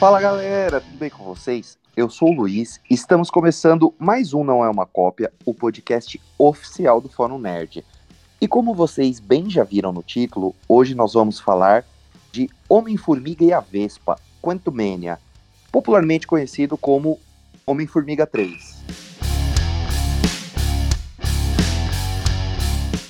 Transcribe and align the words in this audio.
Fala 0.00 0.18
galera, 0.18 0.80
tudo 0.80 0.96
bem 0.96 1.10
com 1.10 1.22
vocês? 1.24 1.76
Eu 1.94 2.08
sou 2.08 2.30
o 2.30 2.34
Luiz 2.34 2.80
e 2.88 2.94
estamos 2.94 3.30
começando 3.30 3.94
mais 3.98 4.32
um 4.32 4.42
Não 4.42 4.64
É 4.64 4.70
Uma 4.70 4.86
Cópia, 4.86 5.30
o 5.44 5.52
podcast 5.52 6.18
oficial 6.38 7.02
do 7.02 7.10
Fórum 7.10 7.38
Nerd. 7.38 7.84
E 8.40 8.48
como 8.48 8.74
vocês 8.74 9.20
bem 9.20 9.50
já 9.50 9.62
viram 9.62 9.92
no 9.92 10.02
título, 10.02 10.56
hoje 10.66 10.94
nós 10.94 11.12
vamos 11.12 11.38
falar 11.38 11.84
de 12.32 12.48
Homem-Formiga 12.66 13.44
e 13.44 13.52
a 13.52 13.60
Vespa, 13.60 14.18
Quantumania, 14.40 15.18
popularmente 15.70 16.26
conhecido 16.26 16.78
como 16.78 17.20
Homem-Formiga 17.66 18.26
3. 18.26 18.82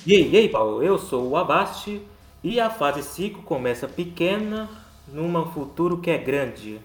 E 0.05 0.13
aí, 0.13 0.29
e 0.29 0.37
aí, 0.37 0.49
Paulo, 0.49 0.83
eu 0.83 0.99
sou 0.99 1.29
o 1.29 1.37
Abaste 1.37 2.01
e 2.43 2.59
a 2.59 2.69
fase 2.69 3.01
5 3.01 3.43
começa 3.43 3.87
pequena 3.87 4.69
num 5.07 5.45
futuro 5.47 5.97
que 5.97 6.09
é 6.09 6.17
grande. 6.17 6.79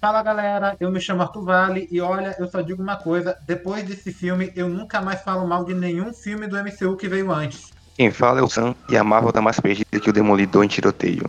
Fala 0.00 0.22
galera, 0.22 0.76
eu 0.78 0.92
me 0.92 1.00
chamo 1.00 1.22
Arthur 1.22 1.42
Vale 1.42 1.88
e 1.90 2.00
olha, 2.00 2.36
eu 2.38 2.46
só 2.46 2.60
digo 2.60 2.80
uma 2.80 2.96
coisa: 2.96 3.36
depois 3.44 3.82
desse 3.82 4.12
filme, 4.12 4.52
eu 4.54 4.68
nunca 4.68 5.00
mais 5.00 5.22
falo 5.22 5.44
mal 5.44 5.64
de 5.64 5.74
nenhum 5.74 6.12
filme 6.12 6.46
do 6.46 6.56
MCU 6.56 6.96
que 6.96 7.08
veio 7.08 7.32
antes. 7.32 7.72
Quem 7.96 8.12
fala 8.12 8.38
é 8.38 8.42
o 8.42 8.48
Sam 8.48 8.76
e 8.88 8.96
a 8.96 9.02
Marvel 9.02 9.32
tá 9.32 9.42
mais 9.42 9.58
perdida 9.58 9.98
que 10.00 10.08
o 10.08 10.12
Demolidor 10.12 10.62
em 10.62 10.68
tiroteio. 10.68 11.28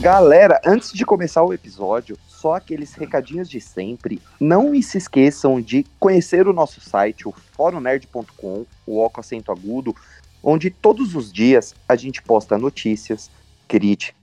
Galera, 0.00 0.60
antes 0.66 0.92
de 0.92 1.06
começar 1.06 1.44
o 1.44 1.52
episódio, 1.52 2.18
só 2.26 2.56
aqueles 2.56 2.94
recadinhos 2.94 3.48
de 3.48 3.60
sempre. 3.60 4.20
Não 4.40 4.74
se 4.82 4.98
esqueçam 4.98 5.60
de 5.60 5.86
conhecer 6.00 6.48
o 6.48 6.52
nosso 6.52 6.80
site, 6.80 7.28
o 7.28 7.34
forumnerd.com, 7.52 8.66
o 8.84 9.00
Oco 9.00 9.20
Acento 9.20 9.52
Agudo, 9.52 9.94
onde 10.42 10.68
todos 10.68 11.14
os 11.14 11.32
dias 11.32 11.76
a 11.88 11.94
gente 11.94 12.20
posta 12.20 12.58
notícias, 12.58 13.30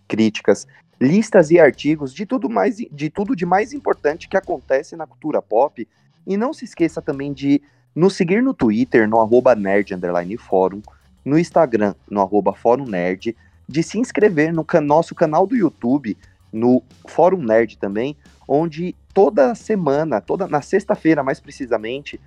críticas, 0.07 0.67
listas 0.99 1.51
e 1.51 1.59
artigos 1.59 2.13
de 2.13 2.25
tudo, 2.25 2.49
mais, 2.49 2.77
de 2.77 3.09
tudo 3.09 3.35
de 3.35 3.45
mais 3.45 3.73
importante 3.73 4.27
que 4.27 4.37
acontece 4.37 4.95
na 4.95 5.07
cultura 5.07 5.41
pop. 5.41 5.87
E 6.27 6.37
não 6.37 6.53
se 6.53 6.65
esqueça 6.65 7.01
também 7.01 7.33
de 7.33 7.61
nos 7.95 8.15
seguir 8.15 8.43
no 8.43 8.53
Twitter, 8.53 9.07
no 9.07 9.19
arroba 9.19 9.55
nerd 9.55 9.91
fórum, 10.37 10.81
no 11.23 11.37
Instagram, 11.37 11.95
no 12.09 12.21
arroba 12.21 12.53
fórum 12.53 12.85
nerd, 12.85 13.35
de 13.67 13.83
se 13.83 13.99
inscrever 13.99 14.53
no 14.53 14.63
can 14.63 14.81
nosso 14.81 15.13
canal 15.13 15.45
do 15.45 15.55
YouTube, 15.55 16.17
no 16.51 16.81
Fórum 17.07 17.43
Nerd 17.43 17.77
também, 17.77 18.17
onde 18.47 18.95
toda 19.13 19.53
semana, 19.53 20.19
toda 20.19 20.47
na 20.47 20.61
sexta-feira 20.61 21.23
mais 21.23 21.39
precisamente, 21.39 22.19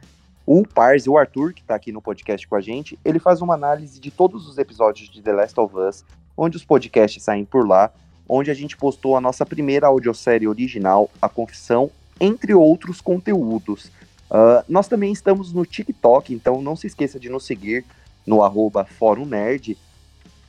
o 0.46 0.66
Pars, 0.66 1.06
o 1.06 1.16
Arthur, 1.16 1.52
que 1.52 1.60
está 1.60 1.74
aqui 1.74 1.92
no 1.92 2.02
podcast 2.02 2.46
com 2.46 2.56
a 2.56 2.60
gente, 2.60 2.98
ele 3.04 3.18
faz 3.18 3.40
uma 3.40 3.54
análise 3.54 4.00
de 4.00 4.10
todos 4.10 4.48
os 4.48 4.58
episódios 4.58 5.08
de 5.08 5.22
The 5.22 5.32
Last 5.32 5.58
of 5.58 5.76
Us, 5.76 6.04
onde 6.42 6.56
os 6.56 6.64
podcasts 6.64 7.22
saem 7.22 7.44
por 7.44 7.66
lá, 7.66 7.92
onde 8.28 8.50
a 8.50 8.54
gente 8.54 8.76
postou 8.76 9.16
a 9.16 9.20
nossa 9.20 9.46
primeira 9.46 9.86
audiosérie 9.86 10.48
original, 10.48 11.08
A 11.20 11.28
Confissão, 11.28 11.90
entre 12.20 12.52
outros 12.52 13.00
conteúdos. 13.00 13.86
Uh, 14.30 14.64
nós 14.68 14.88
também 14.88 15.12
estamos 15.12 15.52
no 15.52 15.64
TikTok, 15.64 16.34
então 16.34 16.60
não 16.60 16.74
se 16.74 16.86
esqueça 16.86 17.20
de 17.20 17.28
nos 17.28 17.46
seguir 17.46 17.84
no 18.26 18.42
arroba 18.42 18.84
Fórum 18.84 19.24
Nerd. 19.24 19.78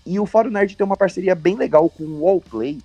E 0.06 0.20
o 0.20 0.26
Fórum 0.26 0.50
Nerd 0.50 0.76
tem 0.76 0.86
uma 0.86 0.98
parceria 0.98 1.36
bem 1.36 1.56
legal 1.56 1.88
com 1.90 2.04
o 2.04 2.24
Wallplay, 2.24 2.80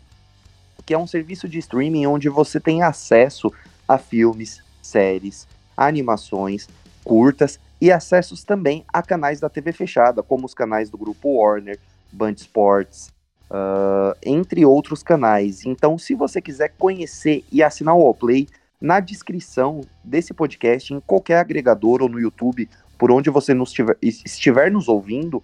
que 0.84 0.92
é 0.92 0.98
um 0.98 1.06
serviço 1.06 1.48
de 1.48 1.58
streaming 1.58 2.06
onde 2.06 2.28
você 2.28 2.60
tem 2.60 2.82
acesso 2.82 3.52
a 3.86 3.96
filmes, 3.96 4.62
séries, 4.82 5.46
animações, 5.76 6.68
curtas 7.04 7.58
e 7.80 7.90
acessos 7.90 8.44
também 8.44 8.84
a 8.92 9.02
canais 9.02 9.40
da 9.40 9.48
TV 9.48 9.72
fechada, 9.72 10.22
como 10.22 10.44
os 10.44 10.54
canais 10.54 10.90
do 10.90 10.98
grupo 10.98 11.40
Warner, 11.40 11.78
Band 12.12 12.32
Sports, 12.32 13.10
uh, 13.50 14.16
entre 14.24 14.64
outros 14.64 15.02
canais. 15.02 15.64
Então, 15.64 15.98
se 15.98 16.14
você 16.14 16.40
quiser 16.40 16.74
conhecer 16.78 17.44
e 17.50 17.62
assinar 17.62 17.94
o 17.94 18.06
Allplay, 18.06 18.46
na 18.80 19.00
descrição 19.00 19.80
desse 20.04 20.32
podcast, 20.32 20.94
em 20.94 21.00
qualquer 21.00 21.38
agregador 21.38 22.02
ou 22.02 22.08
no 22.08 22.20
YouTube, 22.20 22.68
por 22.96 23.10
onde 23.10 23.30
você 23.30 23.52
nos 23.52 23.70
estiver, 23.70 23.96
estiver 24.00 24.70
nos 24.70 24.88
ouvindo, 24.88 25.42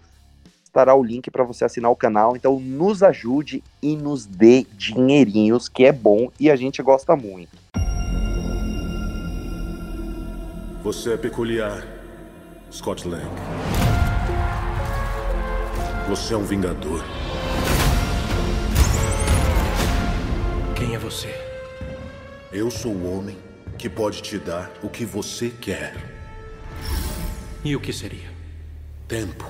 estará 0.62 0.94
o 0.94 1.02
link 1.02 1.30
para 1.30 1.44
você 1.44 1.64
assinar 1.64 1.90
o 1.90 1.96
canal. 1.96 2.36
Então, 2.36 2.58
nos 2.60 3.02
ajude 3.02 3.62
e 3.82 3.96
nos 3.96 4.26
dê 4.26 4.66
dinheirinhos, 4.76 5.68
que 5.68 5.84
é 5.84 5.92
bom 5.92 6.30
e 6.38 6.50
a 6.50 6.56
gente 6.56 6.82
gosta 6.82 7.16
muito. 7.16 7.56
Você 10.82 11.14
é 11.14 11.16
peculiar, 11.16 11.82
Scott 12.70 13.08
Lang. 13.08 13.83
Você 16.06 16.34
é 16.34 16.36
um 16.36 16.44
vingador. 16.44 17.02
Quem 20.76 20.94
é 20.94 20.98
você? 20.98 21.34
Eu 22.52 22.70
sou 22.70 22.92
o 22.92 23.16
homem 23.16 23.38
que 23.78 23.88
pode 23.88 24.20
te 24.20 24.38
dar 24.38 24.70
o 24.82 24.90
que 24.90 25.06
você 25.06 25.48
quer. 25.48 25.94
E 27.64 27.74
o 27.74 27.80
que 27.80 27.90
seria? 27.90 28.28
Tempo. 29.08 29.46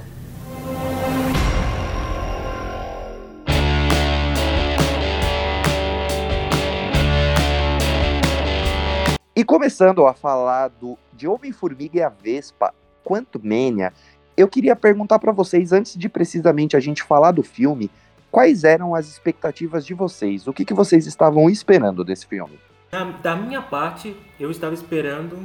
E 9.35 9.43
começando 9.43 10.07
a 10.07 10.15
falar 10.15 10.69
do, 10.69 10.97
de 11.13 11.27
Homem-Formiga 11.27 11.99
e 11.99 12.03
a 12.03 12.09
Vespa, 12.09 12.73
quanto 13.03 13.45
Mania, 13.45 13.93
eu 14.37 14.49
queria 14.49 14.75
perguntar 14.75 15.19
para 15.19 15.33
vocês, 15.33 15.73
antes 15.73 15.97
de 15.97 16.09
precisamente 16.09 16.77
a 16.77 16.81
gente 16.81 17.03
falar 17.03 17.33
do 17.33 17.43
filme, 17.43 17.91
quais 18.31 18.65
eram 18.65 18.95
as 18.95 19.09
expectativas 19.09 19.87
de 19.87 19.95
vocês? 19.95 20.47
O 20.47 20.53
que, 20.53 20.65
que 20.65 20.75
vocês 20.75 21.07
estavam 21.07 21.49
esperando 21.49 22.05
desse 22.05 22.27
filme? 22.27 22.59
Da, 22.91 23.05
da 23.05 23.37
minha 23.37 23.63
parte, 23.63 24.17
eu 24.39 24.51
estava 24.51 24.75
esperando 24.75 25.39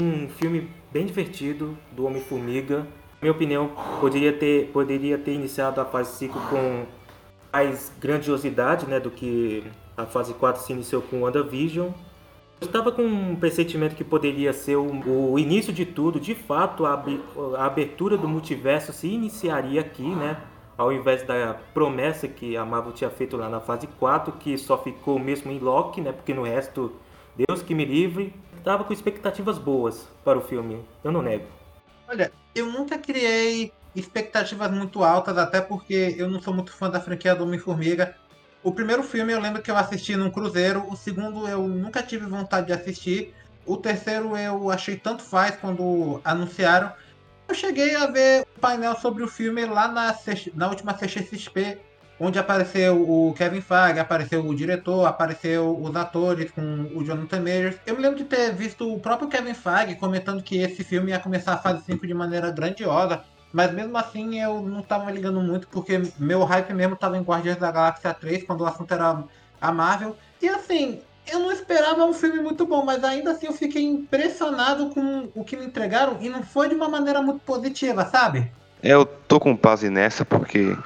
um 0.00 0.28
filme 0.28 0.70
bem 0.92 1.06
divertido 1.06 1.76
do 1.92 2.06
Homem-Formiga. 2.06 2.80
Na 2.80 2.86
minha 3.22 3.32
opinião, 3.32 3.72
poderia 4.00 4.32
ter, 4.32 4.70
poderia 4.72 5.18
ter 5.18 5.32
iniciado 5.32 5.80
a 5.80 5.84
fase 5.84 6.16
5 6.16 6.38
com 6.48 6.84
mais 7.52 7.90
grandiosidade 7.98 8.86
né, 8.86 9.00
do 9.00 9.10
que 9.10 9.64
a 9.96 10.04
fase 10.04 10.34
4 10.34 10.62
se 10.62 10.72
iniciou 10.72 11.00
com 11.00 11.22
WandaVision. 11.22 11.90
Eu 12.60 12.66
estava 12.66 12.90
com 12.90 13.02
um 13.02 13.36
pressentimento 13.36 13.94
que 13.94 14.02
poderia 14.02 14.52
ser 14.52 14.76
o, 14.76 15.32
o 15.32 15.38
início 15.38 15.72
de 15.72 15.84
tudo. 15.84 16.18
De 16.18 16.34
fato, 16.34 16.86
a, 16.86 17.04
a, 17.58 17.66
abertura 17.66 18.16
do 18.16 18.26
multiverso 18.26 18.92
se 18.92 19.08
iniciaria 19.08 19.80
aqui, 19.80 20.08
né? 20.08 20.38
Ao 20.76 20.92
invés 20.92 21.22
da 21.22 21.54
promessa 21.74 22.26
que 22.26 22.56
a 22.56 22.64
Marvel 22.64 22.92
tinha 22.92 23.10
feito 23.10 23.36
lá 23.36 23.48
na 23.48 23.60
fase 23.60 23.86
4, 23.98 24.32
que 24.32 24.56
só 24.56 24.78
ficou 24.78 25.18
mesmo 25.18 25.50
em 25.50 25.58
Loki, 25.58 26.00
né? 26.00 26.12
Porque 26.12 26.32
no 26.32 26.44
resto, 26.44 26.92
Deus 27.36 27.62
que 27.62 27.74
me 27.74 27.84
livre. 27.84 28.32
Estava 28.56 28.82
com 28.82 28.92
expectativas 28.92 29.58
boas 29.58 30.08
para 30.24 30.36
o 30.36 30.40
filme, 30.40 30.80
eu 31.04 31.12
não 31.12 31.22
nego. 31.22 31.44
Olha, 32.08 32.32
eu 32.52 32.66
nunca 32.66 32.98
criei 32.98 33.72
expectativas 33.94 34.70
muito 34.72 35.04
altas, 35.04 35.38
até 35.38 35.60
porque 35.60 36.16
eu 36.18 36.28
não 36.28 36.40
sou 36.40 36.52
muito 36.52 36.72
fã 36.72 36.90
da 36.90 37.00
franquia 37.00 37.34
do 37.34 37.44
Homem-Formiga. 37.44 38.16
O 38.66 38.72
primeiro 38.72 39.04
filme 39.04 39.32
eu 39.32 39.38
lembro 39.38 39.62
que 39.62 39.70
eu 39.70 39.76
assisti 39.76 40.16
num 40.16 40.28
cruzeiro, 40.28 40.84
o 40.90 40.96
segundo 40.96 41.46
eu 41.46 41.68
nunca 41.68 42.02
tive 42.02 42.26
vontade 42.26 42.66
de 42.66 42.72
assistir, 42.72 43.32
o 43.64 43.76
terceiro 43.76 44.36
eu 44.36 44.72
achei 44.72 44.96
tanto 44.96 45.22
faz 45.22 45.54
quando 45.54 46.20
anunciaram. 46.24 46.90
Eu 47.48 47.54
cheguei 47.54 47.94
a 47.94 48.06
ver 48.06 48.44
o 48.56 48.58
painel 48.58 48.96
sobre 48.96 49.22
o 49.22 49.28
filme 49.28 49.64
lá 49.66 49.86
na, 49.86 50.12
na 50.52 50.68
última 50.68 50.94
CXP, 50.94 51.78
onde 52.18 52.40
apareceu 52.40 53.08
o 53.08 53.32
Kevin 53.34 53.60
Feige, 53.60 54.00
apareceu 54.00 54.44
o 54.44 54.52
diretor, 54.52 55.06
apareceu 55.06 55.80
os 55.80 55.94
atores 55.94 56.50
com 56.50 56.90
o 56.92 57.04
Jonathan 57.04 57.38
Majors. 57.38 57.76
Eu 57.86 57.94
me 57.94 58.02
lembro 58.02 58.18
de 58.18 58.24
ter 58.24 58.52
visto 58.52 58.92
o 58.92 58.98
próprio 58.98 59.28
Kevin 59.28 59.54
Feige 59.54 59.94
comentando 59.94 60.42
que 60.42 60.58
esse 60.58 60.82
filme 60.82 61.12
ia 61.12 61.20
começar 61.20 61.52
a 61.52 61.58
fase 61.58 61.84
5 61.84 62.04
de 62.04 62.14
maneira 62.14 62.50
grandiosa, 62.50 63.22
mas 63.56 63.72
mesmo 63.72 63.96
assim 63.96 64.38
eu 64.38 64.60
não 64.60 64.82
tava 64.82 65.10
ligando 65.10 65.40
muito, 65.40 65.66
porque 65.68 66.02
meu 66.18 66.44
hype 66.44 66.74
mesmo 66.74 66.94
tava 66.94 67.16
em 67.16 67.22
Guardiões 67.22 67.56
da 67.56 67.72
Galáxia 67.72 68.12
3, 68.12 68.44
quando 68.44 68.60
o 68.60 68.66
assunto 68.66 68.92
era 68.92 69.24
a 69.58 69.72
Marvel. 69.72 70.14
E 70.42 70.46
assim, 70.46 71.00
eu 71.26 71.38
não 71.38 71.50
esperava 71.50 72.04
um 72.04 72.12
filme 72.12 72.38
muito 72.38 72.66
bom, 72.66 72.84
mas 72.84 73.02
ainda 73.02 73.30
assim 73.30 73.46
eu 73.46 73.54
fiquei 73.54 73.82
impressionado 73.82 74.90
com 74.90 75.30
o 75.34 75.42
que 75.42 75.56
me 75.56 75.64
entregaram 75.64 76.18
e 76.20 76.28
não 76.28 76.42
foi 76.42 76.68
de 76.68 76.74
uma 76.74 76.86
maneira 76.86 77.22
muito 77.22 77.40
positiva, 77.46 78.04
sabe? 78.04 78.52
Eu 78.82 79.06
tô 79.06 79.40
com 79.40 79.56
base 79.56 79.88
nessa 79.88 80.22
porque 80.22 80.76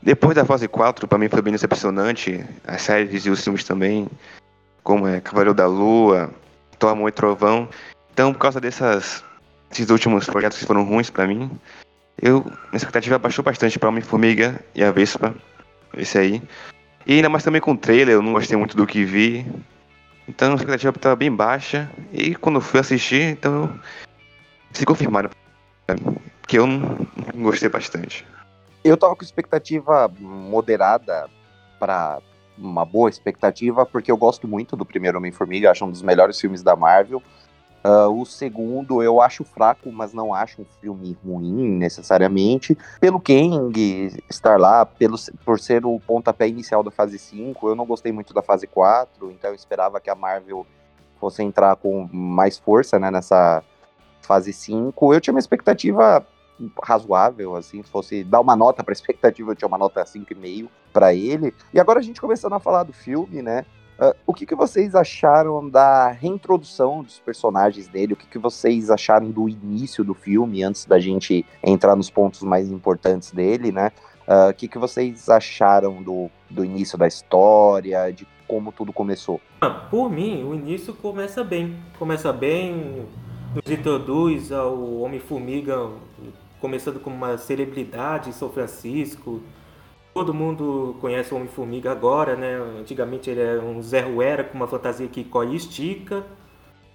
depois 0.00 0.34
da 0.34 0.46
fase 0.46 0.66
4, 0.66 1.06
para 1.06 1.18
mim 1.18 1.28
foi 1.28 1.42
bem 1.42 1.52
decepcionante. 1.52 2.42
As 2.66 2.80
séries 2.80 3.26
e 3.26 3.28
os 3.28 3.44
filmes 3.44 3.64
também, 3.64 4.08
como 4.82 5.06
é 5.06 5.20
Cavaleiro 5.20 5.52
da 5.52 5.66
Lua, 5.66 6.30
Thor, 6.78 6.88
Amor 6.92 7.10
e 7.10 7.12
Trovão. 7.12 7.68
Então, 8.14 8.32
por 8.32 8.38
causa 8.38 8.62
dessas, 8.62 9.22
desses 9.68 9.90
últimos 9.90 10.24
projetos 10.24 10.56
que 10.56 10.64
foram 10.64 10.84
ruins 10.84 11.10
para 11.10 11.26
mim, 11.26 11.50
eu, 12.20 12.44
minha 12.44 12.76
expectativa 12.76 13.18
baixou 13.18 13.44
bastante 13.44 13.78
para 13.78 13.88
Homem-Formiga 13.88 14.64
e 14.74 14.82
a 14.82 14.90
Vespa, 14.90 15.34
esse 15.96 16.18
aí. 16.18 16.42
E 17.06 17.14
ainda 17.14 17.28
mais 17.28 17.44
também 17.44 17.60
com 17.60 17.72
o 17.72 17.76
trailer, 17.76 18.14
eu 18.14 18.22
não 18.22 18.32
gostei 18.32 18.56
muito 18.56 18.76
do 18.76 18.86
que 18.86 19.04
vi. 19.04 19.46
Então 20.26 20.52
a 20.52 20.54
expectativa 20.54 20.90
estava 20.90 21.16
bem 21.16 21.30
baixa. 21.30 21.90
E 22.12 22.34
quando 22.34 22.60
fui 22.60 22.80
assistir, 22.80 23.22
então 23.22 23.78
se 24.72 24.84
confirmaram 24.86 25.30
que 26.46 26.58
eu 26.58 26.66
não 26.66 27.06
gostei 27.34 27.68
bastante. 27.68 28.24
Eu 28.82 28.96
tava 28.96 29.16
com 29.16 29.24
expectativa 29.24 30.10
moderada 30.18 31.28
para 31.78 32.20
uma 32.56 32.84
boa 32.84 33.10
expectativa, 33.10 33.84
porque 33.84 34.10
eu 34.10 34.16
gosto 34.16 34.46
muito 34.46 34.76
do 34.76 34.84
primeiro 34.84 35.18
Homem-Formiga, 35.18 35.70
acho 35.70 35.84
um 35.84 35.90
dos 35.90 36.02
melhores 36.02 36.40
filmes 36.40 36.62
da 36.62 36.76
Marvel. 36.76 37.22
Uh, 37.86 38.08
o 38.08 38.24
segundo 38.24 39.02
eu 39.02 39.20
acho 39.20 39.44
fraco, 39.44 39.92
mas 39.92 40.14
não 40.14 40.32
acho 40.32 40.62
um 40.62 40.64
filme 40.80 41.16
ruim 41.22 41.68
necessariamente. 41.76 42.76
Pelo 42.98 43.20
Kang 43.20 43.74
estar 44.30 44.58
lá, 44.58 44.86
pelo, 44.86 45.18
por 45.44 45.60
ser 45.60 45.84
o 45.84 46.00
pontapé 46.00 46.48
inicial 46.48 46.82
da 46.82 46.90
fase 46.90 47.18
5, 47.18 47.68
eu 47.68 47.74
não 47.74 47.84
gostei 47.84 48.10
muito 48.10 48.32
da 48.32 48.40
fase 48.40 48.66
4, 48.66 49.30
então 49.30 49.50
eu 49.50 49.54
esperava 49.54 50.00
que 50.00 50.08
a 50.08 50.14
Marvel 50.14 50.66
fosse 51.20 51.42
entrar 51.42 51.76
com 51.76 52.08
mais 52.10 52.56
força 52.58 52.98
né, 52.98 53.10
nessa 53.10 53.62
fase 54.22 54.52
5. 54.52 55.12
Eu 55.12 55.20
tinha 55.20 55.34
uma 55.34 55.40
expectativa 55.40 56.26
razoável, 56.82 57.56
assim, 57.56 57.82
se 57.82 57.90
fosse 57.90 58.24
dar 58.24 58.40
uma 58.40 58.56
nota 58.56 58.82
para 58.82 58.92
expectativa, 58.92 59.50
eu 59.50 59.56
tinha 59.56 59.68
uma 59.68 59.78
nota 59.78 60.02
5,5 60.04 60.68
para 60.92 61.12
ele. 61.12 61.52
E 61.72 61.80
agora 61.80 61.98
a 61.98 62.02
gente 62.02 62.20
começando 62.20 62.54
a 62.54 62.60
falar 62.60 62.84
do 62.84 62.92
filme, 62.92 63.42
né? 63.42 63.66
Uh, 63.98 64.14
o 64.26 64.34
que, 64.34 64.44
que 64.44 64.54
vocês 64.54 64.94
acharam 64.94 65.68
da 65.68 66.08
reintrodução 66.10 67.02
dos 67.02 67.20
personagens 67.20 67.86
dele? 67.86 68.14
O 68.14 68.16
que, 68.16 68.26
que 68.26 68.38
vocês 68.38 68.90
acharam 68.90 69.30
do 69.30 69.48
início 69.48 70.02
do 70.02 70.14
filme, 70.14 70.64
antes 70.64 70.84
da 70.84 70.98
gente 70.98 71.46
entrar 71.62 71.94
nos 71.94 72.10
pontos 72.10 72.42
mais 72.42 72.70
importantes 72.70 73.30
dele, 73.30 73.70
né? 73.70 73.92
Uh, 74.26 74.50
o 74.50 74.54
que, 74.54 74.66
que 74.66 74.78
vocês 74.78 75.28
acharam 75.28 76.02
do, 76.02 76.30
do 76.50 76.64
início 76.64 76.98
da 76.98 77.06
história, 77.06 78.10
de 78.10 78.26
como 78.48 78.72
tudo 78.72 78.92
começou? 78.92 79.40
Ah, 79.60 79.70
por 79.70 80.10
mim, 80.10 80.42
o 80.44 80.54
início 80.54 80.92
começa 80.94 81.44
bem. 81.44 81.76
Começa 81.98 82.32
bem, 82.32 83.06
nos 83.54 83.70
introduz 83.70 84.50
ao 84.50 85.00
Homem-Formiga, 85.00 85.90
começando 86.60 86.98
como 86.98 87.14
uma 87.14 87.38
celebridade 87.38 88.30
em 88.30 88.32
São 88.32 88.50
Francisco, 88.50 89.40
Todo 90.14 90.32
mundo 90.32 90.94
conhece 91.00 91.34
o 91.34 91.36
Homem-Formiga 91.36 91.90
agora, 91.90 92.36
né? 92.36 92.54
Antigamente 92.78 93.28
ele 93.28 93.40
era 93.40 93.60
um 93.60 93.82
Zé 93.82 94.00
Ruera 94.00 94.44
com 94.44 94.56
uma 94.56 94.68
fantasia 94.68 95.08
que 95.08 95.24
corre 95.24 95.54
e 95.54 95.56
estica. 95.56 96.24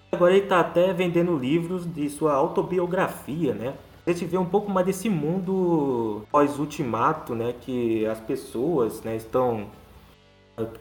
Agora 0.09 0.33
ele 0.33 0.45
está 0.45 0.61
até 0.61 0.93
vendendo 0.93 1.37
livros 1.37 1.85
de 1.85 2.09
sua 2.09 2.33
autobiografia, 2.33 3.53
né? 3.53 3.73
A 4.07 4.11
gente 4.11 4.23
vê 4.23 4.37
um 4.37 4.45
pouco 4.45 4.71
mais 4.71 4.85
desse 4.85 5.09
mundo 5.09 6.23
pós-ultimato, 6.31 7.35
né? 7.35 7.53
Que 7.59 8.05
as 8.05 8.21
pessoas 8.21 9.03
né, 9.03 9.17
estão 9.17 9.67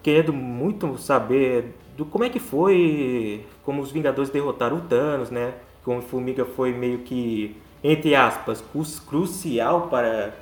querendo 0.00 0.32
muito 0.32 0.96
saber 0.96 1.74
do 1.96 2.04
como 2.04 2.22
é 2.22 2.28
que 2.28 2.38
foi, 2.38 3.44
como 3.64 3.82
os 3.82 3.90
Vingadores 3.90 4.30
derrotaram 4.30 4.76
o 4.76 4.80
Thanos, 4.82 5.30
né? 5.30 5.54
Como 5.84 6.00
Formiga 6.02 6.44
foi 6.44 6.72
meio 6.72 7.00
que, 7.00 7.56
entre 7.82 8.14
aspas, 8.14 8.64
crucial 9.06 9.88
para 9.88 10.32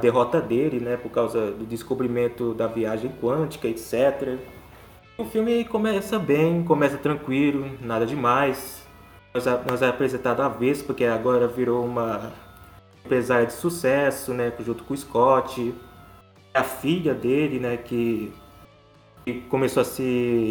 derrota 0.00 0.40
dele, 0.40 0.78
né, 0.78 0.96
por 0.96 1.10
causa 1.10 1.50
do 1.50 1.64
descobrimento 1.64 2.52
da 2.52 2.66
viagem 2.66 3.10
quântica, 3.10 3.66
etc. 3.66 4.38
O 5.16 5.24
filme 5.24 5.64
começa 5.64 6.18
bem, 6.18 6.62
começa 6.62 6.98
tranquilo, 6.98 7.70
nada 7.80 8.04
demais. 8.04 8.86
Nós, 9.34 9.82
é 9.82 9.88
apresentado 9.88 10.42
a 10.42 10.48
vez, 10.48 10.82
porque 10.82 11.04
agora 11.04 11.48
virou 11.48 11.84
uma 11.84 12.32
empresária 13.04 13.46
de 13.46 13.54
sucesso, 13.54 14.34
né, 14.34 14.52
junto 14.60 14.84
com 14.84 14.92
o 14.92 14.96
Scott. 14.96 15.74
A 16.52 16.62
filha 16.62 17.14
dele, 17.14 17.58
né, 17.58 17.78
que, 17.78 18.32
que 19.24 19.40
começou 19.42 19.80
a 19.80 19.84
se 19.84 20.02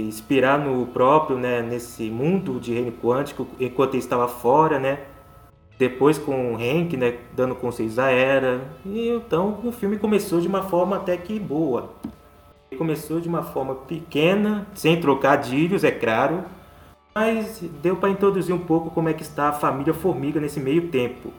inspirar 0.07 0.57
no 0.57 0.87
próprio, 0.87 1.37
né, 1.37 1.61
nesse 1.61 2.09
mundo 2.09 2.59
de 2.59 2.73
reino 2.73 2.91
quântico, 2.91 3.47
enquanto 3.59 3.93
ele 3.93 4.03
estava 4.03 4.27
fora, 4.27 4.79
né, 4.79 4.99
depois 5.77 6.17
com 6.17 6.53
o 6.53 6.55
Hank, 6.55 6.95
né, 6.95 7.17
dando 7.35 7.55
conselhos 7.55 7.99
à 7.99 8.09
Era. 8.09 8.61
E 8.85 9.09
então 9.09 9.59
o 9.63 9.71
filme 9.71 9.97
começou 9.97 10.39
de 10.39 10.47
uma 10.47 10.63
forma 10.63 10.95
até 10.97 11.17
que 11.17 11.39
boa. 11.39 11.93
Começou 12.77 13.19
de 13.19 13.27
uma 13.27 13.43
forma 13.43 13.75
pequena, 13.75 14.67
sem 14.73 14.99
trocadilhos, 14.99 15.83
é 15.83 15.91
claro, 15.91 16.43
mas 17.13 17.61
deu 17.81 17.95
para 17.95 18.09
introduzir 18.09 18.53
um 18.53 18.59
pouco 18.59 18.89
como 18.89 19.07
é 19.07 19.13
que 19.13 19.23
está 19.23 19.49
a 19.49 19.53
família 19.53 19.93
Formiga 19.93 20.39
nesse 20.39 20.59
meio 20.59 20.89
tempo. 20.89 21.33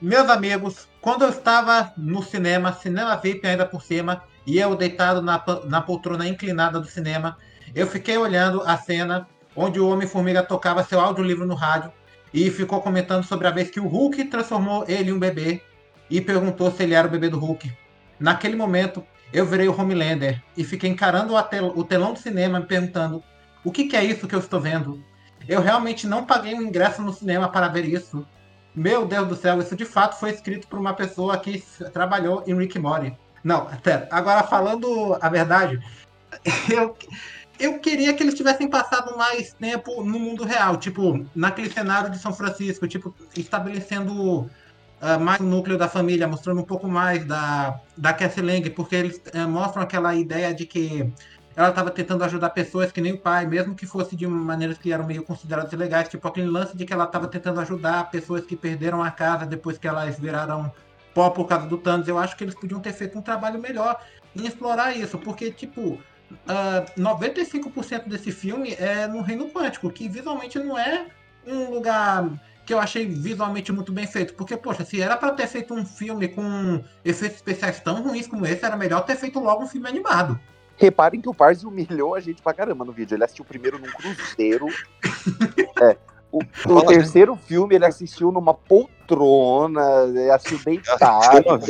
Meus 0.00 0.28
amigos, 0.28 0.88
quando 1.00 1.22
eu 1.22 1.28
estava 1.28 1.92
no 1.96 2.22
cinema, 2.22 2.72
cinema 2.72 3.14
VIP 3.16 3.46
ainda 3.46 3.64
por 3.64 3.82
cima, 3.82 4.24
e 4.44 4.58
eu 4.58 4.74
deitado 4.74 5.22
na, 5.22 5.40
na 5.66 5.80
poltrona 5.80 6.26
inclinada 6.26 6.80
do 6.80 6.86
cinema, 6.88 7.36
eu 7.72 7.86
fiquei 7.86 8.18
olhando 8.18 8.60
a 8.62 8.76
cena 8.76 9.28
onde 9.54 9.78
o 9.78 9.88
Homem-Formiga 9.88 10.42
tocava 10.42 10.82
seu 10.82 10.98
audiolivro 10.98 11.46
no 11.46 11.54
rádio 11.54 11.92
e 12.32 12.50
ficou 12.50 12.80
comentando 12.80 13.24
sobre 13.24 13.46
a 13.46 13.50
vez 13.50 13.70
que 13.70 13.80
o 13.80 13.86
Hulk 13.86 14.24
transformou 14.24 14.84
ele 14.88 15.10
em 15.10 15.12
um 15.12 15.18
bebê 15.18 15.62
e 16.08 16.20
perguntou 16.20 16.70
se 16.70 16.82
ele 16.82 16.94
era 16.94 17.06
o 17.06 17.10
bebê 17.10 17.28
do 17.28 17.38
Hulk. 17.38 17.72
Naquele 18.18 18.56
momento, 18.56 19.04
eu 19.32 19.46
virei 19.46 19.68
o 19.68 19.78
Homelander 19.78 20.42
e 20.56 20.64
fiquei 20.64 20.90
encarando 20.90 21.34
o 21.34 21.84
telão 21.84 22.12
do 22.12 22.18
cinema 22.18 22.60
me 22.60 22.66
perguntando 22.66 23.22
o 23.64 23.70
que, 23.70 23.84
que 23.84 23.96
é 23.96 24.04
isso 24.04 24.26
que 24.26 24.34
eu 24.34 24.40
estou 24.40 24.60
vendo? 24.60 25.02
Eu 25.48 25.60
realmente 25.60 26.06
não 26.06 26.24
paguei 26.24 26.54
um 26.54 26.62
ingresso 26.62 27.00
no 27.02 27.12
cinema 27.12 27.48
para 27.48 27.68
ver 27.68 27.84
isso. 27.84 28.26
Meu 28.74 29.06
Deus 29.06 29.28
do 29.28 29.36
céu, 29.36 29.60
isso 29.60 29.76
de 29.76 29.84
fato 29.84 30.18
foi 30.18 30.30
escrito 30.30 30.66
por 30.66 30.78
uma 30.78 30.94
pessoa 30.94 31.38
que 31.38 31.62
trabalhou 31.92 32.42
em 32.46 32.56
Rick 32.56 32.78
Mori. 32.78 33.16
Não, 33.44 33.66
pera. 33.82 34.08
Agora 34.10 34.42
falando 34.42 35.16
a 35.20 35.28
verdade, 35.28 35.80
eu, 36.70 36.96
eu 37.62 37.78
queria 37.78 38.12
que 38.12 38.22
eles 38.22 38.34
tivessem 38.34 38.68
passado 38.68 39.16
mais 39.16 39.52
tempo 39.54 40.02
no 40.02 40.18
mundo 40.18 40.44
real, 40.44 40.76
tipo, 40.76 41.24
naquele 41.32 41.70
cenário 41.70 42.10
de 42.10 42.18
São 42.18 42.32
Francisco, 42.32 42.88
tipo, 42.88 43.14
estabelecendo 43.36 44.40
uh, 44.40 45.20
mais 45.20 45.40
o 45.40 45.44
núcleo 45.44 45.78
da 45.78 45.88
família, 45.88 46.26
mostrando 46.26 46.60
um 46.60 46.64
pouco 46.64 46.88
mais 46.88 47.24
da, 47.24 47.80
da 47.96 48.12
Cassie 48.12 48.42
Lang, 48.42 48.68
porque 48.70 48.96
eles 48.96 49.22
uh, 49.32 49.48
mostram 49.48 49.82
aquela 49.82 50.12
ideia 50.12 50.52
de 50.52 50.66
que 50.66 51.08
ela 51.54 51.68
estava 51.68 51.90
tentando 51.90 52.24
ajudar 52.24 52.50
pessoas 52.50 52.90
que 52.90 53.00
nem 53.00 53.12
o 53.12 53.18
pai, 53.18 53.46
mesmo 53.46 53.76
que 53.76 53.86
fosse 53.86 54.16
de 54.16 54.26
maneiras 54.26 54.76
que 54.76 54.92
eram 54.92 55.06
meio 55.06 55.22
consideradas 55.22 55.72
ilegais, 55.72 56.08
tipo 56.08 56.26
aquele 56.26 56.48
lance 56.48 56.76
de 56.76 56.84
que 56.84 56.92
ela 56.92 57.04
estava 57.04 57.28
tentando 57.28 57.60
ajudar 57.60 58.10
pessoas 58.10 58.44
que 58.44 58.56
perderam 58.56 59.02
a 59.02 59.10
casa 59.10 59.46
depois 59.46 59.78
que 59.78 59.86
elas 59.86 60.18
viraram 60.18 60.72
pó 61.14 61.30
por 61.30 61.46
causa 61.46 61.66
do 61.66 61.78
Thanos. 61.78 62.08
Eu 62.08 62.18
acho 62.18 62.36
que 62.36 62.42
eles 62.42 62.54
podiam 62.54 62.80
ter 62.80 62.92
feito 62.92 63.16
um 63.16 63.22
trabalho 63.22 63.60
melhor 63.60 64.00
em 64.34 64.46
explorar 64.46 64.96
isso, 64.96 65.18
porque, 65.18 65.52
tipo, 65.52 66.00
uh, 66.32 66.38
ah, 66.48 66.84
95% 66.96 68.08
desse 68.08 68.32
filme 68.32 68.74
é 68.74 69.06
no 69.06 69.20
Reino 69.20 69.48
Quântico, 69.48 69.90
que 69.90 70.08
visualmente 70.08 70.58
não 70.58 70.78
é 70.78 71.06
um 71.46 71.70
lugar 71.70 72.30
que 72.64 72.72
eu 72.72 72.78
achei 72.78 73.06
visualmente 73.06 73.72
muito 73.72 73.92
bem 73.92 74.06
feito. 74.06 74.34
Porque, 74.34 74.56
poxa, 74.56 74.84
se 74.84 75.00
era 75.00 75.16
para 75.16 75.32
ter 75.32 75.46
feito 75.46 75.74
um 75.74 75.84
filme 75.84 76.28
com 76.28 76.82
efeitos 77.04 77.36
especiais 77.38 77.80
tão 77.80 78.02
ruins 78.02 78.26
como 78.26 78.46
esse, 78.46 78.64
era 78.64 78.76
melhor 78.76 79.04
ter 79.04 79.16
feito 79.16 79.40
logo 79.40 79.64
um 79.64 79.68
filme 79.68 79.88
animado. 79.88 80.38
Reparem 80.76 81.20
que 81.20 81.28
o 81.28 81.34
Parzi 81.34 81.66
humilhou 81.66 82.14
a 82.14 82.20
gente 82.20 82.40
pra 82.42 82.54
caramba 82.54 82.84
no 82.84 82.92
vídeo. 82.92 83.14
Ele 83.14 83.24
assistiu 83.24 83.44
primeiro 83.44 83.78
num 83.78 83.90
cruzeiro. 83.90 84.66
é. 85.82 85.96
O, 86.32 86.40
o 86.66 86.82
terceiro 86.86 87.36
filme 87.36 87.74
ele 87.74 87.84
assistiu 87.84 88.32
numa 88.32 88.54
poltrona, 88.54 89.82
assistiu 90.34 90.58
deitado. 90.64 91.62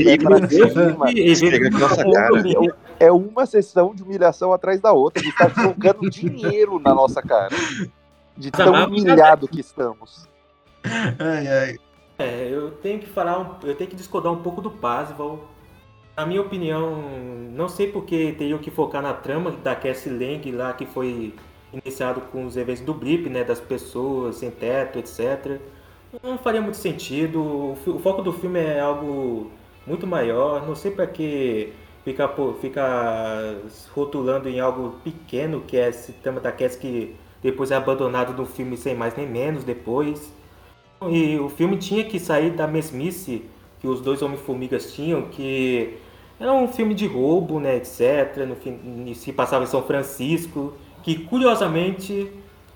É 3.00 3.11
uma 3.11 3.45
sessão 3.45 3.92
de 3.92 4.04
humilhação 4.04 4.52
atrás 4.52 4.81
da 4.81 4.92
outra. 4.92 5.21
Ele 5.21 5.31
está 5.31 5.49
jogando 5.49 6.09
dinheiro 6.09 6.78
na 6.78 6.95
nossa 6.95 7.21
cara. 7.21 7.54
De 8.37 8.52
tão 8.52 8.73
humilhado 8.87 9.49
que 9.49 9.61
estamos. 9.61 10.28
Ai, 10.85 11.49
ai. 11.49 11.76
É, 12.19 12.49
eu 12.49 12.71
tenho 12.71 13.00
que 13.00 13.07
falar, 13.07 13.59
eu 13.64 13.75
tenho 13.75 13.90
que 13.90 13.97
discordar 13.97 14.33
um 14.33 14.42
pouco 14.42 14.61
do 14.61 14.71
Pasval. 14.71 15.49
Na 16.16 16.25
minha 16.25 16.40
opinião, 16.40 17.02
não 17.50 17.69
sei 17.69 17.90
porque 17.90 18.33
teriam 18.38 18.59
que 18.59 18.71
focar 18.71 19.02
na 19.02 19.12
trama 19.12 19.50
da 19.50 19.75
Cassie 19.75 20.12
Lang 20.12 20.52
lá 20.52 20.73
que 20.73 20.87
foi 20.87 21.35
iniciado 21.73 22.21
com 22.33 22.45
os 22.47 22.57
eventos 22.57 22.83
do 22.83 22.95
blip, 22.95 23.29
né, 23.29 23.45
das 23.45 23.61
pessoas 23.61 24.37
sem 24.37 24.50
teto, 24.50 24.99
etc. 24.99 25.61
Não 26.23 26.38
faria 26.38 26.61
muito 26.61 26.76
sentido. 26.76 27.41
O 27.87 27.99
foco 28.02 28.23
do 28.23 28.33
filme 28.33 28.61
é 28.61 28.81
algo 28.81 29.50
muito 29.87 30.07
maior. 30.07 30.67
Não 30.67 30.75
sei 30.75 30.91
para 30.91 31.07
que 31.07 31.73
ficar 32.05 32.35
ficar 32.61 33.57
rotulando 33.95 34.49
em 34.49 34.61
algo 34.61 34.97
pequeno 35.05 35.61
que 35.62 35.76
é 35.76 35.88
esse 35.88 36.12
tema 36.12 36.41
da 36.41 36.52
Cass 36.52 36.76
que 36.76 37.14
depois 37.43 37.71
é 37.71 37.76
abandonado 37.76 38.33
no 38.35 38.47
filme 38.47 38.76
sem 38.76 38.95
mais 38.95 39.17
nem 39.17 39.26
menos 39.29 39.64
depois. 39.64 40.33
E 41.09 41.37
o 41.38 41.49
filme 41.49 41.76
tinha 41.79 42.05
que 42.05 42.19
sair 42.21 42.50
da 42.50 42.67
mesmice 42.67 43.45
que 43.81 43.88
os 43.88 44.00
dois 44.00 44.23
Homem-Formigas 44.23 44.93
tinham, 44.95 45.23
que 45.23 45.99
era 46.38 46.52
um 46.52 46.69
filme 46.69 46.95
de 46.95 47.07
roubo, 47.07 47.59
né, 47.59 47.76
etc. 47.76 48.47
No 48.47 48.55
fim, 48.57 49.12
se 49.14 49.33
passava 49.33 49.64
em 49.64 49.67
São 49.67 49.83
Francisco 49.83 50.75
que 51.03 51.19
curiosamente 51.19 52.31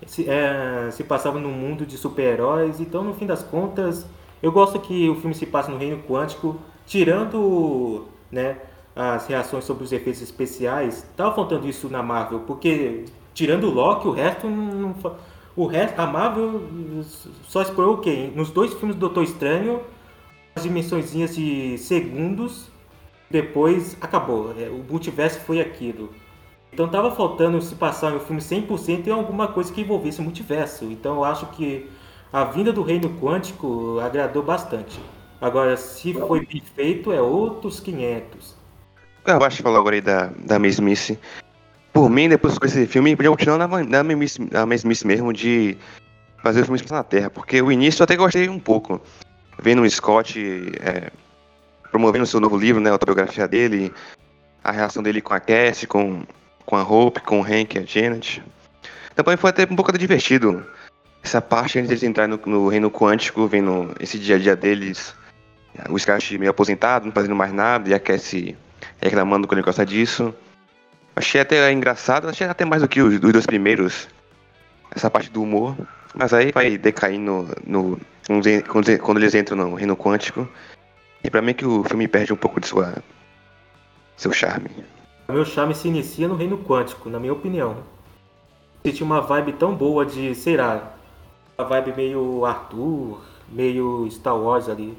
se, 0.05 0.29
é, 0.29 0.89
se 0.91 1.03
passava 1.03 1.39
num 1.39 1.51
mundo 1.51 1.85
de 1.85 1.97
super-heróis. 1.97 2.79
Então, 2.79 3.03
no 3.03 3.13
fim 3.13 3.25
das 3.25 3.43
contas, 3.43 4.05
eu 4.41 4.51
gosto 4.51 4.79
que 4.79 5.09
o 5.09 5.15
filme 5.15 5.33
se 5.33 5.45
passa 5.45 5.71
no 5.71 5.77
reino 5.77 6.01
quântico, 6.03 6.57
tirando 6.85 8.05
né, 8.31 8.57
as 8.95 9.27
reações 9.27 9.63
sobre 9.63 9.83
os 9.83 9.91
efeitos 9.91 10.21
especiais. 10.21 11.07
Tava 11.15 11.33
faltando 11.33 11.67
isso 11.67 11.89
na 11.89 12.03
Marvel, 12.03 12.41
porque 12.41 13.05
tirando 13.33 13.65
o 13.65 13.71
Loki, 13.71 14.07
o 14.07 14.11
resto 14.11 14.47
não, 14.47 14.95
o 15.55 15.65
resto, 15.65 15.99
a 15.99 16.05
Marvel 16.05 16.61
só 17.47 17.63
explorou 17.63 17.95
o 17.95 17.97
quê? 17.97 18.31
Nos 18.35 18.51
dois 18.51 18.73
filmes 18.75 18.95
do 18.95 18.99
Doutor 18.99 19.23
Estranho, 19.23 19.81
as 20.55 20.63
dimensões 20.63 21.11
de 21.11 21.77
segundos 21.79 22.67
depois 23.29 23.97
acabou. 23.99 24.53
É, 24.57 24.69
o 24.69 24.83
multiverso 24.89 25.39
foi 25.39 25.59
aquilo. 25.59 26.11
Então 26.77 26.87
tava 26.87 27.09
faltando 27.09 27.59
se 27.59 27.73
passar 27.73 28.13
um 28.13 28.19
filme 28.19 28.39
100% 28.39 29.07
em 29.07 29.09
alguma 29.09 29.47
coisa 29.47 29.73
que 29.73 29.81
envolvesse 29.81 30.19
o 30.19 30.23
multiverso. 30.23 30.85
Então 30.85 31.15
eu 31.15 31.23
acho 31.23 31.47
que 31.47 31.89
a 32.31 32.43
vinda 32.43 32.71
do 32.71 32.83
reino 32.83 33.09
quântico 33.19 33.99
agradou 33.99 34.43
bastante. 34.43 34.99
Agora, 35.41 35.75
se 35.75 36.13
foi 36.13 36.45
bem 36.45 36.61
feito, 36.75 37.11
é 37.11 37.19
outros 37.19 37.79
500. 37.79 38.55
Eu 39.25 39.43
acho 39.43 39.57
que 39.57 39.63
falou 39.63 39.79
agora 39.79 39.95
aí 39.95 40.01
da, 40.01 40.29
da 40.37 40.59
mesmice. 40.59 41.17
Por 41.91 42.11
mim, 42.11 42.29
depois 42.29 42.59
com 42.59 42.67
esse 42.67 42.85
filme, 42.85 43.15
podia 43.15 43.31
continuar 43.31 43.57
na, 43.57 43.83
na, 43.83 44.03
mesmice, 44.03 44.47
na 44.51 44.63
mesmice 44.63 45.07
mesmo 45.07 45.33
de 45.33 45.75
fazer 46.43 46.63
filmes 46.63 46.85
na 46.85 47.03
Terra. 47.03 47.31
Porque 47.31 47.59
o 47.59 47.71
início 47.71 48.01
eu 48.01 48.03
até 48.03 48.15
gostei 48.15 48.47
um 48.49 48.59
pouco. 48.59 49.01
Vendo 49.59 49.81
o 49.81 49.89
Scott 49.89 50.39
é, 50.79 51.09
promovendo 51.89 52.23
o 52.23 52.27
seu 52.27 52.39
novo 52.39 52.55
livro, 52.55 52.79
né, 52.79 52.91
a 52.91 52.93
autobiografia 52.93 53.47
dele, 53.47 53.91
a 54.63 54.71
relação 54.71 55.01
dele 55.01 55.21
com 55.21 55.33
a 55.33 55.39
Cassie, 55.39 55.87
com, 55.87 56.21
com 56.67 56.75
a 56.75 56.83
Hope, 56.83 57.21
com 57.21 57.39
o 57.39 57.43
Hank 57.43 57.75
e 57.75 57.79
a 57.79 57.83
Janet. 57.83 58.43
Também 59.15 59.37
foi 59.37 59.49
até 59.49 59.63
um 59.63 59.75
pouco 59.75 59.97
divertido 59.97 60.63
essa 61.23 61.41
parte 61.41 61.79
antes 61.79 61.89
deles 61.89 62.03
entrarem 62.03 62.37
no, 62.37 62.51
no, 62.51 62.67
reino 62.67 62.91
quântico, 62.91 63.47
vendo 63.47 63.95
esse 63.99 64.19
dia 64.19 64.35
a 64.35 64.39
dia 64.39 64.55
deles, 64.55 65.15
o 65.89 65.97
Scott 65.97 66.37
meio 66.37 66.51
aposentado, 66.51 67.05
não 67.05 67.11
fazendo 67.11 67.35
mais 67.35 67.51
nada, 67.51 67.89
e 67.89 67.93
a 67.93 67.99
Cassie 67.99 68.55
reclamando 69.01 69.47
quando 69.47 69.59
ele 69.59 69.65
gosta 69.65 69.85
disso. 69.85 70.33
Achei 71.15 71.41
até 71.41 71.71
engraçado, 71.71 72.29
achei 72.29 72.45
até 72.45 72.63
mais 72.65 72.81
do 72.81 72.87
que 72.87 73.01
os, 73.01 73.13
os 73.15 73.19
dois 73.19 73.45
primeiros, 73.45 74.07
essa 74.95 75.09
parte 75.09 75.29
do 75.29 75.41
humor. 75.41 75.75
Mas 76.13 76.33
aí 76.33 76.51
vai 76.51 76.77
decair 76.77 77.19
no, 77.19 77.49
no, 77.65 77.99
quando 79.01 79.17
eles 79.17 79.35
entram 79.35 79.57
no 79.57 79.75
reino 79.75 79.95
quântico. 79.95 80.47
E 81.23 81.29
pra 81.29 81.41
mim 81.41 81.51
é 81.51 81.53
que 81.53 81.65
o 81.65 81.83
filme 81.83 82.07
perde 82.07 82.33
um 82.33 82.37
pouco 82.37 82.59
de 82.59 82.67
sua 82.67 82.93
seu 84.15 84.31
charme. 84.31 84.69
Meu 85.27 85.43
charme 85.43 85.75
se 85.75 85.87
inicia 85.87 86.27
no 86.27 86.35
reino 86.35 86.57
quântico, 86.57 87.09
na 87.09 87.19
minha 87.19 87.33
opinião. 87.33 87.83
Senti 88.85 89.03
uma 89.03 89.19
vibe 89.19 89.53
tão 89.53 89.75
boa 89.75 90.05
de, 90.05 90.33
sei 90.33 90.55
lá, 90.55 90.93
uma 91.57 91.67
vibe 91.67 91.93
meio 91.93 92.45
Arthur, 92.45 93.21
meio 93.49 94.09
Star 94.09 94.37
Wars 94.37 94.69
ali. 94.69 94.97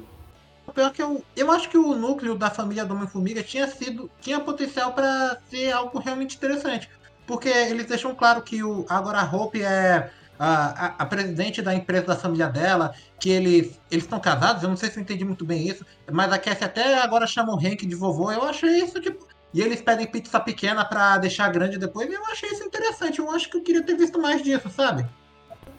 Pior 0.73 0.91
que 0.91 1.01
eu, 1.01 1.23
eu 1.35 1.51
acho 1.51 1.67
que 1.67 1.77
o 1.77 1.95
núcleo 1.95 2.35
da 2.35 2.51
família 2.51 2.85
do 2.85 2.93
Homem-Formiga 2.93 3.41
tinha 3.41 3.67
sido. 3.67 4.09
tinha 4.21 4.39
potencial 4.39 4.93
para 4.93 5.39
ser 5.49 5.71
algo 5.71 5.97
realmente 5.97 6.35
interessante. 6.35 6.87
Porque 7.25 7.49
eles 7.49 7.87
deixam 7.87 8.13
claro 8.13 8.43
que 8.43 8.63
o 8.63 8.85
agora 8.87 9.19
a 9.19 9.35
Hope 9.35 9.61
é 9.63 10.11
a, 10.37 10.85
a, 10.85 10.85
a, 10.99 11.05
presidente 11.05 11.61
da 11.61 11.73
empresa 11.75 12.05
da 12.05 12.15
família 12.15 12.47
dela, 12.47 12.93
que 13.19 13.29
eles 13.29 13.79
eles 13.91 14.05
estão 14.05 14.19
casados, 14.19 14.63
eu 14.63 14.69
não 14.69 14.77
sei 14.77 14.89
se 14.89 14.97
eu 14.97 15.03
entendi 15.03 15.25
muito 15.25 15.43
bem 15.43 15.67
isso, 15.67 15.85
mas 16.11 16.31
a 16.31 16.39
Cassie 16.39 16.63
até 16.63 16.99
agora 17.01 17.27
chama 17.27 17.53
o 17.53 17.59
Hank 17.59 17.85
de 17.85 17.95
vovô, 17.95 18.31
eu 18.31 18.43
achei 18.43 18.79
isso, 18.79 19.01
tipo... 19.01 19.27
E 19.53 19.61
eles 19.61 19.81
pedem 19.81 20.05
pizza 20.05 20.39
pequena 20.39 20.85
para 20.85 21.17
deixar 21.17 21.51
grande 21.51 21.77
depois, 21.77 22.09
e 22.09 22.13
eu 22.13 22.25
achei 22.25 22.49
isso 22.49 22.63
interessante, 22.63 23.19
eu 23.19 23.31
acho 23.31 23.49
que 23.49 23.57
eu 23.57 23.63
queria 23.63 23.83
ter 23.83 23.95
visto 23.95 24.19
mais 24.19 24.43
disso, 24.43 24.69
sabe? 24.69 25.05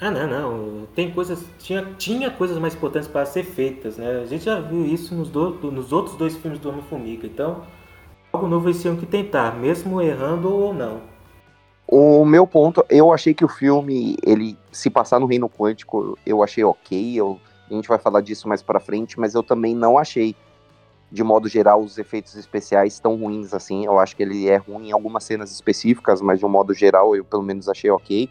Ah, 0.00 0.10
não, 0.10 0.26
não. 0.26 0.86
Tem 0.94 1.10
coisas. 1.10 1.44
Tinha, 1.58 1.84
tinha 1.98 2.30
coisas 2.30 2.58
mais 2.58 2.74
importantes 2.74 3.06
para 3.06 3.26
ser 3.26 3.44
feitas, 3.44 3.98
né? 3.98 4.22
A 4.22 4.26
gente 4.26 4.44
já 4.44 4.58
viu 4.58 4.86
isso 4.86 5.14
nos, 5.14 5.28
do, 5.28 5.50
nos 5.70 5.92
outros 5.92 6.16
dois 6.16 6.34
filmes 6.36 6.58
do 6.58 6.70
Homem-Formiga. 6.70 7.26
Então, 7.26 7.66
algo 8.32 8.48
novo 8.48 8.68
eles 8.68 8.80
tinham 8.80 8.96
que 8.96 9.04
tentar, 9.04 9.54
mesmo 9.56 10.00
errando 10.00 10.50
ou 10.50 10.72
não. 10.72 11.02
O 11.86 12.24
meu 12.24 12.46
ponto, 12.46 12.84
eu 12.88 13.12
achei 13.12 13.34
que 13.34 13.44
o 13.44 13.48
filme, 13.48 14.16
ele 14.24 14.56
se 14.72 14.88
passar 14.88 15.20
no 15.20 15.26
reino 15.26 15.50
quântico, 15.50 16.16
eu 16.24 16.42
achei 16.42 16.64
ok. 16.64 17.14
Eu, 17.14 17.38
a 17.70 17.74
gente 17.74 17.88
vai 17.88 17.98
falar 17.98 18.22
disso 18.22 18.48
mais 18.48 18.62
pra 18.62 18.80
frente, 18.80 19.20
mas 19.20 19.34
eu 19.34 19.42
também 19.42 19.74
não 19.74 19.98
achei, 19.98 20.34
de 21.10 21.24
modo 21.24 21.48
geral, 21.48 21.82
os 21.82 21.98
efeitos 21.98 22.36
especiais 22.36 23.00
tão 23.00 23.16
ruins 23.16 23.52
assim. 23.52 23.84
Eu 23.84 23.98
acho 23.98 24.14
que 24.16 24.22
ele 24.22 24.48
é 24.48 24.56
ruim 24.56 24.88
em 24.88 24.92
algumas 24.92 25.24
cenas 25.24 25.50
específicas, 25.50 26.20
mas 26.20 26.38
de 26.38 26.46
um 26.46 26.48
modo 26.48 26.72
geral, 26.72 27.16
eu 27.16 27.24
pelo 27.24 27.42
menos 27.42 27.68
achei 27.68 27.90
ok. 27.90 28.30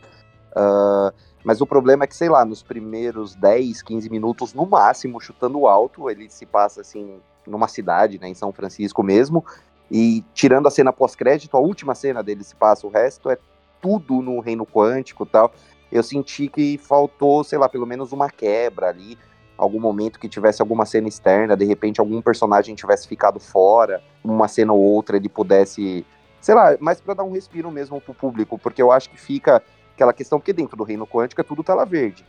Uh, 0.52 1.14
mas 1.44 1.62
o 1.62 1.66
problema 1.66 2.04
é 2.04 2.08
que, 2.08 2.16
sei 2.16 2.30
lá, 2.30 2.46
nos 2.46 2.62
primeiros 2.64 3.36
10, 3.36 3.82
15 3.82 4.10
minutos, 4.10 4.54
no 4.54 4.66
máximo, 4.66 5.20
chutando 5.20 5.68
alto, 5.68 6.10
ele 6.10 6.30
se 6.30 6.46
passa 6.46 6.82
assim 6.82 7.20
numa 7.46 7.68
cidade, 7.68 8.20
né, 8.20 8.28
em 8.28 8.34
São 8.34 8.52
Francisco 8.52 9.02
mesmo, 9.02 9.44
e 9.90 10.24
tirando 10.34 10.68
a 10.68 10.72
cena 10.72 10.94
pós-crédito, 10.94 11.58
a 11.58 11.60
última 11.60 11.96
cena 11.96 12.22
dele 12.22 12.44
se 12.44 12.56
passa, 12.56 12.86
o 12.86 12.90
resto 12.90 13.30
é 13.30 13.38
tudo 13.82 14.22
no 14.22 14.40
reino 14.40 14.66
quântico 14.66 15.26
tal. 15.26 15.52
Eu 15.92 16.04
senti 16.04 16.48
que 16.48 16.78
faltou, 16.78 17.44
sei 17.44 17.58
lá, 17.58 17.68
pelo 17.68 17.88
menos 17.88 18.12
uma 18.12 18.30
quebra 18.30 18.90
ali, 18.90 19.18
algum 19.60 19.80
momento 19.80 20.20
que 20.20 20.30
tivesse 20.30 20.62
alguma 20.62 20.86
cena 20.86 21.08
externa, 21.08 21.56
de 21.56 21.66
repente 21.66 22.00
algum 22.00 22.22
personagem 22.22 22.74
tivesse 22.76 23.08
ficado 23.08 23.40
fora, 23.40 24.02
uma 24.24 24.48
cena 24.48 24.72
ou 24.72 24.80
outra 24.80 25.18
ele 25.18 25.28
pudesse, 25.28 26.06
sei 26.40 26.56
lá, 26.56 26.78
mais 26.80 27.02
para 27.02 27.14
dar 27.14 27.24
um 27.24 27.32
respiro 27.32 27.70
mesmo 27.70 28.00
pro 28.00 28.14
público, 28.14 28.58
porque 28.58 28.82
eu 28.82 28.92
acho 28.92 29.10
que 29.10 29.20
fica 29.20 29.62
aquela 29.94 30.14
questão 30.14 30.40
que 30.40 30.54
dentro 30.54 30.78
do 30.78 30.84
reino 30.84 31.06
quântico 31.06 31.42
é 31.42 31.44
tudo 31.44 31.64
tela 31.64 31.86
verde, 31.86 32.26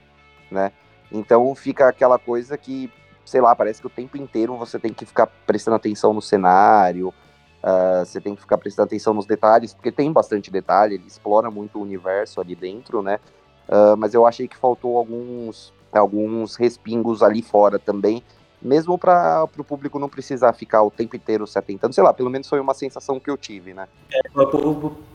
né? 0.50 0.72
Então 1.12 1.54
fica 1.54 1.88
aquela 1.88 2.18
coisa 2.18 2.58
que, 2.58 2.92
sei 3.24 3.40
lá, 3.40 3.54
parece 3.54 3.80
que 3.80 3.86
o 3.86 3.90
tempo 3.90 4.16
inteiro 4.16 4.56
você 4.56 4.78
tem 4.78 4.92
que 4.92 5.06
ficar 5.06 5.26
prestando 5.46 5.76
atenção 5.76 6.12
no 6.12 6.20
cenário, 6.20 7.14
Uh, 7.62 8.06
você 8.06 8.18
tem 8.22 8.34
que 8.34 8.40
ficar 8.40 8.56
prestando 8.56 8.86
atenção 8.86 9.12
nos 9.12 9.26
detalhes, 9.26 9.74
porque 9.74 9.92
tem 9.92 10.10
bastante 10.10 10.50
detalhe, 10.50 10.94
ele 10.94 11.06
explora 11.06 11.50
muito 11.50 11.78
o 11.78 11.82
universo 11.82 12.40
ali 12.40 12.54
dentro, 12.54 13.02
né? 13.02 13.20
Uh, 13.68 13.94
mas 13.98 14.14
eu 14.14 14.26
achei 14.26 14.48
que 14.48 14.56
faltou 14.56 14.96
alguns, 14.96 15.70
alguns 15.98 16.56
respingos 16.56 17.22
ali 17.22 17.42
fora 17.42 17.78
também, 17.78 18.22
mesmo 18.62 18.98
para 18.98 19.48
o 19.58 19.64
público 19.64 19.98
não 19.98 20.08
precisar 20.08 20.52
ficar 20.52 20.82
o 20.82 20.90
tempo 20.90 21.16
inteiro 21.16 21.46
se 21.46 21.58
atentando. 21.58 21.94
Sei 21.94 22.04
lá, 22.04 22.12
pelo 22.12 22.30
menos 22.30 22.48
foi 22.48 22.60
uma 22.60 22.74
sensação 22.74 23.18
que 23.18 23.30
eu 23.30 23.36
tive, 23.36 23.72
né? 23.72 23.88
É, 24.12 24.20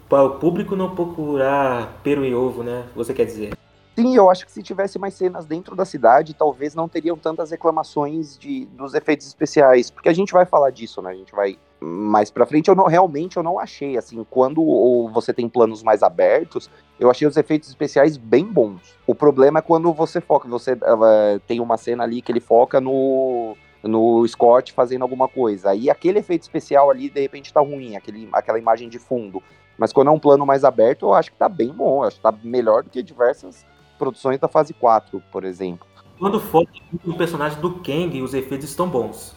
para 0.10 0.24
o 0.24 0.30
público 0.40 0.76
não 0.76 0.96
procurar 0.96 2.00
pero 2.04 2.26
e 2.26 2.34
ovo, 2.34 2.64
né? 2.64 2.88
Você 2.96 3.14
quer 3.14 3.26
dizer? 3.26 3.54
Sim, 3.98 4.14
eu 4.14 4.30
acho 4.30 4.46
que 4.46 4.52
se 4.52 4.62
tivesse 4.62 5.00
mais 5.00 5.14
cenas 5.14 5.46
dentro 5.46 5.74
da 5.74 5.86
cidade, 5.86 6.34
talvez 6.34 6.76
não 6.76 6.90
teriam 6.90 7.16
tantas 7.16 7.52
reclamações 7.52 8.38
de, 8.38 8.66
dos 8.66 8.94
efeitos 8.94 9.26
especiais, 9.26 9.90
porque 9.90 10.10
a 10.10 10.14
gente 10.14 10.34
vai 10.34 10.46
falar 10.46 10.70
disso, 10.70 11.02
né? 11.02 11.12
A 11.12 11.16
gente 11.16 11.34
vai 11.34 11.58
mais 11.80 12.30
para 12.30 12.46
frente. 12.46 12.68
Eu 12.68 12.76
não 12.76 12.88
realmente 12.88 13.38
eu 13.38 13.44
não 13.44 13.58
achei 13.58 13.98
assim, 13.98 14.26
quando 14.30 15.10
você 15.14 15.34
tem 15.34 15.48
planos 15.48 15.82
mais 15.82 16.04
abertos, 16.04 16.70
eu 17.00 17.10
achei 17.12 17.28
os 17.28 17.38
efeitos 17.38 17.70
especiais 17.70 18.18
bem 18.18 18.46
bons. 18.46 18.96
O 19.06 19.14
problema 19.14 19.60
é 19.60 19.62
quando 19.62 19.92
você 19.94 20.22
foca, 20.22 20.48
você 20.48 20.74
uh, 20.74 21.40
tem 21.46 21.60
uma 21.60 21.78
cena 21.78 22.04
ali 22.04 22.22
que 22.22 22.32
ele 22.32 22.40
foca 22.40 22.80
no 22.80 23.56
no 23.88 24.28
Scott 24.28 24.74
fazendo 24.74 25.04
alguma 25.04 25.28
coisa. 25.28 25.70
Aí 25.70 25.90
aquele 25.90 26.20
efeito 26.20 26.42
especial 26.42 26.90
ali 26.90 27.10
de 27.10 27.22
repente 27.22 27.54
tá 27.54 27.62
ruim, 27.62 27.96
aquele, 27.96 28.28
aquela 28.34 28.58
imagem 28.58 28.90
de 28.90 28.98
fundo. 28.98 29.44
Mas 29.78 29.94
quando 29.94 30.08
é 30.08 30.12
um 30.12 30.20
plano 30.20 30.46
mais 30.46 30.64
aberto, 30.64 31.06
eu 31.06 31.14
acho 31.14 31.32
que 31.32 31.38
tá 31.38 31.48
bem 31.48 31.72
bom, 31.72 32.02
eu 32.02 32.08
acho 32.08 32.18
que 32.18 32.24
tá 32.24 32.34
melhor 32.44 32.82
do 32.82 32.90
que 32.90 33.04
diversas 33.04 33.66
produções 33.98 34.40
da 34.40 34.48
fase 34.48 34.74
4, 34.74 35.22
por 35.32 35.44
exemplo. 35.44 35.86
Quando 36.18 36.40
foca 36.40 36.72
no 37.04 37.16
personagem 37.16 37.60
do 37.60 37.76
Kang, 37.80 38.22
os 38.22 38.34
efeitos 38.34 38.70
estão 38.70 38.90
bons. 38.90 39.36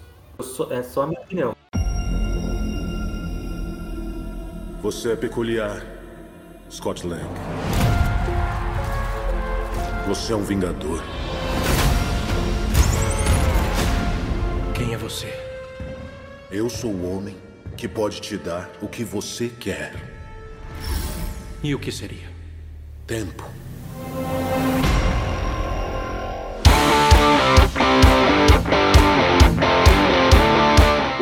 É 0.70 0.82
só 0.82 1.02
a 1.02 1.06
minha 1.08 1.20
opinião. 1.20 1.54
Você 4.80 5.12
é 5.12 5.16
peculiar, 5.16 5.84
Scott 6.70 7.06
Lang. 7.06 7.28
Você 10.06 10.32
é 10.32 10.36
um 10.36 10.42
vingador. 10.42 11.02
Quem 14.74 14.92
é 14.92 14.96
você? 14.96 15.32
Eu 16.50 16.68
sou 16.68 16.90
o 16.90 17.16
homem 17.16 17.36
que 17.76 17.88
pode 17.88 18.20
te 18.20 18.36
dar 18.36 18.70
o 18.82 18.88
que 18.88 19.02
você 19.02 19.48
quer. 19.48 19.94
E 21.62 21.74
o 21.74 21.78
que 21.78 21.90
seria? 21.90 22.28
Tempo. 23.06 23.44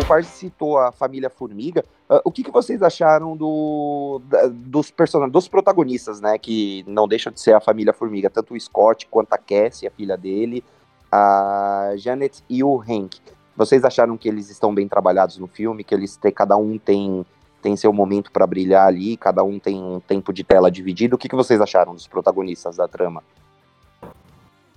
Farge 0.07 0.29
citou 0.29 0.79
a 0.79 0.93
família 0.93 1.29
Formiga. 1.29 1.85
Uh, 2.09 2.21
o 2.25 2.31
que, 2.31 2.45
que, 2.45 2.51
vocês 2.51 2.81
acharam 2.81 3.37
do, 3.37 4.21
da, 4.25 4.47
dos 4.47 4.89
personagens, 4.91 5.33
dos 5.33 5.49
protagonistas, 5.49 6.21
né? 6.21 6.39
Que 6.39 6.85
não 6.87 7.09
deixam 7.09 7.33
de 7.33 7.41
ser 7.41 7.55
a 7.55 7.61
família 7.61 7.93
Formiga, 7.93 8.31
tanto 8.31 8.55
o 8.55 8.61
Scott 8.61 9.09
quanto 9.11 9.33
a 9.33 9.39
Cassie, 9.39 9.89
a 9.89 9.91
filha 9.91 10.17
dele, 10.17 10.63
a 11.11 11.93
Janet 11.97 12.45
e 12.49 12.63
o 12.63 12.81
Hank. 12.81 13.19
Vocês 13.57 13.85
acharam 13.85 14.17
que 14.17 14.29
eles 14.29 14.49
estão 14.49 14.73
bem 14.73 14.87
trabalhados 14.87 15.39
no 15.39 15.49
filme? 15.49 15.83
Que 15.83 15.95
eles 15.95 16.17
têm, 16.17 16.33
cada 16.33 16.57
um 16.57 16.79
tem 16.79 17.27
tem 17.61 17.75
seu 17.75 17.93
momento 17.93 18.31
para 18.31 18.47
brilhar 18.47 18.87
ali, 18.87 19.17
cada 19.17 19.43
um 19.43 19.59
tem 19.59 19.83
um 19.83 19.99
tempo 19.99 20.33
de 20.33 20.45
tela 20.45 20.71
dividido. 20.71 21.17
O 21.17 21.19
que, 21.19 21.29
que 21.29 21.35
vocês 21.35 21.61
acharam 21.61 21.95
dos 21.95 22.07
protagonistas 22.07 22.77
da 22.77 22.87
trama? 22.87 23.25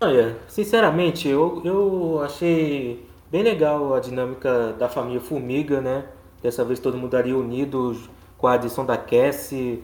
Olha, 0.02 0.40
sinceramente, 0.48 1.28
eu, 1.28 1.62
eu 1.64 2.22
achei 2.24 3.06
bem 3.32 3.44
legal 3.44 3.94
a 3.94 4.00
dinâmica 4.00 4.74
da 4.74 4.90
família 4.90 5.22
Formiga, 5.22 5.82
né? 5.82 6.06
Dessa 6.42 6.64
vez 6.64 6.80
todo 6.80 6.98
mundo 6.98 7.16
ali 7.16 7.34
unido 7.34 7.96
com 8.38 8.48
a 8.48 8.54
adição 8.54 8.86
da 8.86 8.98
Cassie. 8.98 9.84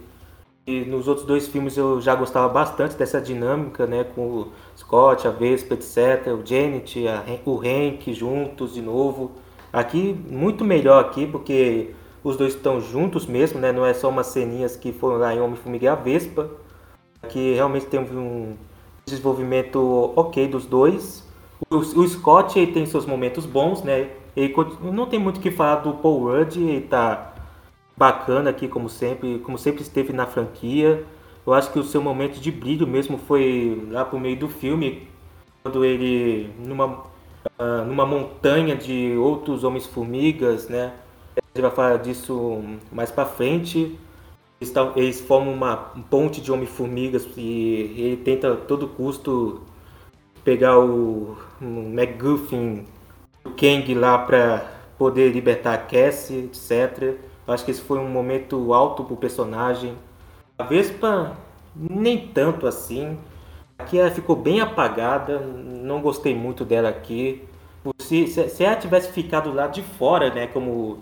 E 0.68 0.82
nos 0.86 1.08
outros 1.08 1.28
dois 1.28 1.48
filmes 1.48 1.78
eu 1.78 2.02
já 2.02 2.16
gostava 2.16 2.50
bastante 2.50 2.96
dessa 2.96 3.22
dinâmica, 3.22 3.86
né? 3.86 4.04
Com 4.04 4.22
o 4.22 4.52
Scott, 4.76 5.28
a 5.28 5.32
Vespa, 5.32 5.76
etc. 5.76 6.28
O 6.34 6.46
Janet, 6.46 7.08
a, 7.08 7.24
o 7.46 7.60
Hank 7.60 8.12
juntos 8.14 8.74
de 8.74 8.82
novo. 8.82 9.32
Aqui, 9.72 10.18
muito 10.30 10.64
melhor 10.64 11.04
aqui, 11.04 11.28
porque 11.28 11.94
os 12.24 12.38
dois 12.38 12.56
estão 12.56 12.82
juntos 12.82 13.28
mesmo, 13.28 13.60
né? 13.60 13.72
Não 13.72 13.86
é 13.86 13.94
só 13.94 14.10
umas 14.10 14.28
ceninhas 14.28 14.76
que 14.76 14.92
foram 14.92 15.18
lá 15.18 15.36
em 15.36 15.40
Homem-Formiga 15.40 15.86
e 15.86 15.88
a 15.88 15.96
Vespa. 15.96 16.50
Aqui 17.22 17.54
realmente 17.54 17.86
tem 17.86 18.00
um 18.00 18.56
desenvolvimento 19.06 20.14
ok 20.16 20.48
dos 20.48 20.66
dois. 20.66 21.25
O, 21.70 21.78
o 21.78 22.08
Scott 22.08 22.58
ele 22.60 22.72
tem 22.72 22.86
seus 22.86 23.06
momentos 23.06 23.46
bons, 23.46 23.84
né? 23.84 24.10
Ele 24.36 24.54
não 24.82 25.06
tem 25.06 25.20
muito 25.20 25.38
o 25.38 25.40
que 25.40 25.52
falar 25.52 25.78
do 25.78 25.94
Paul 25.94 26.26
Rudd, 26.26 26.58
ele 26.58 26.82
tá 26.82 27.34
bacana 27.96 28.50
aqui 28.50 28.68
como 28.68 28.90
sempre, 28.90 29.40
como 29.40 29.58
sempre 29.58 29.82
esteve 29.82 30.12
na 30.12 30.26
franquia. 30.26 31.06
Eu 31.46 31.54
acho 31.54 31.72
que 31.72 31.80
o 31.80 31.84
seu 31.84 32.02
momento 32.02 32.40
de 32.40 32.52
brilho 32.52 32.88
mesmo 32.88 33.18
foi 33.18 33.88
lá 33.92 34.04
pro 34.04 34.20
meio 34.20 34.38
do 34.38 34.50
filme, 34.50 35.08
quando 35.64 35.86
ele 35.86 36.50
numa 36.60 37.04
uh, 37.60 37.86
numa 37.88 38.06
montanha 38.06 38.76
de 38.76 39.16
outros 39.18 39.64
homens 39.64 39.86
formigas, 39.86 40.68
né? 40.68 40.94
A 41.38 41.42
gente 41.42 41.62
vai 41.62 41.72
falar 41.72 41.98
disso 41.98 42.62
mais 42.92 43.12
para 43.12 43.26
frente. 43.26 43.98
Eles, 44.60 44.74
eles, 44.96 45.22
formam 45.22 45.54
uma 45.54 45.76
ponte 46.10 46.42
de 46.42 46.52
homem-formigas 46.52 47.28
e 47.38 47.94
ele 47.98 48.18
tenta 48.18 48.54
a 48.54 48.56
todo 48.56 48.88
custo 48.88 49.62
pegar 50.46 50.80
o, 50.80 51.36
McGuffin, 51.60 52.86
o 53.44 53.50
Kang 53.50 53.94
lá 53.96 54.20
para 54.20 54.64
poder 54.98 55.32
libertar 55.32 55.88
Cassie, 55.88 56.46
etc. 56.46 57.16
Acho 57.48 57.66
que 57.66 57.72
esse 57.72 57.82
foi 57.82 57.98
um 57.98 58.08
momento 58.08 58.74
alto 58.74 59.04
pro 59.04 59.18
personagem. 59.18 59.98
A 60.58 60.64
Vespa, 60.64 61.36
nem 61.76 62.28
tanto 62.28 62.68
assim. 62.68 63.18
Aqui 63.78 64.00
ela 64.00 64.12
ficou 64.12 64.36
bem 64.36 64.62
apagada, 64.62 65.40
não 65.40 66.00
gostei 66.00 66.34
muito 66.34 66.64
dela 66.64 66.90
aqui. 66.90 67.44
Se, 68.00 68.28
se, 68.28 68.64
ela 68.64 68.76
tivesse 68.76 69.12
ficado 69.12 69.52
lá 69.52 69.68
de 69.68 69.82
fora, 69.82 70.34
né, 70.34 70.48
como 70.48 71.00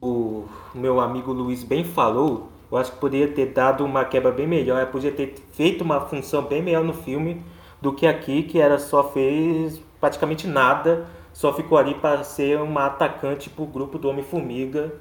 o 0.00 0.44
meu 0.74 1.00
amigo 1.00 1.32
Luiz 1.32 1.62
bem 1.62 1.84
falou, 1.84 2.48
eu 2.70 2.78
acho 2.78 2.92
que 2.92 2.98
poderia 2.98 3.28
ter 3.28 3.46
dado 3.46 3.84
uma 3.84 4.04
quebra 4.04 4.32
bem 4.32 4.46
melhor. 4.46 4.78
Ela 4.78 4.86
podia 4.86 5.12
ter 5.12 5.34
feito 5.52 5.82
uma 5.82 6.00
função 6.00 6.42
bem 6.42 6.62
melhor 6.62 6.82
no 6.82 6.94
filme 6.94 7.44
do 7.80 7.92
que 7.92 8.06
aqui, 8.06 8.42
que 8.42 8.60
era 8.60 8.78
só 8.78 9.04
fez 9.10 9.80
praticamente 10.00 10.46
nada, 10.46 11.06
só 11.32 11.52
ficou 11.52 11.76
ali 11.76 11.94
para 11.94 12.24
ser 12.24 12.60
uma 12.60 12.86
atacante 12.86 13.50
pro 13.50 13.66
grupo 13.66 13.98
do 13.98 14.08
Homem-Formiga. 14.08 14.92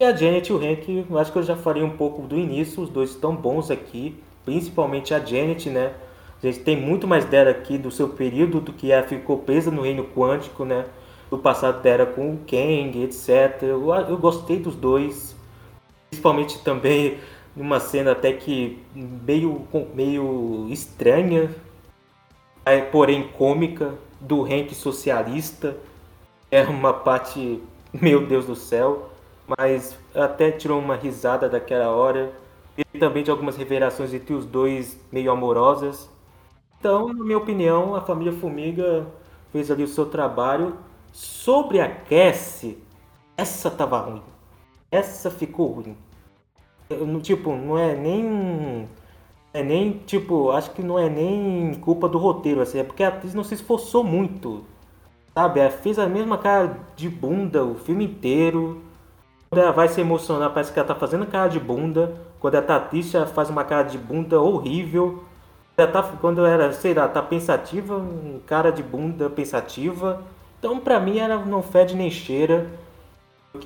E 0.00 0.04
a 0.04 0.14
Janet 0.14 0.48
e 0.48 0.52
o 0.52 0.58
Hank, 0.58 1.06
acho 1.18 1.32
que 1.32 1.38
eu 1.38 1.42
já 1.42 1.56
falei 1.56 1.82
um 1.82 1.96
pouco 1.96 2.22
do 2.22 2.36
início, 2.36 2.82
os 2.82 2.88
dois 2.88 3.10
estão 3.10 3.34
bons 3.34 3.70
aqui, 3.70 4.16
principalmente 4.44 5.12
a 5.12 5.18
Janet, 5.18 5.68
né? 5.68 5.94
A 6.40 6.46
gente 6.46 6.60
tem 6.60 6.76
muito 6.76 7.08
mais 7.08 7.24
dela 7.24 7.50
aqui 7.50 7.76
do 7.76 7.90
seu 7.90 8.08
período 8.10 8.60
do 8.60 8.72
que 8.72 8.92
ela 8.92 9.04
ficou 9.06 9.38
presa 9.38 9.72
no 9.72 9.82
reino 9.82 10.04
quântico, 10.04 10.64
né? 10.64 10.86
Do 11.28 11.36
passado 11.38 11.82
dela 11.82 12.06
com 12.06 12.32
o 12.32 12.38
Kang, 12.46 13.02
etc. 13.02 13.62
Eu, 13.62 13.92
eu 13.92 14.16
gostei 14.16 14.60
dos 14.60 14.76
dois. 14.76 15.34
Principalmente 16.08 16.62
também 16.62 17.18
numa 17.56 17.80
cena 17.80 18.12
até 18.12 18.32
que 18.32 18.78
meio, 18.94 19.66
meio 19.92 20.68
estranha, 20.70 21.50
porém 22.76 23.28
cômica, 23.28 23.94
do 24.20 24.44
Hank 24.44 24.74
socialista. 24.74 25.76
É 26.50 26.62
uma 26.62 26.92
parte, 26.92 27.62
meu 27.92 28.26
Deus 28.26 28.46
do 28.46 28.56
céu, 28.56 29.10
mas 29.46 29.98
até 30.14 30.50
tirou 30.50 30.78
uma 30.78 30.96
risada 30.96 31.48
daquela 31.48 31.88
hora. 31.90 32.32
E 32.76 32.84
também 32.98 33.24
de 33.24 33.30
algumas 33.30 33.56
revelações 33.56 34.14
entre 34.14 34.34
os 34.34 34.44
dois 34.44 34.98
meio 35.10 35.30
amorosas. 35.32 36.08
Então, 36.78 37.08
na 37.08 37.24
minha 37.24 37.38
opinião, 37.38 37.94
a 37.96 38.00
família 38.00 38.32
Formiga 38.32 39.06
fez 39.50 39.70
ali 39.70 39.82
o 39.82 39.88
seu 39.88 40.06
trabalho. 40.06 40.76
Sobre 41.12 41.80
a 41.80 41.88
Cassie, 41.88 42.78
essa 43.36 43.70
tava 43.70 43.98
ruim. 43.98 44.22
Essa 44.90 45.30
ficou 45.30 45.72
ruim. 45.72 45.96
Eu, 46.88 47.20
tipo, 47.20 47.54
não 47.54 47.76
é 47.76 47.94
nem. 47.94 48.88
É 49.52 49.62
nem, 49.62 49.92
tipo, 50.06 50.50
acho 50.50 50.70
que 50.72 50.82
não 50.82 50.98
é 50.98 51.08
nem 51.08 51.74
culpa 51.80 52.08
do 52.08 52.18
roteiro, 52.18 52.60
assim, 52.60 52.78
é 52.78 52.84
porque 52.84 53.02
a 53.02 53.08
atriz 53.08 53.34
não 53.34 53.44
se 53.44 53.54
esforçou 53.54 54.04
muito. 54.04 54.64
Sabe? 55.34 55.60
Ela 55.60 55.70
fez 55.70 55.98
a 55.98 56.06
mesma 56.06 56.38
cara 56.38 56.78
de 56.96 57.08
bunda 57.08 57.64
o 57.64 57.74
filme 57.74 58.04
inteiro. 58.04 58.82
Quando 59.50 59.62
ela 59.62 59.72
vai 59.72 59.88
se 59.88 60.00
emocionar, 60.00 60.50
parece 60.50 60.72
que 60.72 60.78
ela 60.78 60.88
tá 60.88 60.94
fazendo 60.94 61.26
cara 61.26 61.48
de 61.48 61.58
bunda. 61.58 62.14
Quando 62.40 62.54
ela 62.54 62.66
tá 62.66 62.78
triste, 62.78 63.16
ela 63.16 63.26
faz 63.26 63.48
uma 63.48 63.64
cara 63.64 63.84
de 63.84 63.98
bunda 63.98 64.40
horrível 64.40 65.24
tá, 65.86 66.02
quando 66.20 66.44
era, 66.44 66.72
sei 66.72 66.94
lá, 66.94 67.06
tá 67.06 67.22
pensativa, 67.22 67.96
um 67.96 68.40
cara 68.46 68.70
de 68.72 68.82
bunda 68.82 69.30
pensativa. 69.30 70.22
Então, 70.58 70.80
pra 70.80 70.98
mim, 70.98 71.18
ela 71.18 71.44
não 71.44 71.62
fede 71.62 71.94
nem 71.94 72.10
cheira. 72.10 72.66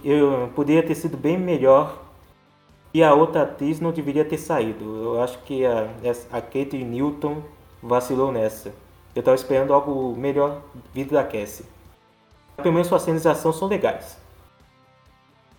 Eu 0.04 0.50
poderia 0.54 0.82
ter 0.82 0.94
sido 0.94 1.16
bem 1.16 1.38
melhor. 1.38 1.98
E 2.94 3.02
a 3.02 3.14
outra 3.14 3.42
atriz 3.42 3.80
não 3.80 3.90
deveria 3.90 4.24
ter 4.24 4.38
saído. 4.38 4.84
Eu 4.84 5.22
acho 5.22 5.38
que 5.40 5.64
a, 5.64 5.88
a 6.30 6.40
Kate 6.40 6.76
Newton 6.76 7.42
vacilou 7.82 8.30
nessa. 8.30 8.72
Eu 9.14 9.22
tava 9.22 9.34
esperando 9.34 9.72
algo 9.72 10.14
melhor 10.16 10.62
vindo 10.92 11.12
da 11.12 11.24
Cassie. 11.24 11.66
Pelo 12.56 12.72
menos 12.72 12.88
suas 12.88 13.02
cenas 13.02 13.26
ação 13.26 13.52
são 13.52 13.68
legais. 13.68 14.16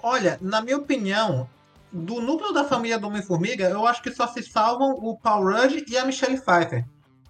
Olha, 0.01 0.37
na 0.41 0.61
minha 0.61 0.77
opinião, 0.77 1.49
do 1.91 2.19
núcleo 2.19 2.51
da 2.51 2.63
família 2.63 2.99
do 2.99 3.07
Homem-Formiga, 3.07 3.69
eu 3.69 3.85
acho 3.85 4.01
que 4.01 4.11
só 4.11 4.27
se 4.27 4.43
salvam 4.43 4.91
o 4.91 5.17
Paul 5.17 5.45
Rudd 5.45 5.83
e 5.87 5.97
a 5.97 6.05
Michelle 6.05 6.39
Pfeiffer. 6.39 6.85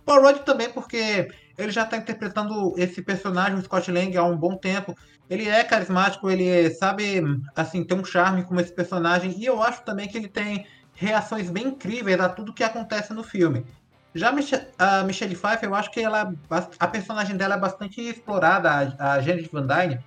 Paul 0.05 0.21
Rudd 0.21 0.39
também 0.39 0.69
porque 0.69 1.29
ele 1.57 1.71
já 1.71 1.83
está 1.83 1.97
interpretando 1.97 2.73
esse 2.77 3.01
personagem, 3.01 3.57
o 3.57 3.61
Scott 3.61 3.91
Lang, 3.91 4.15
há 4.17 4.23
um 4.23 4.37
bom 4.37 4.55
tempo. 4.55 4.95
Ele 5.29 5.47
é 5.47 5.63
carismático, 5.63 6.29
ele 6.29 6.69
sabe, 6.71 7.21
assim, 7.55 7.83
ter 7.83 7.93
um 7.93 8.05
charme 8.05 8.43
como 8.43 8.59
esse 8.59 8.73
personagem. 8.73 9.35
E 9.37 9.45
eu 9.45 9.61
acho 9.61 9.83
também 9.83 10.07
que 10.07 10.17
ele 10.17 10.27
tem 10.27 10.65
reações 10.93 11.49
bem 11.49 11.67
incríveis 11.67 12.19
a 12.19 12.29
tudo 12.29 12.53
que 12.53 12.63
acontece 12.63 13.13
no 13.13 13.23
filme. 13.23 13.65
Já 14.13 14.29
a 14.77 15.03
Michelle 15.03 15.35
Pfeiffer, 15.35 15.67
eu 15.69 15.73
acho 15.73 15.89
que 15.89 15.99
ela, 15.99 16.33
a 16.79 16.87
personagem 16.87 17.35
dela 17.35 17.55
é 17.55 17.59
bastante 17.59 17.99
explorada, 17.99 18.95
a 18.99 19.19
Janet 19.21 19.49
Van 19.51 19.65
Dyne. 19.65 19.99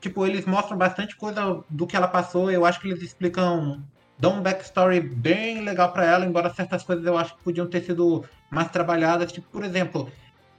Tipo, 0.00 0.26
eles 0.26 0.44
mostram 0.44 0.76
bastante 0.76 1.16
coisa 1.16 1.64
do 1.70 1.86
que 1.86 1.96
ela 1.96 2.06
passou. 2.06 2.50
Eu 2.50 2.66
acho 2.66 2.78
que 2.78 2.88
eles 2.88 3.02
explicam 3.02 3.82
dá 4.18 4.28
um 4.28 4.42
backstory 4.42 5.00
bem 5.00 5.62
legal 5.62 5.92
para 5.92 6.04
ela, 6.04 6.24
embora 6.24 6.52
certas 6.52 6.82
coisas 6.82 7.04
eu 7.04 7.18
acho 7.18 7.36
que 7.36 7.42
podiam 7.42 7.66
ter 7.66 7.82
sido 7.82 8.24
mais 8.50 8.68
trabalhadas. 8.68 9.32
Tipo, 9.32 9.48
por 9.50 9.64
exemplo, 9.64 10.10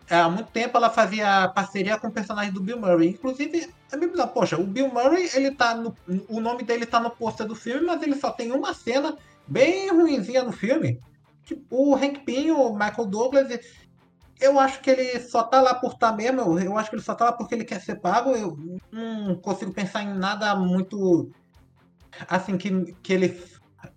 há 0.09 0.29
muito 0.29 0.51
tempo 0.51 0.77
ela 0.77 0.89
fazia 0.89 1.47
parceria 1.49 1.97
com 1.97 2.07
o 2.07 2.11
personagem 2.11 2.53
do 2.53 2.61
Bill 2.61 2.79
Murray. 2.79 3.09
Inclusive, 3.09 3.73
a 3.91 3.97
me 3.97 4.07
poxa, 4.33 4.59
o 4.59 4.65
Bill 4.65 4.89
Murray, 4.91 5.29
ele 5.33 5.51
tá 5.51 5.75
no, 5.75 5.95
o 6.29 6.39
nome 6.39 6.63
dele 6.63 6.85
tá 6.85 6.99
no 6.99 7.09
pôster 7.09 7.45
do 7.45 7.55
filme, 7.55 7.85
mas 7.85 8.01
ele 8.01 8.15
só 8.15 8.31
tem 8.31 8.51
uma 8.51 8.73
cena 8.73 9.17
bem 9.47 9.89
ruinzinha 9.89 10.43
no 10.43 10.51
filme. 10.51 10.99
Tipo, 11.43 11.91
o 11.91 11.95
Hank 11.95 12.19
Pym, 12.25 12.51
o 12.51 12.73
Michael 12.73 13.05
Douglas, 13.05 13.47
eu 14.39 14.59
acho 14.59 14.81
que 14.81 14.89
ele 14.89 15.19
só 15.19 15.43
tá 15.43 15.61
lá 15.61 15.75
por 15.75 15.93
tá 15.93 16.11
mesmo. 16.11 16.59
Eu 16.59 16.77
acho 16.77 16.89
que 16.89 16.95
ele 16.95 17.03
só 17.03 17.15
tá 17.15 17.25
lá 17.25 17.31
porque 17.31 17.55
ele 17.55 17.63
quer 17.63 17.79
ser 17.79 17.95
pago. 17.95 18.31
Eu 18.31 18.57
não 18.91 19.35
consigo 19.35 19.71
pensar 19.71 20.03
em 20.03 20.13
nada 20.13 20.55
muito 20.55 21.31
assim, 22.27 22.57
que, 22.57 22.93
que 23.01 23.13
ele. 23.13 23.43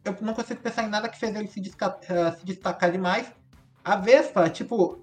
Eu 0.05 0.17
não 0.21 0.35
consigo 0.35 0.61
pensar 0.61 0.85
em 0.85 0.89
nada 0.89 1.09
que 1.09 1.19
fez 1.19 1.35
ele 1.35 1.49
se, 1.49 1.61
desca, 1.61 1.89
uh, 1.89 2.39
se 2.39 2.45
destacar 2.45 2.91
demais. 2.93 3.33
A 3.85 3.97
Vespa, 3.97 4.49
tipo. 4.49 5.03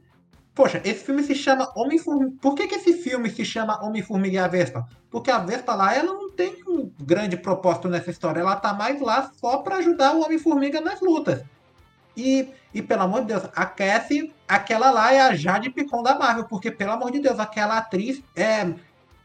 Poxa, 0.55 0.81
esse 0.85 1.03
filme 1.03 1.21
se 1.21 1.35
chama 1.35 1.69
Homem-Formiga. 1.75 2.33
Por 2.41 2.55
que, 2.55 2.65
que 2.65 2.75
esse 2.75 2.93
filme 2.93 3.29
se 3.29 3.43
chama 3.43 3.83
Homem-Formiga 3.85 4.35
e 4.35 4.37
a 4.37 4.47
Vespa? 4.47 4.87
Porque 5.11 5.29
a 5.29 5.39
Vespa 5.39 5.75
lá, 5.75 5.93
ela 5.93 6.13
não 6.13 6.31
tem 6.31 6.63
um 6.65 6.89
grande 6.97 7.35
propósito 7.35 7.89
nessa 7.89 8.09
história. 8.09 8.39
Ela 8.39 8.55
tá 8.55 8.73
mais 8.73 9.01
lá 9.01 9.29
só 9.35 9.57
para 9.57 9.75
ajudar 9.75 10.15
o 10.15 10.23
Homem-Formiga 10.23 10.79
nas 10.79 11.01
lutas. 11.01 11.43
E, 12.15 12.47
e, 12.73 12.81
pelo 12.81 13.01
amor 13.01 13.21
de 13.21 13.27
Deus, 13.27 13.43
a 13.53 13.65
Cassie, 13.65 14.33
aquela 14.47 14.89
lá 14.91 15.11
é 15.11 15.19
a 15.19 15.35
Jade 15.35 15.69
Picon 15.69 16.01
da 16.01 16.17
Marvel, 16.17 16.45
porque, 16.45 16.71
pelo 16.71 16.91
amor 16.91 17.11
de 17.11 17.19
Deus, 17.19 17.37
aquela 17.37 17.77
atriz 17.77 18.23
é, 18.33 18.73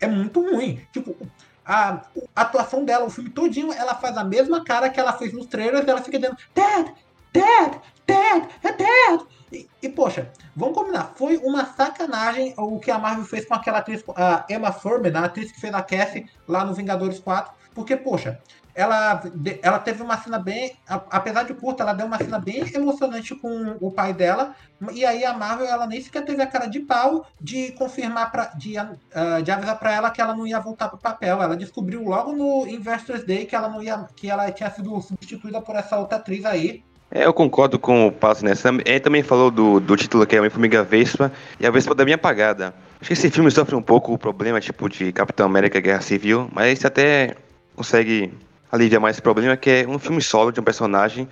é 0.01 0.09
muito 0.09 0.41
ruim. 0.41 0.85
Tipo, 0.93 1.17
a, 1.65 2.03
a, 2.35 2.43
atuação 2.43 2.85
dela, 2.85 3.05
o 3.05 3.11
filme 3.11 3.31
todinho, 3.31 3.73
ela 3.73 3.95
faz 3.95 4.17
a 4.17 4.25
mesma 4.25 4.65
cara 4.65 4.91
que 4.91 4.99
ela 4.99 5.13
fez 5.13 5.33
nos 5.33 5.47
trailers, 5.47 5.87
ela 5.87 6.03
fica 6.03 6.19
dizendo 6.19 6.37
Dad, 6.53 6.89
Dad, 7.33 7.75
Dad, 8.05 8.49
é 8.65 8.73
Dad. 8.73 9.27
E, 9.53 9.69
e, 9.83 9.89
poxa, 9.89 10.31
vamos 10.55 10.77
combinar, 10.77 11.13
foi 11.17 11.37
uma 11.39 11.67
sacanagem 11.67 12.55
o 12.57 12.79
que 12.79 12.91
a 12.91 12.99
Marvel 12.99 13.25
fez 13.25 13.45
com 13.45 13.55
aquela 13.55 13.79
atriz, 13.79 14.05
a 14.17 14.47
Emma 14.49 14.71
Thurman, 14.73 15.17
a 15.17 15.25
atriz 15.25 15.51
que 15.51 15.61
fez 15.61 15.75
a 15.75 15.83
Cassie 15.83 16.27
lá 16.47 16.65
no 16.65 16.73
Vingadores 16.73 17.19
4, 17.19 17.53
porque, 17.75 17.97
poxa, 17.97 18.41
ela, 18.75 19.23
ela 19.63 19.79
teve 19.79 20.03
uma 20.03 20.17
cena 20.17 20.39
bem, 20.39 20.77
apesar 20.87 21.43
de 21.43 21.55
curta, 21.55 21.83
ela 21.83 21.93
deu 21.93 22.07
uma 22.07 22.19
cena 22.19 22.39
bem 22.39 22.65
emocionante 22.73 23.35
com 23.35 23.77
o 23.81 23.91
pai 23.91 24.13
dela. 24.13 24.55
E 24.93 25.05
aí 25.05 25.25
a 25.25 25.35
Marvel, 25.35 25.67
ela 25.67 25.87
nem 25.87 26.01
sequer 26.01 26.25
teve 26.25 26.41
a 26.43 26.47
cara 26.47 26.67
de 26.67 26.81
pau 26.81 27.27
de 27.41 27.73
confirmar, 27.73 28.31
pra, 28.31 28.47
de, 28.55 28.79
uh, 28.79 29.43
de 29.43 29.51
avisar 29.51 29.79
para 29.79 29.93
ela 29.93 30.11
que 30.11 30.21
ela 30.21 30.35
não 30.35 30.47
ia 30.47 30.61
voltar 30.61 30.89
pro 30.89 30.99
papel. 30.99 31.43
Ela 31.43 31.57
descobriu 31.57 32.03
logo 32.05 32.33
no 32.33 32.67
Investors 32.67 33.25
Day 33.25 33.45
que 33.45 33.57
ela 33.57 33.69
não 33.69 33.83
ia, 33.83 34.07
que 34.17 34.31
ela 34.31 34.51
tinha 34.51 34.71
sido 34.71 35.01
substituída 35.03 35.61
por 35.61 35.77
essa 35.77 35.99
outra 35.99 36.19
atriz 36.19 36.45
aí. 36.45 36.85
É, 37.11 37.27
eu 37.27 37.33
concordo 37.33 37.79
com 37.79 38.07
o 38.07 38.13
Passo 38.13 38.45
nessa. 38.45 38.69
Ele 38.85 39.01
também 39.01 39.23
falou 39.23 39.51
do, 39.51 39.81
do 39.81 39.97
título 39.97 40.25
que 40.25 40.37
é 40.37 40.39
Homem-Formiga 40.39 40.85
Vespa 40.85 41.33
e 41.59 41.67
a 41.67 41.71
Vespa 41.71 41.95
da 41.95 42.05
minha 42.05 42.15
apagada. 42.15 42.73
Acho 43.01 43.09
que 43.09 43.13
esse 43.15 43.31
filme 43.31 43.51
sofre 43.51 43.75
um 43.75 43.83
pouco 43.83 44.13
o 44.13 44.19
problema, 44.19 44.61
tipo, 44.61 44.89
de 44.89 45.11
Capitão 45.13 45.47
América 45.47 45.81
Guerra 45.81 46.03
Civil, 46.03 46.49
mas 46.53 46.73
esse 46.73 46.87
até 46.87 47.35
consegue 47.75 48.33
aliviar 48.71 49.01
mais 49.01 49.17
esse 49.17 49.23
problema, 49.23 49.57
que 49.57 49.71
é 49.71 49.89
um 49.89 49.99
filme 49.99 50.23
solo 50.23 50.53
de 50.53 50.61
um 50.61 50.63
personagem 50.63 51.29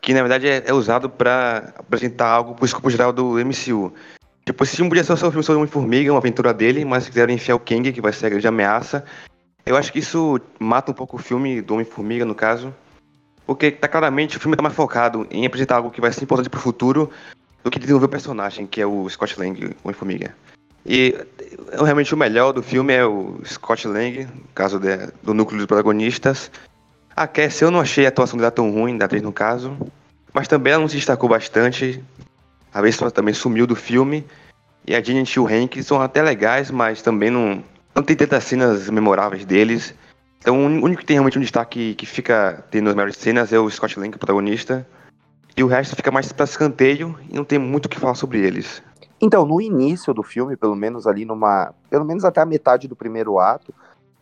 que, 0.00 0.14
na 0.14 0.20
verdade, 0.20 0.48
é, 0.48 0.62
é 0.66 0.72
usado 0.72 1.08
para 1.08 1.72
apresentar 1.78 2.28
algo 2.28 2.54
pro 2.54 2.64
escopo 2.64 2.90
geral 2.90 3.12
do 3.12 3.34
MCU. 3.34 3.92
Tipo, 4.44 4.64
esse 4.64 4.76
filme 4.76 4.88
podia 4.88 5.04
ser 5.04 5.16
só 5.16 5.28
um 5.28 5.30
filme 5.30 5.44
sobre 5.44 5.58
Homem-Formiga, 5.58 6.10
uma 6.10 6.18
aventura 6.18 6.52
dele, 6.52 6.84
mas 6.84 7.08
quiseram 7.08 7.32
enfiar 7.32 7.54
o 7.54 7.60
Kang, 7.60 7.92
que 7.92 8.00
vai 8.00 8.12
ser 8.12 8.26
a 8.26 8.30
grande 8.30 8.48
ameaça. 8.48 9.04
Eu 9.64 9.76
acho 9.76 9.92
que 9.92 10.00
isso 10.00 10.40
mata 10.58 10.90
um 10.90 10.94
pouco 10.94 11.16
o 11.16 11.20
filme 11.20 11.60
do 11.60 11.74
Homem-Formiga, 11.74 12.24
no 12.24 12.34
caso. 12.34 12.74
Porque 13.52 13.70
tá 13.70 13.86
claramente 13.86 14.38
o 14.38 14.40
filme 14.40 14.56
tá 14.56 14.62
mais 14.62 14.74
focado 14.74 15.26
em 15.30 15.44
apresentar 15.44 15.76
algo 15.76 15.90
que 15.90 16.00
vai 16.00 16.10
ser 16.10 16.24
importante 16.24 16.48
pro 16.48 16.58
futuro 16.58 17.10
do 17.62 17.70
que 17.70 17.78
desenvolver 17.78 18.06
o 18.06 18.08
personagem, 18.08 18.66
que 18.66 18.80
é 18.80 18.86
o 18.86 19.06
Scott 19.10 19.38
Lang, 19.38 19.66
o 19.66 19.74
Homem-Formiga. 19.84 20.34
E 20.86 21.14
realmente 21.70 22.14
o 22.14 22.16
melhor 22.16 22.52
do 22.52 22.62
filme 22.62 22.94
é 22.94 23.04
o 23.04 23.38
Scott 23.44 23.86
Lang, 23.86 24.26
caso 24.54 24.80
de, 24.80 24.96
do 25.22 25.34
núcleo 25.34 25.58
dos 25.58 25.66
protagonistas. 25.66 26.50
A 27.14 27.26
Cassie, 27.26 27.64
eu 27.64 27.70
não 27.70 27.80
achei 27.80 28.06
a 28.06 28.08
atuação 28.08 28.38
dela 28.38 28.50
tão 28.50 28.70
ruim, 28.70 28.96
da 28.96 29.04
atriz 29.04 29.22
no 29.22 29.32
caso. 29.32 29.76
Mas 30.32 30.48
também 30.48 30.72
ela 30.72 30.80
não 30.80 30.88
se 30.88 30.96
destacou 30.96 31.28
bastante. 31.28 32.02
A 32.72 32.80
Vespa 32.80 33.10
também 33.10 33.34
sumiu 33.34 33.66
do 33.66 33.76
filme. 33.76 34.24
E 34.86 34.94
a 34.94 35.02
Jean 35.02 35.22
e 35.22 35.38
o 35.38 35.46
Hank 35.46 35.82
são 35.82 36.00
até 36.00 36.22
legais, 36.22 36.70
mas 36.70 37.02
também 37.02 37.30
não, 37.30 37.62
não 37.94 38.02
tem 38.02 38.16
tantas 38.16 38.44
cenas 38.44 38.88
memoráveis 38.88 39.44
deles. 39.44 39.94
Então 40.42 40.58
o 40.58 40.84
único 40.84 41.00
que 41.00 41.06
tem 41.06 41.14
realmente 41.14 41.38
um 41.38 41.40
destaque 41.40 41.94
que 41.94 42.04
fica 42.04 42.64
tendo 42.68 42.88
as 42.88 42.96
melhores 42.96 43.16
cenas 43.16 43.52
é 43.52 43.58
o 43.60 43.70
Scott 43.70 43.98
Lang, 43.98 44.14
o 44.14 44.18
protagonista. 44.18 44.84
E 45.56 45.62
o 45.62 45.68
resto 45.68 45.94
fica 45.94 46.10
mais 46.10 46.32
para 46.32 46.44
escanteio 46.44 47.16
e 47.30 47.36
não 47.36 47.44
tem 47.44 47.60
muito 47.60 47.86
o 47.86 47.88
que 47.88 47.98
falar 47.98 48.16
sobre 48.16 48.40
eles. 48.40 48.82
Então, 49.20 49.46
no 49.46 49.60
início 49.60 50.12
do 50.12 50.24
filme, 50.24 50.56
pelo 50.56 50.74
menos 50.74 51.06
ali 51.06 51.24
numa. 51.24 51.72
Pelo 51.88 52.04
menos 52.04 52.24
até 52.24 52.40
a 52.40 52.46
metade 52.46 52.88
do 52.88 52.96
primeiro 52.96 53.38
ato, 53.38 53.72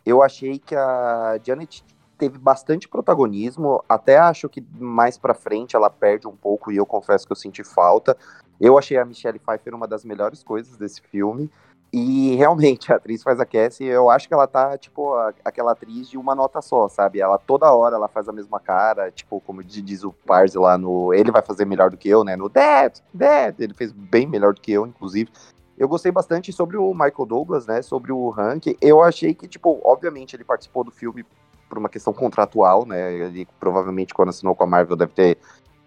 eu 0.05 0.21
achei 0.21 0.59
que 0.59 0.75
a 0.75 1.39
Janet 1.43 1.83
teve 2.19 2.37
bastante 2.37 2.87
protagonismo. 2.87 3.83
Até 3.89 4.19
acho 4.19 4.47
que 4.47 4.63
mais 4.79 5.17
pra 5.17 5.33
frente 5.33 5.75
ela 5.75 5.89
perde 5.89 6.27
um 6.27 6.35
pouco 6.35 6.71
e 6.71 6.77
eu 6.77 6.85
confesso 6.85 7.25
que 7.25 7.31
eu 7.31 7.37
senti 7.37 7.63
falta. 7.63 8.15
Eu 8.59 8.77
achei 8.77 8.95
a 8.95 9.05
Michelle 9.05 9.39
Pfeiffer 9.39 9.73
uma 9.73 9.87
das 9.87 10.05
melhores 10.05 10.43
coisas 10.43 10.77
desse 10.77 11.01
filme. 11.01 11.49
E 11.93 12.35
realmente, 12.35 12.91
a 12.91 12.95
atriz 12.95 13.21
faz 13.21 13.37
a 13.41 13.45
Cassie, 13.45 13.85
eu 13.85 14.09
acho 14.09 14.25
que 14.25 14.33
ela 14.33 14.47
tá, 14.47 14.77
tipo, 14.77 15.13
a, 15.13 15.33
aquela 15.43 15.73
atriz 15.73 16.09
de 16.09 16.17
uma 16.17 16.33
nota 16.33 16.61
só, 16.61 16.87
sabe? 16.87 17.19
Ela 17.19 17.37
toda 17.37 17.73
hora 17.73 17.97
ela 17.97 18.07
faz 18.07 18.29
a 18.29 18.31
mesma 18.31 18.61
cara, 18.61 19.11
tipo, 19.11 19.41
como 19.41 19.61
diz 19.61 20.05
o 20.05 20.13
Parse 20.13 20.57
lá 20.57 20.77
no. 20.77 21.13
Ele 21.13 21.31
vai 21.31 21.41
fazer 21.41 21.65
melhor 21.65 21.89
do 21.89 21.97
que 21.97 22.07
eu, 22.07 22.23
né? 22.23 22.37
No 22.37 22.47
Dad, 22.47 22.97
Dad! 23.13 23.59
Ele 23.59 23.73
fez 23.73 23.91
bem 23.91 24.25
melhor 24.25 24.53
do 24.53 24.61
que 24.61 24.71
eu, 24.71 24.87
inclusive. 24.87 25.29
Eu 25.77 25.89
gostei 25.89 26.11
bastante 26.13 26.53
sobre 26.53 26.77
o 26.77 26.93
Michael 26.93 27.25
Douglas, 27.25 27.65
né? 27.67 27.81
Sobre 27.81 28.13
o 28.13 28.33
Hank. 28.37 28.77
Eu 28.79 29.01
achei 29.01 29.33
que, 29.33 29.47
tipo, 29.47 29.81
obviamente 29.83 30.33
ele 30.35 30.45
participou 30.45 30.85
do 30.85 30.91
filme 30.91 31.25
por 31.67 31.77
uma 31.77 31.89
questão 31.89 32.13
contratual, 32.13 32.85
né? 32.85 33.13
Ele 33.13 33.47
provavelmente, 33.59 34.13
quando 34.13 34.29
assinou 34.29 34.55
com 34.55 34.63
a 34.63 34.67
Marvel, 34.67 34.95
deve 34.95 35.11
ter 35.11 35.37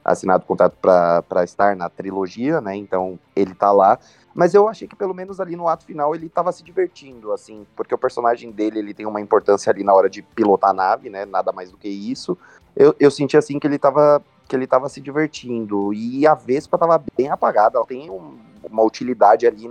assinado 0.04 0.44
contrato 0.44 0.76
para 0.80 1.44
estar 1.44 1.74
na 1.74 1.88
trilogia, 1.88 2.60
né? 2.60 2.76
Então 2.76 3.18
ele 3.34 3.54
tá 3.54 3.72
lá. 3.72 3.98
Mas 4.34 4.52
eu 4.52 4.68
achei 4.68 4.86
que 4.86 4.96
pelo 4.96 5.14
menos 5.14 5.40
ali 5.40 5.56
no 5.56 5.68
ato 5.68 5.84
final 5.84 6.14
ele 6.14 6.26
estava 6.26 6.52
se 6.52 6.62
divertindo, 6.62 7.32
assim, 7.32 7.66
porque 7.74 7.94
o 7.94 7.98
personagem 7.98 8.50
dele 8.50 8.80
ele 8.80 8.92
tem 8.92 9.06
uma 9.06 9.20
importância 9.20 9.70
ali 9.72 9.82
na 9.82 9.94
hora 9.94 10.10
de 10.10 10.20
pilotar 10.22 10.70
a 10.70 10.74
nave, 10.74 11.08
né? 11.08 11.24
Nada 11.24 11.52
mais 11.52 11.70
do 11.70 11.78
que 11.78 11.88
isso. 11.88 12.36
Eu, 12.76 12.94
eu 12.98 13.10
senti 13.10 13.36
assim 13.36 13.58
que 13.58 13.66
ele 13.66 13.76
estava 13.76 14.22
que 14.46 14.54
ele 14.54 14.66
tava 14.66 14.88
se 14.88 15.00
divertindo. 15.00 15.94
E 15.94 16.26
a 16.26 16.34
Vespa 16.34 16.76
estava 16.76 17.02
bem 17.16 17.30
apagada. 17.30 17.78
Ela 17.78 17.86
tem 17.86 18.10
um, 18.10 18.36
uma 18.62 18.82
utilidade 18.82 19.46
ali, 19.46 19.70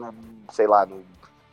sei 0.51 0.65
lá, 0.65 0.83
no 0.85 1.01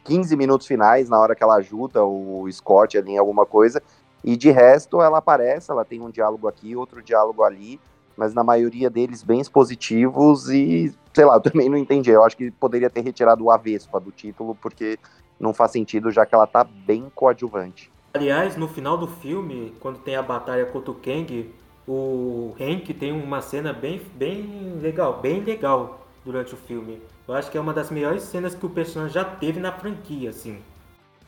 15 0.04 0.34
minutos 0.36 0.66
finais, 0.66 1.10
na 1.10 1.18
hora 1.20 1.34
que 1.34 1.42
ela 1.42 1.56
ajuda 1.56 2.02
o 2.02 2.50
Scott 2.50 2.96
ali 2.96 3.12
em 3.12 3.18
alguma 3.18 3.44
coisa. 3.44 3.82
E 4.24 4.36
de 4.36 4.50
resto 4.50 5.00
ela 5.00 5.18
aparece, 5.18 5.70
ela 5.70 5.84
tem 5.84 6.00
um 6.00 6.10
diálogo 6.10 6.48
aqui, 6.48 6.74
outro 6.74 7.02
diálogo 7.02 7.42
ali 7.42 7.78
mas 8.20 8.34
na 8.34 8.44
maioria 8.44 8.90
deles 8.90 9.22
bem 9.22 9.40
expositivos 9.40 10.50
e, 10.50 10.94
sei 11.14 11.24
lá, 11.24 11.36
eu 11.36 11.40
também 11.40 11.70
não 11.70 11.78
entendi. 11.78 12.10
Eu 12.10 12.22
acho 12.22 12.36
que 12.36 12.50
poderia 12.50 12.90
ter 12.90 13.00
retirado 13.00 13.42
o 13.42 13.50
Avespa 13.50 13.98
do 13.98 14.12
título, 14.12 14.54
porque 14.54 14.98
não 15.40 15.54
faz 15.54 15.72
sentido, 15.72 16.10
já 16.10 16.26
que 16.26 16.34
ela 16.34 16.46
tá 16.46 16.62
bem 16.62 17.10
coadjuvante. 17.14 17.90
Aliás, 18.12 18.56
no 18.56 18.68
final 18.68 18.98
do 18.98 19.06
filme, 19.06 19.72
quando 19.80 20.00
tem 20.00 20.16
a 20.16 20.22
batalha 20.22 20.66
contra 20.66 20.90
o 20.90 20.94
Kang, 20.94 21.50
o 21.88 22.54
Hank 22.60 22.92
tem 22.92 23.10
uma 23.10 23.40
cena 23.40 23.72
bem, 23.72 24.02
bem 24.16 24.78
legal, 24.82 25.18
bem 25.18 25.40
legal 25.40 26.06
durante 26.22 26.52
o 26.52 26.58
filme. 26.58 27.00
Eu 27.26 27.34
acho 27.34 27.50
que 27.50 27.56
é 27.56 27.60
uma 27.60 27.72
das 27.72 27.90
melhores 27.90 28.24
cenas 28.24 28.54
que 28.54 28.66
o 28.66 28.68
personagem 28.68 29.14
já 29.14 29.24
teve 29.24 29.58
na 29.58 29.72
franquia, 29.72 30.28
assim. 30.28 30.58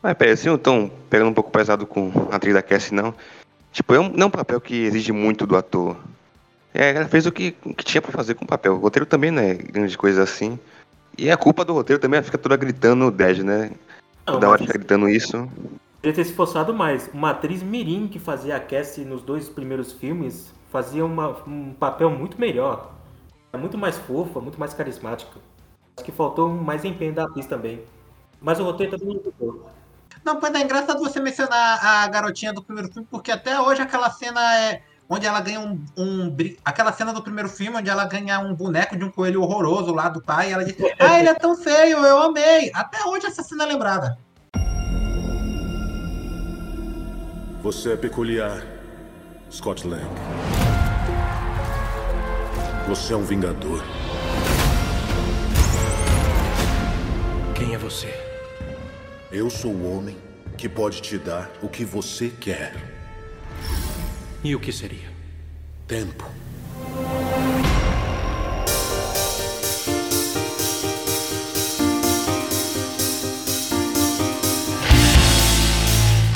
Mas 0.02 0.12
peraí, 0.14 0.34
assim, 0.34 0.50
então, 0.50 0.90
pegando 1.08 1.30
um 1.30 1.34
pouco 1.34 1.50
pesado 1.50 1.86
com 1.86 2.12
a 2.30 2.36
atriz 2.36 2.52
da 2.52 2.60
Cassie, 2.60 2.94
não. 2.94 3.14
Tipo, 3.70 3.94
é 3.94 4.00
um, 4.00 4.10
não 4.10 4.24
é 4.24 4.26
um 4.26 4.30
papel 4.30 4.60
que 4.60 4.74
exige 4.74 5.12
muito 5.12 5.46
do 5.46 5.56
ator. 5.56 5.96
É, 6.74 6.90
ela 6.90 7.08
fez 7.08 7.26
o 7.26 7.32
que, 7.32 7.54
o 7.64 7.74
que 7.74 7.84
tinha 7.84 8.00
para 8.00 8.12
fazer 8.12 8.34
com 8.34 8.44
o 8.44 8.48
papel. 8.48 8.74
O 8.74 8.78
roteiro 8.78 9.06
também 9.06 9.30
não 9.30 9.42
é 9.42 9.54
grande 9.54 9.96
coisa 9.96 10.22
assim. 10.22 10.58
E 11.16 11.30
a 11.30 11.36
culpa 11.36 11.64
do 11.64 11.74
roteiro 11.74 12.00
também 12.00 12.22
fica 12.22 12.38
toda 12.38 12.56
gritando 12.56 13.06
o 13.06 13.10
Dead, 13.10 13.38
né? 13.38 13.70
Não, 14.26 14.34
Toda 14.34 14.48
hora 14.48 14.58
fica 14.58 14.78
gritando 14.78 15.08
isso. 15.08 15.48
Poderia 15.96 16.14
ter 16.14 16.24
se 16.24 16.30
esforçado 16.30 16.72
mais. 16.72 17.08
Uma 17.12 17.30
atriz 17.30 17.62
Mirim 17.62 18.08
que 18.08 18.18
fazia 18.18 18.56
a 18.56 18.60
Cassie 18.60 19.04
nos 19.04 19.22
dois 19.22 19.48
primeiros 19.48 19.92
filmes 19.92 20.52
fazia 20.70 21.04
uma, 21.04 21.36
um 21.46 21.74
papel 21.74 22.08
muito 22.10 22.40
melhor. 22.40 22.92
Muito 23.52 23.76
mais 23.76 23.98
fofa, 23.98 24.40
muito 24.40 24.58
mais 24.58 24.72
carismática. 24.72 25.38
Acho 25.94 26.06
que 26.06 26.10
faltou 26.10 26.48
mais 26.48 26.84
empenho 26.86 27.12
da 27.12 27.24
atriz 27.24 27.46
também. 27.46 27.82
Mas 28.40 28.58
o 28.58 28.64
roteiro 28.64 28.96
também 28.96 29.14
não 29.14 29.22
gostou. 29.22 29.70
Não, 30.24 30.40
pois 30.40 30.54
é 30.54 30.62
engraçado 30.62 30.98
você 30.98 31.20
mencionar 31.20 31.84
a 31.84 32.08
garotinha 32.08 32.52
do 32.52 32.62
primeiro 32.62 32.90
filme, 32.90 33.06
porque 33.10 33.30
até 33.30 33.60
hoje 33.60 33.82
aquela 33.82 34.10
cena 34.10 34.40
é 34.56 34.82
onde 35.08 35.26
ela 35.26 35.40
ganha 35.40 35.60
um, 35.60 35.84
um, 35.96 36.36
Aquela 36.64 36.92
cena 36.92 37.12
do 37.12 37.22
primeiro 37.22 37.48
filme, 37.48 37.76
onde 37.76 37.90
ela 37.90 38.04
ganha 38.04 38.40
um 38.40 38.54
boneco 38.54 38.96
de 38.96 39.04
um 39.04 39.10
coelho 39.10 39.42
horroroso 39.42 39.92
lá 39.92 40.08
do 40.08 40.22
pai, 40.22 40.50
e 40.50 40.52
ela 40.52 40.64
diz: 40.64 40.76
Ah, 40.98 41.18
ele 41.18 41.28
é 41.28 41.34
tão 41.34 41.56
feio, 41.56 41.98
eu 41.98 42.18
amei. 42.18 42.70
Até 42.74 43.04
hoje 43.04 43.26
essa 43.26 43.42
cena 43.42 43.64
é 43.64 43.66
lembrada. 43.66 44.18
Você 47.62 47.92
é 47.92 47.96
peculiar, 47.96 48.62
Scott 49.50 49.86
Lang. 49.86 50.04
Você 52.88 53.12
é 53.12 53.16
um 53.16 53.22
vingador. 53.22 53.80
Quem 57.54 57.74
é 57.74 57.78
você? 57.78 58.12
Eu 59.30 59.48
sou 59.48 59.70
o 59.70 59.96
homem 59.96 60.18
que 60.58 60.68
pode 60.68 61.00
te 61.00 61.16
dar 61.16 61.48
o 61.62 61.68
que 61.68 61.84
você 61.84 62.28
quer. 62.28 62.91
E 64.44 64.56
o 64.56 64.60
que 64.60 64.72
seria? 64.72 65.08
Tempo. 65.86 66.24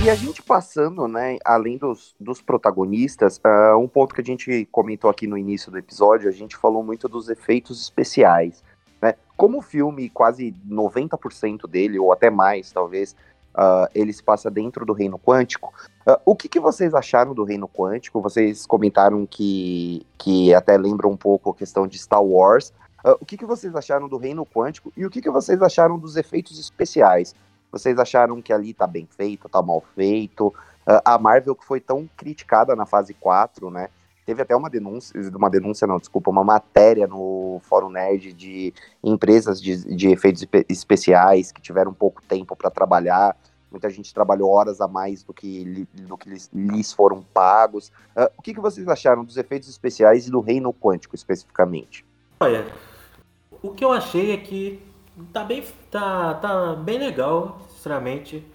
E 0.05 0.09
a 0.09 0.15
gente 0.15 0.41
passando, 0.41 1.09
né, 1.09 1.37
além 1.45 1.77
dos, 1.77 2.15
dos 2.21 2.41
protagonistas, 2.41 3.39
uh, 3.39 3.77
um 3.77 3.89
ponto 3.89 4.15
que 4.15 4.21
a 4.21 4.25
gente 4.25 4.65
comentou 4.71 5.11
aqui 5.11 5.27
no 5.27 5.37
início 5.37 5.73
do 5.73 5.77
episódio, 5.77 6.29
a 6.29 6.33
gente 6.33 6.57
falou 6.57 6.85
muito 6.85 7.09
dos 7.09 7.29
efeitos 7.29 7.83
especiais. 7.83 8.63
Né? 9.03 9.17
Como 9.37 9.59
o 9.59 9.63
filme, 9.63 10.09
quase 10.09 10.55
90% 10.65 11.69
dele, 11.69 11.99
ou 11.99 12.13
até 12.13 12.31
mais, 12.31 12.71
talvez, 12.71 13.17
uh, 13.57 13.89
ele 13.95 14.13
se 14.13 14.23
passa 14.23 14.51
dentro 14.51 14.85
do 14.85 14.93
reino 14.93 15.19
quântico. 15.19 15.73
Uh, 16.07 16.21
o 16.25 16.37
que, 16.37 16.49
que, 16.49 16.61
vocês 16.61 16.95
acharam 16.95 17.35
do 17.35 17.43
reino 17.43 17.67
quântico? 17.67 18.21
Vocês 18.21 18.67
comentaram 18.67 19.27
que, 19.27 20.07
que 20.19 20.55
até 20.55 20.77
lembra 20.77 21.09
um 21.09 21.17
pouco 21.17 21.51
a 21.51 21.55
questão 21.55 21.87
de 21.87 21.99
Star 21.99 22.23
Wars. 22.23 22.73
Uh, 23.05 23.17
o 23.21 23.25
que, 23.25 23.37
que, 23.37 23.47
vocês 23.47 23.75
acharam 23.75 24.09
do 24.09 24.19
reino 24.19 24.45
quântico 24.45 24.93
e 24.97 25.07
o 25.07 25.11
que, 25.11 25.23
que, 25.23 25.31
vocês 25.31 25.61
acharam 25.63 25.99
dos 25.99 26.17
efeitos 26.17 26.59
especiais? 26.59 27.35
Vocês 27.73 27.99
acharam 27.99 28.41
que 28.41 28.53
ali 28.53 28.73
tá 28.73 28.87
bem 28.87 29.09
feito, 29.11 29.49
tá 29.49 29.63
mal 29.63 29.83
feito? 29.95 30.55
a 31.05 31.19
Marvel 31.19 31.57
que 31.57 31.65
foi 31.65 31.81
tão 31.81 32.09
criticada 32.17 32.77
na 32.77 32.87
fase 32.87 33.13
4, 33.13 33.73
né? 33.73 33.89
Teve 34.27 34.43
até 34.43 34.55
uma 34.55 34.69
denúncia, 34.69 35.19
uma 35.35 35.49
denúncia 35.49 35.87
não, 35.87 35.99
desculpa, 35.99 36.31
uma 36.31 36.45
matéria 36.45 37.07
no 37.07 37.61
Fórum 37.63 37.89
Nerd 37.89 38.33
de 38.33 38.75
empresas 39.03 39.63
de, 39.63 39.95
de 39.95 40.09
efeitos 40.09 40.45
especiais 40.69 41.53
que 41.53 41.63
tiveram 41.63 41.95
pouco 41.95 42.21
tempo 42.23 42.55
para 42.55 42.69
trabalhar 42.69 43.37
Muita 43.71 43.91
gente 43.91 44.15
trabalhou 44.15 44.51
horas 44.51 44.81
a 44.81 44.87
mais 44.87 45.23
do 45.23 45.35
que, 45.35 45.87
do 45.93 46.17
que 46.17 46.31
lhes, 46.31 46.51
lhes 46.55 46.93
foram 46.93 47.23
pagos. 47.23 47.89
Uh, 48.17 48.31
o 48.39 48.43
que, 48.43 48.55
que 48.55 48.61
vocês 48.61 48.87
acharam 48.89 49.25
dos 49.25 49.37
efeitos 49.37 49.69
especiais 49.69 50.27
e 50.27 50.31
do 50.31 50.41
reino 50.41 50.73
quântico, 50.73 51.15
especificamente? 51.15 52.05
Olha, 52.41 52.67
o 53.63 53.71
que 53.73 53.85
eu 53.85 53.93
achei 53.93 54.33
é 54.33 54.37
que 54.37 54.81
tá 55.33 55.45
bem, 55.45 55.65
tá, 55.91 56.35
tá 56.35 56.75
bem 56.75 56.99
legal, 56.99 57.61
sinceramente. 57.69 58.47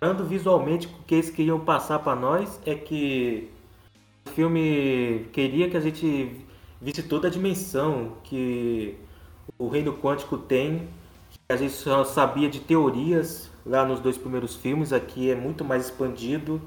Falando 0.00 0.24
visualmente, 0.26 0.86
o 0.86 1.04
que 1.04 1.14
eles 1.14 1.30
queriam 1.30 1.60
passar 1.60 2.00
para 2.00 2.14
nós 2.14 2.60
é 2.66 2.74
que 2.74 3.50
o 4.26 4.30
filme 4.30 5.26
queria 5.32 5.70
que 5.70 5.76
a 5.76 5.80
gente 5.80 6.44
visse 6.80 7.02
toda 7.02 7.28
a 7.28 7.30
dimensão 7.30 8.14
que 8.24 8.96
o 9.58 9.68
reino 9.68 9.94
quântico 9.94 10.36
tem. 10.36 10.88
A 11.48 11.56
gente 11.56 11.72
só 11.72 12.04
sabia 12.04 12.48
de 12.50 12.60
teorias 12.60 13.50
lá 13.64 13.84
nos 13.84 14.00
dois 14.00 14.18
primeiros 14.18 14.56
filmes, 14.56 14.92
aqui 14.92 15.30
é 15.30 15.34
muito 15.34 15.64
mais 15.64 15.86
expandido. 15.86 16.60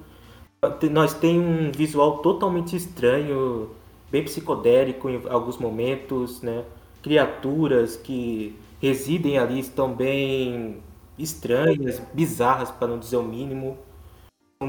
Nós 0.92 1.14
tem 1.14 1.40
um 1.40 1.72
visual 1.72 2.20
totalmente 2.20 2.76
estranho, 2.76 3.72
bem 4.12 4.24
psicodélico 4.24 5.10
em 5.10 5.22
alguns 5.30 5.58
momentos, 5.58 6.42
né? 6.42 6.66
Criaturas 7.02 7.96
que 7.96 8.56
residem 8.82 9.38
ali 9.38 9.60
estão 9.60 9.94
bem 9.94 10.82
estranhas, 11.18 12.02
bizarras 12.14 12.72
para 12.72 12.88
não 12.88 13.00
dizer 13.00 13.18
o 13.18 13.24
mínimo. 13.24 13.78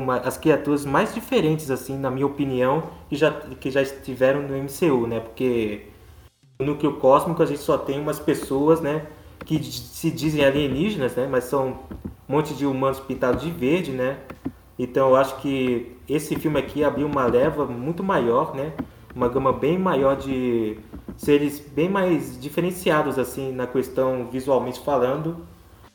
Uma, 0.01 0.17
as 0.19 0.39
criaturas 0.39 0.85
mais 0.85 1.15
diferentes, 1.15 1.71
assim, 1.71 1.97
na 1.99 2.11
minha 2.11 2.27
opinião, 2.27 2.85
que 3.09 3.17
já, 3.17 3.31
que 3.33 3.71
já 3.71 3.83
estiveram 3.83 4.43
no 4.43 4.57
MCU, 4.57 5.07
né? 5.07 5.21
Porque 5.21 5.87
no 6.59 6.67
núcleo 6.67 6.95
cósmico 6.95 7.43
a 7.43 7.47
gente 7.47 7.61
só 7.61 7.77
tem 7.77 8.01
umas 8.01 8.19
pessoas, 8.19 8.81
né? 8.81 9.07
Que 9.45 9.63
se 9.63 10.11
dizem 10.11 10.45
alienígenas, 10.45 11.15
né? 11.17 11.29
Mas 11.31 11.45
são 11.45 11.79
um 12.29 12.33
monte 12.33 12.55
de 12.55 12.65
humanos 12.65 13.01
pintados 13.01 13.43
de 13.43 13.51
verde, 13.51 13.93
né? 13.93 14.19
Então 14.79 15.11
eu 15.11 15.17
acho 15.17 15.37
que 15.41 15.97
esse 16.09 16.37
filme 16.37 16.59
aqui 16.59 16.83
abriu 16.83 17.07
uma 17.07 17.27
leva 17.27 17.67
muito 17.67 18.03
maior, 18.03 18.55
né? 18.55 18.73
Uma 19.15 19.29
gama 19.29 19.53
bem 19.53 19.79
maior 19.79 20.17
de 20.17 20.79
seres 21.17 21.61
bem 21.61 21.89
mais 21.89 22.41
diferenciados 22.41 23.19
assim 23.19 23.53
na 23.53 23.67
questão 23.67 24.29
visualmente 24.31 24.81
falando. 24.81 25.47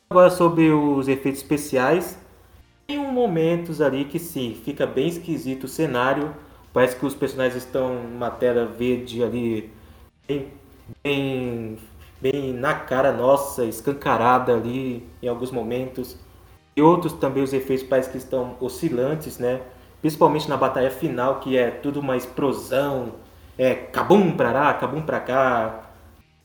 Agora 0.10 0.30
sobre 0.30 0.70
os 0.70 1.08
efeitos 1.08 1.42
especiais, 1.42 2.18
tem 2.88 3.00
um 3.00 3.12
momentos 3.12 3.82
ali 3.82 4.06
que 4.06 4.20
sim, 4.20 4.60
fica 4.64 4.86
bem 4.86 5.08
esquisito 5.08 5.66
o 5.66 5.68
cenário. 5.68 6.36
Parece 6.74 6.96
que 6.98 7.06
os 7.06 7.16
personagens 7.16 7.64
estão 7.64 8.04
numa 8.04 8.30
tela 8.30 8.66
verde 8.66 9.24
ali 9.24 9.72
bem, 10.28 10.52
bem, 11.04 11.78
bem 12.22 12.54
na 12.54 12.74
cara 12.74 13.12
nossa, 13.12 13.64
escancarada 13.66 14.54
ali 14.54 15.08
em 15.22 15.28
alguns 15.28 15.52
momentos. 15.52 16.18
E 16.76 16.82
outros 16.82 17.14
também 17.14 17.42
os 17.44 17.54
efeitos 17.54 17.88
parece 17.88 18.10
que 18.10 18.18
estão 18.18 18.58
oscilantes, 18.60 19.40
né? 19.40 19.62
Principalmente 20.02 20.50
na 20.50 20.58
batalha 20.58 20.92
final, 20.92 21.40
que 21.40 21.58
é 21.58 21.72
tudo 21.72 22.02
uma 22.02 22.18
explosão, 22.18 23.14
é 23.58 23.74
cabum 23.74 24.32
pra 24.36 24.52
lá, 24.52 24.74
cabum 24.74 25.02
pra 25.02 25.20
cá, 25.22 25.92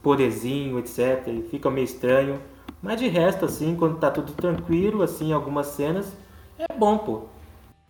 poderzinho, 0.03 0.79
etc. 0.79 1.27
Fica 1.51 1.71
meio 1.71 1.85
estranho. 1.85 2.41
Mas 2.83 2.99
de 3.01 3.09
resto, 3.09 3.45
assim, 3.45 3.75
quando 3.77 3.99
tá 3.99 4.11
tudo 4.11 4.33
tranquilo, 4.33 5.03
assim, 5.03 5.33
algumas 5.33 5.67
cenas, 5.69 6.17
é 6.69 6.75
bom, 6.77 6.99
pô. 6.99 7.23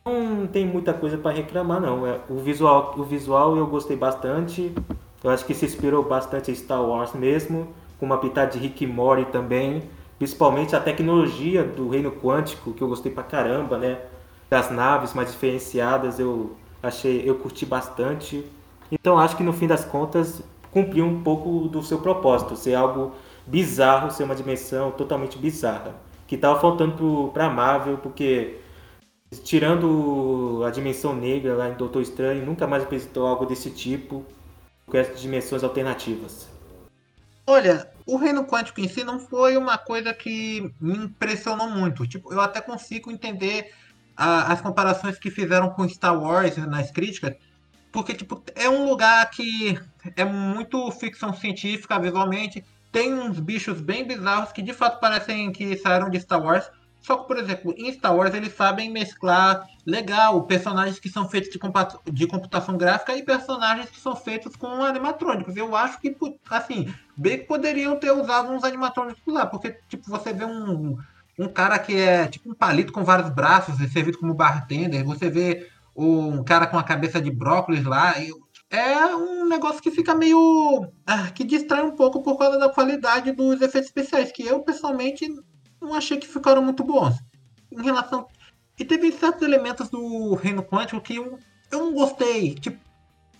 Não 0.06 0.46
tem 0.46 0.66
muita 0.66 0.94
coisa 0.94 1.18
para 1.18 1.32
reclamar, 1.32 1.80
não. 1.80 2.06
É, 2.06 2.20
o, 2.28 2.36
visual, 2.36 2.94
o 2.96 3.04
visual 3.04 3.56
eu 3.56 3.66
gostei 3.66 3.96
bastante. 3.96 4.72
Eu 5.22 5.30
acho 5.30 5.44
que 5.44 5.54
se 5.54 5.66
inspirou 5.66 6.02
bastante 6.02 6.50
em 6.50 6.54
Star 6.54 6.82
Wars 6.82 7.12
mesmo, 7.12 7.68
com 7.98 8.06
uma 8.06 8.18
pitada 8.18 8.52
de 8.52 8.58
Rick 8.58 8.86
Mori 8.86 9.26
também. 9.26 9.82
Principalmente 10.18 10.76
a 10.76 10.80
tecnologia 10.80 11.64
do 11.64 11.88
reino 11.88 12.12
quântico, 12.12 12.72
que 12.72 12.82
eu 12.82 12.88
gostei 12.88 13.12
pra 13.12 13.22
caramba, 13.22 13.78
né? 13.78 13.98
Das 14.48 14.70
naves 14.70 15.14
mais 15.14 15.30
diferenciadas, 15.30 16.18
eu 16.18 16.56
achei, 16.82 17.28
eu 17.28 17.36
curti 17.36 17.66
bastante. 17.66 18.44
Então 18.90 19.18
acho 19.18 19.36
que 19.36 19.42
no 19.42 19.52
fim 19.52 19.66
das 19.66 19.84
contas 19.84 20.42
cumpriu 20.70 21.04
um 21.04 21.22
pouco 21.22 21.68
do 21.68 21.82
seu 21.82 21.98
propósito, 21.98 22.56
ser 22.56 22.74
algo 22.74 23.12
bizarro, 23.46 24.10
ser 24.10 24.24
uma 24.24 24.34
dimensão 24.34 24.90
totalmente 24.90 25.38
bizarra. 25.38 25.94
Que 26.30 26.38
tava 26.38 26.60
faltando 26.60 27.28
pra 27.34 27.50
Marvel, 27.50 27.98
porque 27.98 28.60
tirando 29.42 30.62
a 30.64 30.70
dimensão 30.70 31.12
negra 31.12 31.56
lá 31.56 31.68
em 31.68 31.74
Doutor 31.74 32.02
Estranho, 32.02 32.46
nunca 32.46 32.68
mais 32.68 32.84
apresentou 32.84 33.26
algo 33.26 33.44
desse 33.44 33.68
tipo 33.68 34.24
com 34.86 34.96
essas 34.96 35.20
dimensões 35.20 35.64
alternativas. 35.64 36.48
Olha, 37.44 37.90
o 38.06 38.16
reino 38.16 38.44
quântico 38.44 38.80
em 38.80 38.86
si 38.86 39.02
não 39.02 39.18
foi 39.18 39.56
uma 39.56 39.76
coisa 39.76 40.14
que 40.14 40.72
me 40.80 40.98
impressionou 40.98 41.68
muito. 41.68 42.06
Tipo, 42.06 42.32
eu 42.32 42.40
até 42.40 42.60
consigo 42.60 43.10
entender 43.10 43.72
a, 44.16 44.52
as 44.52 44.60
comparações 44.60 45.18
que 45.18 45.32
fizeram 45.32 45.70
com 45.70 45.88
Star 45.88 46.16
Wars 46.16 46.56
nas 46.58 46.92
críticas, 46.92 47.34
porque 47.90 48.14
tipo, 48.14 48.40
é 48.54 48.68
um 48.70 48.88
lugar 48.88 49.28
que 49.30 49.76
é 50.14 50.24
muito 50.24 50.92
ficção 50.92 51.34
científica 51.34 51.98
visualmente, 51.98 52.64
tem 52.92 53.14
uns 53.14 53.38
bichos 53.38 53.80
bem 53.80 54.06
bizarros 54.06 54.52
que 54.52 54.62
de 54.62 54.72
fato 54.72 55.00
parecem 55.00 55.52
que 55.52 55.76
saíram 55.76 56.10
de 56.10 56.20
Star 56.20 56.42
Wars, 56.42 56.70
só 57.00 57.16
que, 57.16 57.26
por 57.26 57.38
exemplo, 57.38 57.74
em 57.78 57.92
Star 57.92 58.14
Wars 58.14 58.34
eles 58.34 58.54
sabem 58.54 58.90
mesclar 58.90 59.66
legal 59.86 60.42
personagens 60.44 60.98
que 60.98 61.08
são 61.08 61.28
feitos 61.28 61.50
de, 61.50 61.58
de 62.12 62.26
computação 62.26 62.76
gráfica 62.76 63.16
e 63.16 63.22
personagens 63.22 63.88
que 63.88 63.98
são 63.98 64.14
feitos 64.14 64.54
com 64.54 64.84
animatrônicos. 64.84 65.56
Eu 65.56 65.74
acho 65.74 65.98
que, 65.98 66.14
assim, 66.50 66.92
bem 67.16 67.44
poderiam 67.44 67.96
ter 67.96 68.10
usado 68.10 68.50
uns 68.50 68.64
animatrônicos 68.64 69.22
lá, 69.32 69.46
porque, 69.46 69.78
tipo, 69.88 70.10
você 70.10 70.32
vê 70.32 70.44
um, 70.44 70.98
um 71.38 71.48
cara 71.48 71.78
que 71.78 71.96
é 71.96 72.26
tipo 72.26 72.50
um 72.50 72.54
palito 72.54 72.92
com 72.92 73.02
vários 73.02 73.30
braços, 73.30 73.80
é 73.80 73.88
servido 73.88 74.18
como 74.18 74.34
bartender, 74.34 75.02
você 75.02 75.30
vê 75.30 75.70
um 75.96 76.44
cara 76.44 76.66
com 76.66 76.78
a 76.78 76.84
cabeça 76.84 77.20
de 77.20 77.30
brócolis 77.30 77.84
lá, 77.84 78.14
é 78.70 79.16
um 79.16 79.46
negócio 79.46 79.82
que 79.82 79.90
fica 79.90 80.14
meio. 80.14 80.88
Ah, 81.04 81.30
que 81.30 81.42
distrai 81.42 81.82
um 81.82 81.96
pouco 81.96 82.22
por 82.22 82.38
causa 82.38 82.56
da 82.56 82.68
qualidade 82.68 83.32
dos 83.32 83.60
efeitos 83.60 83.88
especiais, 83.88 84.30
que 84.30 84.44
eu 84.44 84.60
pessoalmente 84.60 85.28
não 85.80 85.92
achei 85.92 86.18
que 86.18 86.28
ficaram 86.28 86.62
muito 86.62 86.84
bons. 86.84 87.16
Em 87.72 87.82
relação. 87.82 88.26
E 88.78 88.84
teve 88.84 89.10
certos 89.12 89.42
elementos 89.42 89.90
do 89.90 90.34
Reino 90.34 90.62
Quântico 90.62 91.00
que 91.00 91.16
eu, 91.16 91.38
eu 91.70 91.78
não 91.80 91.92
gostei. 91.92 92.54
Tipo, 92.54 92.78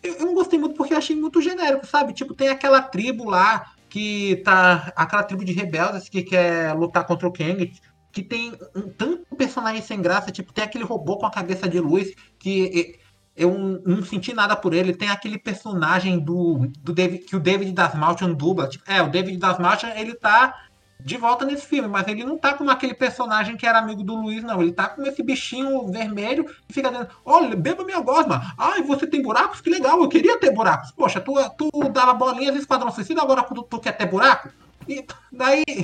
eu, 0.03 0.15
eu 0.15 0.27
não 0.27 0.35
gostei 0.35 0.59
muito 0.59 0.75
porque 0.75 0.95
achei 0.95 1.15
muito 1.15 1.41
genérico, 1.41 1.87
sabe? 1.87 2.13
Tipo, 2.13 2.35
tem 2.35 2.49
aquela 2.49 2.83
tribo 2.83 3.25
lá 3.25 3.73
que 3.89 4.37
tá. 4.45 4.93
Aquela 4.97 5.23
tribo 5.23 5.45
de 5.45 5.53
rebeldes 5.53 6.09
que 6.09 6.23
quer 6.23 6.75
lutar 6.75 7.07
contra 7.07 7.29
o 7.29 7.33
Kang. 7.33 7.73
Que 8.13 8.25
tem 8.25 8.53
um 8.75 8.89
tanto 8.89 9.37
personagem 9.37 9.81
sem 9.81 10.03
graça, 10.03 10.33
tipo, 10.33 10.53
tem 10.53 10.65
aquele 10.65 10.83
robô 10.83 11.17
com 11.17 11.27
a 11.27 11.31
cabeça 11.31 11.69
de 11.69 11.79
luz 11.79 12.13
que 12.41 12.99
eu 13.41 13.81
não 13.87 14.03
senti 14.03 14.35
nada 14.35 14.55
por 14.55 14.75
ele. 14.75 14.95
Tem 14.95 15.09
aquele 15.09 15.39
personagem 15.39 16.19
do, 16.19 16.71
do 16.81 16.93
David, 16.93 17.25
que 17.25 17.35
o 17.35 17.41
David 17.41 17.73
Dasmalchian 17.73 18.33
dubla. 18.35 18.69
Tipo, 18.69 18.85
é, 18.87 19.01
o 19.01 19.09
David 19.09 19.39
Dasmalchian, 19.39 19.95
ele 19.97 20.15
tá 20.15 20.55
de 21.03 21.17
volta 21.17 21.47
nesse 21.47 21.65
filme, 21.67 21.89
mas 21.89 22.07
ele 22.07 22.23
não 22.23 22.37
tá 22.37 22.53
como 22.53 22.71
aquele 22.71 22.93
personagem 22.93 23.57
que 23.57 23.67
era 23.67 23.79
amigo 23.79 24.05
do 24.05 24.15
Luiz, 24.15 24.45
não. 24.45 24.61
Ele 24.61 24.73
tá 24.73 24.89
com 24.89 25.03
esse 25.07 25.23
bichinho 25.23 25.91
vermelho 25.91 26.45
e 26.69 26.73
fica 26.73 26.91
dizendo: 26.91 27.09
Olha, 27.25 27.57
beba 27.57 27.83
minha 27.83 28.01
gosma. 28.01 28.53
Ai, 28.59 28.83
você 28.83 29.07
tem 29.07 29.23
buracos? 29.23 29.63
Que 29.63 29.71
legal, 29.71 29.99
eu 30.03 30.09
queria 30.11 30.39
ter 30.39 30.53
buracos. 30.53 30.91
Poxa, 30.91 31.19
tu, 31.19 31.33
tu 31.57 31.71
dava 31.89 32.13
bolinhas 32.13 32.55
Esquadrão 32.57 32.91
Suicida, 32.91 33.23
agora 33.23 33.43
tu, 33.43 33.63
tu 33.63 33.81
quer 33.81 33.93
ter 33.93 34.07
buraco? 34.07 34.51
E 34.87 35.05
daí. 35.33 35.65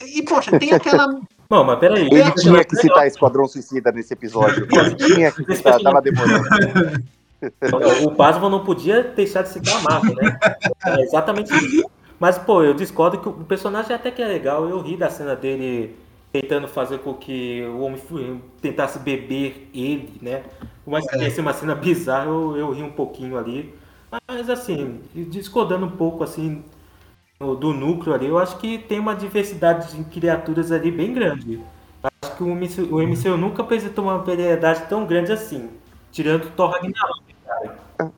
E, 0.00 0.22
poxa, 0.22 0.58
tem 0.58 0.72
aquela. 0.72 1.20
Bom, 1.50 1.64
mas 1.64 1.78
peraí. 1.78 2.08
Ele 2.10 2.30
tinha 2.32 2.64
que 2.64 2.76
citar 2.76 3.06
Esquadrão 3.06 3.48
Suicida 3.48 3.90
nesse 3.90 4.12
episódio. 4.12 4.68
Ele 4.70 4.94
tinha 4.94 5.32
que 5.32 5.56
citar, 5.56 5.80
tava 5.80 6.02
demorando. 6.02 6.44
O 8.02 8.10
Pasmo 8.16 8.50
não 8.50 8.64
podia 8.64 9.00
deixar 9.00 9.42
de 9.42 9.50
citar 9.50 9.76
a 9.76 9.82
Marvel, 9.82 10.16
né? 10.16 10.38
É 10.84 11.02
exatamente 11.02 11.52
isso. 11.54 11.88
Mas, 12.18 12.36
pô, 12.36 12.64
eu 12.64 12.74
discordo 12.74 13.18
que 13.18 13.28
o 13.28 13.44
personagem 13.44 13.94
até 13.94 14.10
que 14.10 14.20
é 14.20 14.26
legal. 14.26 14.68
Eu 14.68 14.80
ri 14.80 14.96
da 14.96 15.08
cena 15.08 15.36
dele 15.36 15.96
tentando 16.32 16.66
fazer 16.66 16.98
com 16.98 17.14
que 17.14 17.62
o 17.62 17.80
homem 17.80 18.42
tentasse 18.60 18.98
beber 18.98 19.70
ele, 19.72 20.18
né? 20.20 20.42
Mas 20.84 21.06
é. 21.12 21.30
ser 21.30 21.40
uma 21.40 21.52
cena 21.52 21.76
bizarra, 21.76 22.26
eu, 22.26 22.56
eu 22.56 22.72
ri 22.72 22.82
um 22.82 22.90
pouquinho 22.90 23.38
ali. 23.38 23.72
Mas, 24.26 24.50
assim, 24.50 25.00
discordando 25.14 25.86
um 25.86 25.90
pouco, 25.90 26.24
assim, 26.24 26.64
do 27.40 27.72
núcleo 27.72 28.14
ali, 28.14 28.26
eu 28.26 28.38
acho 28.38 28.58
que 28.58 28.78
tem 28.78 28.98
uma 28.98 29.14
diversidade 29.14 29.96
de 29.96 30.04
criaturas 30.04 30.72
ali 30.72 30.90
bem 30.90 31.12
grande. 31.12 31.62
Acho 32.02 32.36
que 32.36 32.42
o 32.42 32.54
MCU, 32.54 32.96
o 32.96 33.02
MCU 33.02 33.36
nunca 33.36 33.62
apresentou 33.62 34.04
uma 34.04 34.18
variedade 34.18 34.88
tão 34.88 35.06
grande 35.06 35.30
assim, 35.30 35.70
tirando 36.10 36.46
o 36.46 36.50
Thor 36.50 36.70
Ragnarok. 36.70 37.28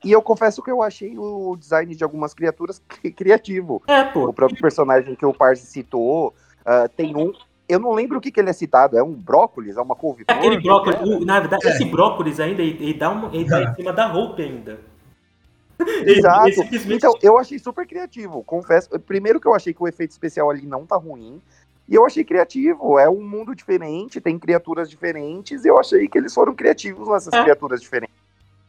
E 0.04 0.12
eu 0.12 0.20
confesso 0.22 0.62
que 0.62 0.70
eu 0.70 0.82
achei 0.82 1.18
o 1.18 1.56
design 1.56 1.94
de 1.94 2.02
algumas 2.02 2.34
criaturas 2.34 2.82
criativo. 3.16 3.82
É, 3.86 4.04
pô. 4.04 4.28
O 4.28 4.32
próprio 4.32 4.60
personagem 4.60 5.14
que 5.14 5.24
o 5.24 5.34
Parse 5.34 5.66
citou, 5.66 6.34
uh, 6.60 6.88
tem 6.96 7.16
um. 7.16 7.32
Eu 7.68 7.78
não 7.78 7.92
lembro 7.92 8.18
o 8.18 8.20
que, 8.20 8.30
que 8.30 8.40
ele 8.40 8.50
é 8.50 8.52
citado. 8.52 8.98
É 8.98 9.02
um 9.02 9.12
brócolis? 9.12 9.76
É 9.76 9.80
uma 9.80 9.94
couve 9.94 10.24
é 10.26 10.32
Aquele 10.32 10.60
brócolis. 10.60 10.98
É. 10.98 11.24
Na 11.24 11.40
verdade, 11.40 11.66
é. 11.66 11.70
esse 11.70 11.84
brócolis 11.84 12.40
ainda, 12.40 12.62
ele, 12.62 12.82
ele 12.82 12.94
dá, 12.94 13.10
uma, 13.10 13.34
ele 13.34 13.44
dá 13.44 13.62
em 13.62 13.72
cima 13.76 13.92
da 13.92 14.06
roupa 14.06 14.42
ainda. 14.42 14.78
Exato. 16.06 16.62
Então, 16.90 17.14
eu 17.22 17.38
achei 17.38 17.58
super 17.58 17.86
criativo. 17.86 18.42
Confesso. 18.44 18.88
Primeiro 19.00 19.40
que 19.40 19.46
eu 19.46 19.54
achei 19.54 19.72
que 19.72 19.82
o 19.82 19.88
efeito 19.88 20.10
especial 20.10 20.50
ali 20.50 20.66
não 20.66 20.86
tá 20.86 20.96
ruim. 20.96 21.40
E 21.88 21.94
eu 21.94 22.06
achei 22.06 22.24
criativo. 22.24 22.98
É 22.98 23.08
um 23.08 23.20
mundo 23.20 23.54
diferente, 23.54 24.20
tem 24.20 24.38
criaturas 24.38 24.88
diferentes. 24.88 25.64
E 25.64 25.68
eu 25.68 25.78
achei 25.78 26.08
que 26.08 26.18
eles 26.18 26.32
foram 26.32 26.54
criativos 26.54 27.08
nessas 27.08 27.32
é. 27.32 27.42
criaturas 27.42 27.80
diferentes. 27.80 28.20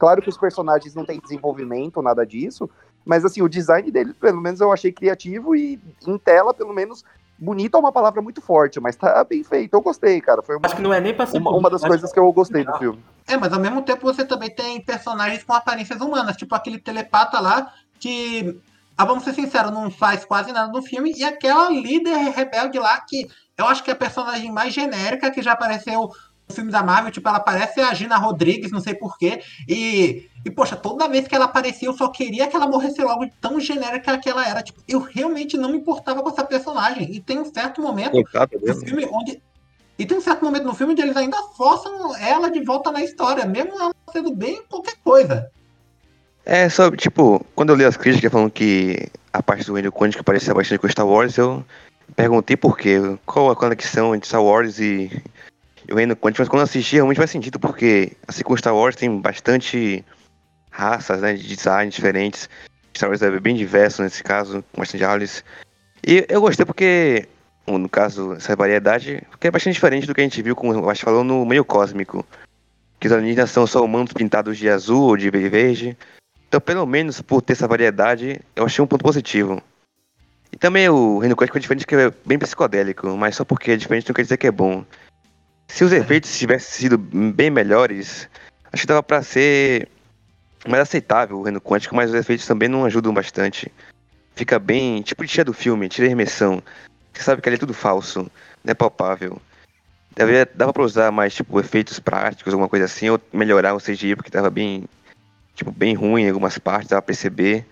Claro 0.01 0.19
que 0.19 0.29
os 0.29 0.37
personagens 0.37 0.95
não 0.95 1.05
têm 1.05 1.19
desenvolvimento, 1.19 2.01
nada 2.01 2.25
disso, 2.25 2.67
mas 3.05 3.23
assim, 3.23 3.43
o 3.43 3.47
design 3.47 3.91
dele, 3.91 4.15
pelo 4.15 4.41
menos, 4.41 4.59
eu 4.59 4.71
achei 4.71 4.91
criativo 4.91 5.55
e 5.55 5.79
em 6.07 6.17
tela, 6.17 6.55
pelo 6.55 6.73
menos, 6.73 7.05
bonito 7.41 7.75
é 7.75 7.79
uma 7.79 7.91
palavra 7.91 8.21
muito 8.21 8.39
forte, 8.39 8.79
mas 8.79 8.95
tá 8.95 9.23
bem 9.23 9.43
feito. 9.43 9.73
Eu 9.73 9.81
gostei, 9.81 10.21
cara. 10.21 10.43
Foi 10.43 10.55
uma, 10.55 10.67
Acho 10.67 10.75
que 10.75 10.81
não 10.81 10.93
é 10.93 11.01
nem 11.01 11.13
pra 11.13 11.25
ser 11.25 11.39
uma, 11.39 11.49
uma 11.49 11.57
bonito, 11.57 11.71
das 11.71 11.81
acho 11.81 11.89
coisas 11.89 12.13
que 12.13 12.19
eu 12.19 12.31
gostei 12.31 12.63
do 12.63 12.77
filme. 12.77 13.03
É, 13.27 13.35
mas 13.35 13.51
ao 13.51 13.59
mesmo 13.59 13.81
tempo 13.81 14.03
você 14.03 14.23
também 14.23 14.53
tem 14.53 14.79
personagens 14.79 15.43
com 15.43 15.53
aparências 15.53 15.99
humanas, 15.99 16.37
tipo 16.37 16.53
aquele 16.53 16.77
telepata 16.77 17.39
lá, 17.39 17.73
que, 17.99 18.61
ah, 18.95 19.05
vamos 19.05 19.23
ser 19.23 19.33
sinceros, 19.33 19.71
não 19.71 19.89
faz 19.89 20.23
quase 20.23 20.51
nada 20.51 20.71
no 20.71 20.83
filme, 20.83 21.13
e 21.17 21.23
aquela 21.23 21.69
líder 21.69 22.15
rebelde 22.29 22.77
lá, 22.77 22.99
que 23.01 23.27
eu 23.57 23.65
acho 23.65 23.83
que 23.83 23.89
é 23.89 23.93
a 23.93 23.97
personagem 23.97 24.51
mais 24.51 24.73
genérica 24.73 25.31
que 25.31 25.41
já 25.41 25.53
apareceu 25.53 26.11
filme 26.51 26.71
da 26.71 26.83
Marvel, 26.83 27.11
tipo, 27.11 27.27
ela 27.27 27.39
parece 27.39 27.79
a 27.79 27.93
Gina 27.93 28.17
Rodrigues, 28.17 28.71
não 28.71 28.79
sei 28.79 28.93
porquê, 28.93 29.41
e, 29.67 30.29
e, 30.45 30.51
poxa, 30.51 30.75
toda 30.75 31.07
vez 31.07 31.27
que 31.27 31.35
ela 31.35 31.45
aparecia, 31.45 31.87
eu 31.87 31.93
só 31.93 32.07
queria 32.09 32.47
que 32.47 32.55
ela 32.55 32.67
morresse 32.67 33.01
logo, 33.01 33.27
tão 33.39 33.59
genérica 33.59 34.17
que 34.17 34.29
ela 34.29 34.47
era, 34.47 34.61
tipo, 34.61 34.81
eu 34.87 34.99
realmente 34.99 35.57
não 35.57 35.71
me 35.71 35.77
importava 35.77 36.21
com 36.21 36.29
essa 36.29 36.43
personagem, 36.43 37.11
e 37.13 37.19
tem 37.19 37.39
um 37.39 37.45
certo 37.45 37.81
momento 37.81 38.11
Coitado 38.11 38.57
no 38.61 38.75
filme 38.75 39.07
onde. 39.11 39.41
E 39.97 40.05
tem 40.05 40.17
um 40.17 40.21
certo 40.21 40.43
momento 40.43 40.63
no 40.63 40.73
filme 40.73 40.93
onde 40.93 41.01
eles 41.01 41.15
ainda 41.15 41.37
forçam 41.55 42.15
ela 42.17 42.49
de 42.49 42.63
volta 42.63 42.91
na 42.91 43.03
história, 43.03 43.45
mesmo 43.45 43.73
ela 43.79 43.93
sendo 44.11 44.35
bem 44.35 44.61
qualquer 44.67 44.95
coisa. 45.03 45.49
É, 46.45 46.67
só, 46.69 46.89
tipo, 46.91 47.45
quando 47.55 47.69
eu 47.69 47.75
li 47.75 47.85
as 47.85 47.97
críticas 47.97 48.31
falando 48.31 48.49
que 48.49 49.07
a 49.31 49.43
parte 49.43 49.65
do 49.65 49.73
reino 49.73 49.91
quântico 49.91 50.23
parecia 50.23 50.53
bastante 50.53 50.79
com 50.79 50.89
Star 50.89 51.07
Wars, 51.07 51.37
eu 51.37 51.63
perguntei 52.15 52.57
por 52.57 52.77
quê, 52.77 52.99
qual 53.25 53.51
a 53.51 53.55
conexão 53.55 54.15
entre 54.15 54.27
Star 54.27 54.43
Wars 54.43 54.79
e, 54.79 55.21
e 55.91 55.95
reino 55.95 56.15
quântico, 56.15 56.41
mas 56.41 56.49
quando 56.49 56.61
eu 56.61 56.65
assisti 56.65 56.95
realmente 56.95 57.17
faz 57.17 57.31
sentido, 57.31 57.59
porque 57.59 58.13
assim 58.27 58.43
como 58.43 58.57
Star 58.57 58.75
Wars 58.75 58.95
tem 58.95 59.19
bastante 59.19 60.03
raças, 60.69 61.21
né, 61.21 61.33
de 61.33 61.47
design 61.55 61.91
diferentes, 61.91 62.49
Star 62.95 63.09
Wars 63.09 63.21
é 63.21 63.39
bem 63.39 63.55
diverso 63.55 64.01
nesse 64.01 64.23
caso, 64.23 64.63
com 64.71 64.81
bastante 64.81 65.03
aliens, 65.03 65.43
e 66.05 66.25
eu 66.29 66.41
gostei 66.41 66.65
porque, 66.65 67.27
no 67.67 67.89
caso, 67.89 68.33
essa 68.33 68.55
variedade, 68.55 69.21
porque 69.29 69.47
é 69.47 69.51
bastante 69.51 69.75
diferente 69.75 70.07
do 70.07 70.15
que 70.15 70.21
a 70.21 70.23
gente 70.23 70.41
viu, 70.41 70.55
como 70.55 70.73
o 70.79 70.89
Ash 70.89 71.01
falou, 71.01 71.23
no 71.23 71.45
meio 71.45 71.63
cósmico, 71.63 72.25
que 72.99 73.07
os 73.07 73.13
alienígenas 73.13 73.51
são 73.51 73.67
só 73.67 73.83
humanos 73.83 74.13
pintados 74.13 74.57
de 74.57 74.69
azul 74.69 75.03
ou 75.03 75.17
de 75.17 75.29
verde, 75.29 75.97
então, 76.47 76.59
pelo 76.59 76.85
menos 76.85 77.21
por 77.21 77.41
ter 77.41 77.53
essa 77.53 77.65
variedade, 77.65 78.41
eu 78.53 78.65
achei 78.65 78.83
um 78.83 78.87
ponto 78.87 79.01
positivo. 79.03 79.61
E 80.51 80.57
também 80.57 80.89
o 80.89 81.17
Reino 81.17 81.33
Quântico 81.33 81.57
é 81.57 81.61
diferente, 81.61 81.87
que 81.87 81.95
é 81.95 82.11
bem 82.25 82.37
psicodélico, 82.37 83.07
mas 83.15 83.37
só 83.37 83.45
porque 83.45 83.71
é 83.71 83.77
diferente 83.77 84.09
não 84.09 84.13
quer 84.13 84.23
dizer 84.23 84.35
que 84.35 84.47
é 84.47 84.51
bom. 84.51 84.83
Se 85.71 85.85
os 85.85 85.93
efeitos 85.93 86.37
tivessem 86.37 86.81
sido 86.81 86.97
bem 86.97 87.49
melhores, 87.49 88.29
acho 88.73 88.81
que 88.81 88.87
dava 88.87 89.01
pra 89.01 89.23
ser 89.23 89.87
mais 90.67 90.81
aceitável 90.81 91.39
o 91.39 91.43
Reino 91.43 91.61
Quântico, 91.61 91.95
mas 91.95 92.09
os 92.09 92.15
efeitos 92.15 92.45
também 92.45 92.67
não 92.67 92.83
ajudam 92.83 93.13
bastante. 93.13 93.71
Fica 94.35 94.59
bem, 94.59 95.01
tipo 95.01 95.25
de 95.25 95.43
do 95.45 95.53
filme, 95.53 95.87
tira 95.87 96.07
a 96.07 96.11
imersão. 96.11 96.61
Você 97.13 97.23
sabe 97.23 97.41
que 97.41 97.47
ali 97.47 97.55
é 97.55 97.59
tudo 97.59 97.73
falso, 97.73 98.29
não 98.63 98.71
é 98.71 98.73
palpável. 98.73 99.41
Dava, 100.13 100.31
dava 100.53 100.73
pra 100.73 100.83
usar 100.83 101.09
mais, 101.09 101.33
tipo, 101.33 101.57
efeitos 101.57 101.99
práticos, 101.99 102.53
alguma 102.53 102.67
coisa 102.67 102.83
assim, 102.83 103.09
ou 103.09 103.19
melhorar 103.31 103.73
o 103.73 103.79
CGI, 103.79 104.17
porque 104.17 104.29
tava 104.29 104.49
bem 104.49 104.83
tipo, 105.55 105.71
bem 105.71 105.93
ruim 105.93 106.23
em 106.23 106.29
algumas 106.29 106.57
partes, 106.57 106.89
dava 106.89 107.01
pra 107.01 107.07
perceber. 107.07 107.65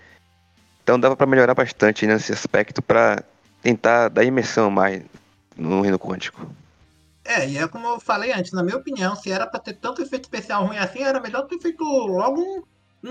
Então 0.82 0.98
dava 0.98 1.14
pra 1.14 1.26
melhorar 1.26 1.54
bastante 1.54 2.06
nesse 2.06 2.32
aspecto 2.32 2.80
pra 2.80 3.22
tentar 3.62 4.08
dar 4.08 4.24
imersão 4.24 4.70
mais 4.70 5.02
no 5.54 5.82
reino 5.82 5.98
quântico. 5.98 6.50
É, 7.24 7.48
e 7.48 7.58
é 7.58 7.68
como 7.68 7.86
eu 7.86 8.00
falei 8.00 8.32
antes, 8.32 8.52
na 8.52 8.62
minha 8.62 8.76
opinião, 8.76 9.14
se 9.14 9.30
era 9.30 9.46
pra 9.46 9.60
ter 9.60 9.74
tanto 9.74 10.02
efeito 10.02 10.24
especial 10.24 10.64
ruim 10.66 10.78
assim, 10.78 11.02
era 11.02 11.20
melhor 11.20 11.42
ter 11.46 11.58
feito 11.58 11.84
logo 11.84 12.40
um, 12.40 12.62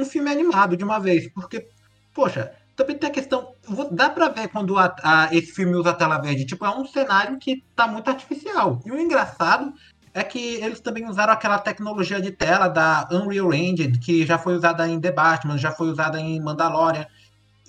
um 0.02 0.06
filme 0.06 0.30
animado 0.32 0.76
de 0.76 0.84
uma 0.84 1.00
vez. 1.00 1.32
Porque, 1.32 1.68
poxa, 2.14 2.52
também 2.76 2.98
tem 2.98 3.10
a 3.10 3.14
questão. 3.14 3.54
Dá 3.92 4.10
pra 4.10 4.30
ver 4.30 4.48
quando 4.50 4.78
a- 4.78 4.96
a- 5.04 5.30
esse 5.34 5.52
filme 5.54 5.76
usa 5.76 5.92
a 5.92 5.94
tela 5.94 6.18
verde. 6.20 6.46
Tipo, 6.46 6.66
é 6.66 6.70
um 6.76 6.86
cenário 6.86 7.38
que 7.38 7.64
tá 7.76 7.88
muito 7.88 8.10
artificial. 8.10 8.82
E 8.86 8.92
o 8.92 9.00
engraçado 9.00 9.74
é 10.14 10.24
que 10.24 10.56
eles 10.56 10.80
também 10.80 11.08
usaram 11.08 11.32
aquela 11.34 11.60
tecnologia 11.60 12.20
de 12.20 12.32
tela 12.32 12.68
da 12.68 13.08
Unreal 13.12 13.54
Engine, 13.54 13.98
que 14.00 14.26
já 14.26 14.38
foi 14.40 14.56
usada 14.56 14.88
em 14.88 15.00
The 15.00 15.12
Batman, 15.12 15.58
já 15.58 15.72
foi 15.72 15.88
usada 15.90 16.20
em 16.20 16.42
Mandalorian. 16.42 17.06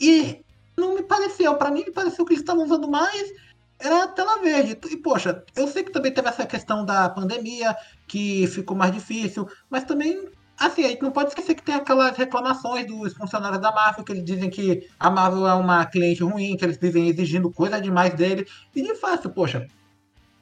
E 0.00 0.42
não 0.76 0.94
me 0.94 1.03
pareceu, 1.03 1.55
pra 1.57 1.70
mim 1.70 1.85
me 1.85 1.92
pareceu 1.92 2.24
que 2.24 2.33
eles 2.33 2.42
estavam 2.42 2.64
usando 2.64 2.88
mais 2.88 3.31
era 3.80 4.08
tela 4.08 4.40
verde. 4.42 4.78
E, 4.90 4.96
poxa, 4.96 5.42
eu 5.56 5.66
sei 5.66 5.82
que 5.82 5.92
também 5.92 6.12
teve 6.12 6.28
essa 6.28 6.46
questão 6.46 6.84
da 6.84 7.08
pandemia, 7.08 7.74
que 8.06 8.46
ficou 8.48 8.76
mais 8.76 8.92
difícil, 8.92 9.48
mas 9.68 9.84
também, 9.84 10.28
assim, 10.58 10.84
a 10.84 10.88
gente 10.88 11.02
não 11.02 11.10
pode 11.10 11.30
esquecer 11.30 11.54
que 11.54 11.62
tem 11.62 11.74
aquelas 11.74 12.16
reclamações 12.16 12.86
dos 12.86 13.14
funcionários 13.14 13.60
da 13.60 13.72
Marvel, 13.72 14.04
que 14.04 14.12
eles 14.12 14.24
dizem 14.24 14.50
que 14.50 14.86
a 14.98 15.10
Marvel 15.10 15.46
é 15.46 15.54
uma 15.54 15.86
cliente 15.86 16.22
ruim, 16.22 16.56
que 16.56 16.64
eles 16.64 16.76
vivem 16.76 17.08
exigindo 17.08 17.50
coisa 17.50 17.80
demais 17.80 18.14
dele. 18.14 18.46
E 18.74 18.82
de 18.82 18.94
fato, 18.94 19.30
poxa, 19.30 19.66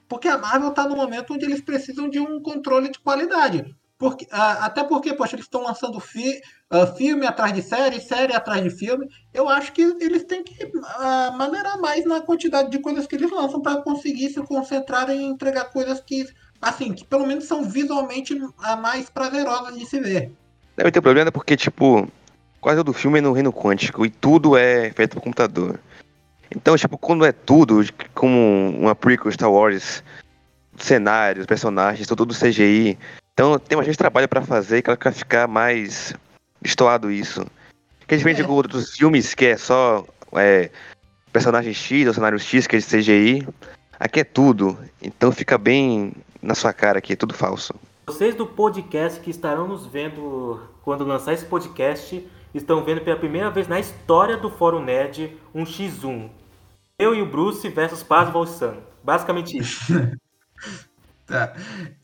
porque 0.08 0.26
a 0.28 0.38
Marvel 0.38 0.72
tá 0.72 0.88
no 0.88 0.96
momento 0.96 1.34
onde 1.34 1.44
eles 1.44 1.60
precisam 1.60 2.08
de 2.08 2.18
um 2.18 2.40
controle 2.40 2.90
de 2.90 2.98
qualidade. 2.98 3.64
Porque, 3.98 4.28
ah, 4.30 4.64
até 4.66 4.84
porque, 4.84 5.12
poxa, 5.12 5.34
eles 5.34 5.46
estão 5.46 5.64
lançando 5.64 5.98
fi- 5.98 6.40
ah, 6.70 6.86
filme 6.86 7.26
atrás 7.26 7.52
de 7.52 7.60
série, 7.62 8.00
série 8.00 8.32
atrás 8.32 8.62
de 8.62 8.70
filme. 8.70 9.08
Eu 9.34 9.48
acho 9.48 9.72
que 9.72 9.82
eles 9.82 10.22
têm 10.22 10.44
que 10.44 10.70
ah, 10.98 11.34
maneirar 11.36 11.78
mais 11.80 12.04
na 12.04 12.20
quantidade 12.20 12.70
de 12.70 12.78
coisas 12.78 13.06
que 13.08 13.16
eles 13.16 13.30
lançam 13.30 13.60
para 13.60 13.82
conseguir 13.82 14.30
se 14.30 14.40
concentrar 14.42 15.10
em 15.10 15.24
entregar 15.26 15.64
coisas 15.66 16.00
que, 16.00 16.24
assim, 16.62 16.92
que 16.92 17.04
pelo 17.04 17.26
menos 17.26 17.44
são 17.44 17.64
visualmente 17.64 18.40
ah, 18.62 18.76
mais 18.76 19.10
prazerosas 19.10 19.76
de 19.76 19.84
se 19.84 19.98
ver. 19.98 20.30
Deve 20.76 20.92
ter 20.92 21.00
problema 21.00 21.32
porque, 21.32 21.56
tipo, 21.56 22.08
quase 22.60 22.78
todo 22.78 22.92
filme 22.92 23.18
é 23.18 23.22
no 23.22 23.32
reino 23.32 23.52
quântico 23.52 24.06
e 24.06 24.10
tudo 24.10 24.56
é 24.56 24.92
feito 24.92 25.14
por 25.14 25.22
computador. 25.22 25.80
Então, 26.54 26.76
tipo, 26.76 26.96
quando 26.96 27.24
é 27.24 27.32
tudo, 27.32 27.80
como 28.14 28.70
uma 28.78 28.94
prequel 28.94 29.32
Star 29.32 29.50
Wars, 29.50 30.04
cenários, 30.76 31.46
personagens, 31.46 32.06
tudo 32.06 32.24
do 32.24 32.32
CGI. 32.32 32.96
Então 33.38 33.56
tem 33.56 33.78
bastante 33.78 33.96
trabalho 33.96 34.28
pra 34.28 34.42
fazer 34.42 34.82
que 34.82 34.90
vai 34.90 35.12
ficar 35.12 35.46
mais 35.46 36.12
destoado 36.60 37.08
isso. 37.08 37.46
Que 38.04 38.16
é 38.16 38.18
diferente 38.18 38.42
É. 38.42 38.44
com 38.44 38.52
outros 38.52 38.96
filmes 38.96 39.32
que 39.32 39.44
é 39.46 39.56
só 39.56 40.04
é, 40.32 40.72
personagem 41.32 41.72
X 41.72 42.08
ou 42.08 42.12
cenário 42.14 42.36
X, 42.36 42.66
que 42.66 42.74
é 42.74 42.80
de 42.80 42.84
CGI. 42.84 43.46
Aqui 44.00 44.18
é 44.18 44.24
tudo. 44.24 44.76
Então 45.00 45.30
fica 45.30 45.56
bem 45.56 46.14
na 46.42 46.56
sua 46.56 46.72
cara 46.72 47.00
que 47.00 47.12
é 47.12 47.16
tudo 47.16 47.32
falso. 47.32 47.72
Vocês 48.08 48.34
do 48.34 48.44
podcast 48.44 49.20
que 49.20 49.30
estarão 49.30 49.68
nos 49.68 49.86
vendo 49.86 50.60
quando 50.82 51.04
lançar 51.04 51.32
esse 51.32 51.44
podcast 51.44 52.28
estão 52.52 52.82
vendo 52.82 53.02
pela 53.02 53.20
primeira 53.20 53.52
vez 53.52 53.68
na 53.68 53.78
história 53.78 54.36
do 54.36 54.50
Fórum 54.50 54.82
Nerd 54.82 55.36
um 55.54 55.62
X1. 55.62 56.28
Eu 56.98 57.14
e 57.14 57.22
o 57.22 57.26
Bruce 57.26 57.68
versus 57.68 58.02
Paz 58.02 58.30
Volsan. 58.30 58.78
Basicamente 59.04 59.56
isso. 59.56 59.78
Tá. 61.28 61.52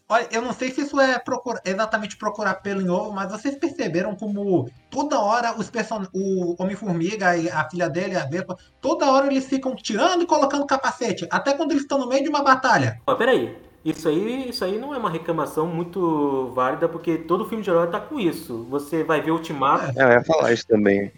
Olha, 0.06 0.28
eu 0.30 0.42
não 0.42 0.52
sei 0.52 0.70
se 0.70 0.82
isso 0.82 1.00
é 1.00 1.18
procura- 1.18 1.62
exatamente 1.64 2.16
procurar 2.18 2.56
pelo 2.56 2.82
em 2.82 2.90
ovo, 2.90 3.10
mas 3.10 3.32
vocês 3.32 3.56
perceberam 3.56 4.14
como 4.14 4.68
toda 4.90 5.18
hora 5.18 5.58
os 5.58 5.70
person... 5.70 6.02
o 6.12 6.62
Homem-Formiga 6.62 7.34
e 7.36 7.48
a 7.48 7.68
filha 7.70 7.88
dele, 7.88 8.14
a 8.14 8.26
Vespa, 8.26 8.56
toda 8.82 9.10
hora 9.10 9.26
eles 9.26 9.46
ficam 9.46 9.74
tirando 9.74 10.22
e 10.22 10.26
colocando 10.26 10.66
capacete, 10.66 11.26
até 11.30 11.54
quando 11.54 11.70
eles 11.70 11.84
estão 11.84 11.98
no 11.98 12.06
meio 12.06 12.22
de 12.22 12.28
uma 12.28 12.42
batalha. 12.42 13.00
Mas 13.06 13.16
peraí, 13.16 13.56
isso 13.82 14.06
aí, 14.06 14.50
isso 14.50 14.62
aí 14.62 14.78
não 14.78 14.94
é 14.94 14.98
uma 14.98 15.10
reclamação 15.10 15.66
muito 15.66 16.52
válida, 16.54 16.86
porque 16.86 17.16
todo 17.16 17.46
filme 17.46 17.64
de 17.64 17.70
herói 17.70 17.86
tá 17.90 17.98
com 17.98 18.20
isso. 18.20 18.66
Você 18.68 19.02
vai 19.02 19.22
ver 19.22 19.30
o 19.30 19.36
Ultimato, 19.36 19.98
É, 19.98 20.04
eu 20.04 20.10
ia 20.10 20.24
falar 20.24 20.52
isso 20.52 20.66
também. 20.66 21.10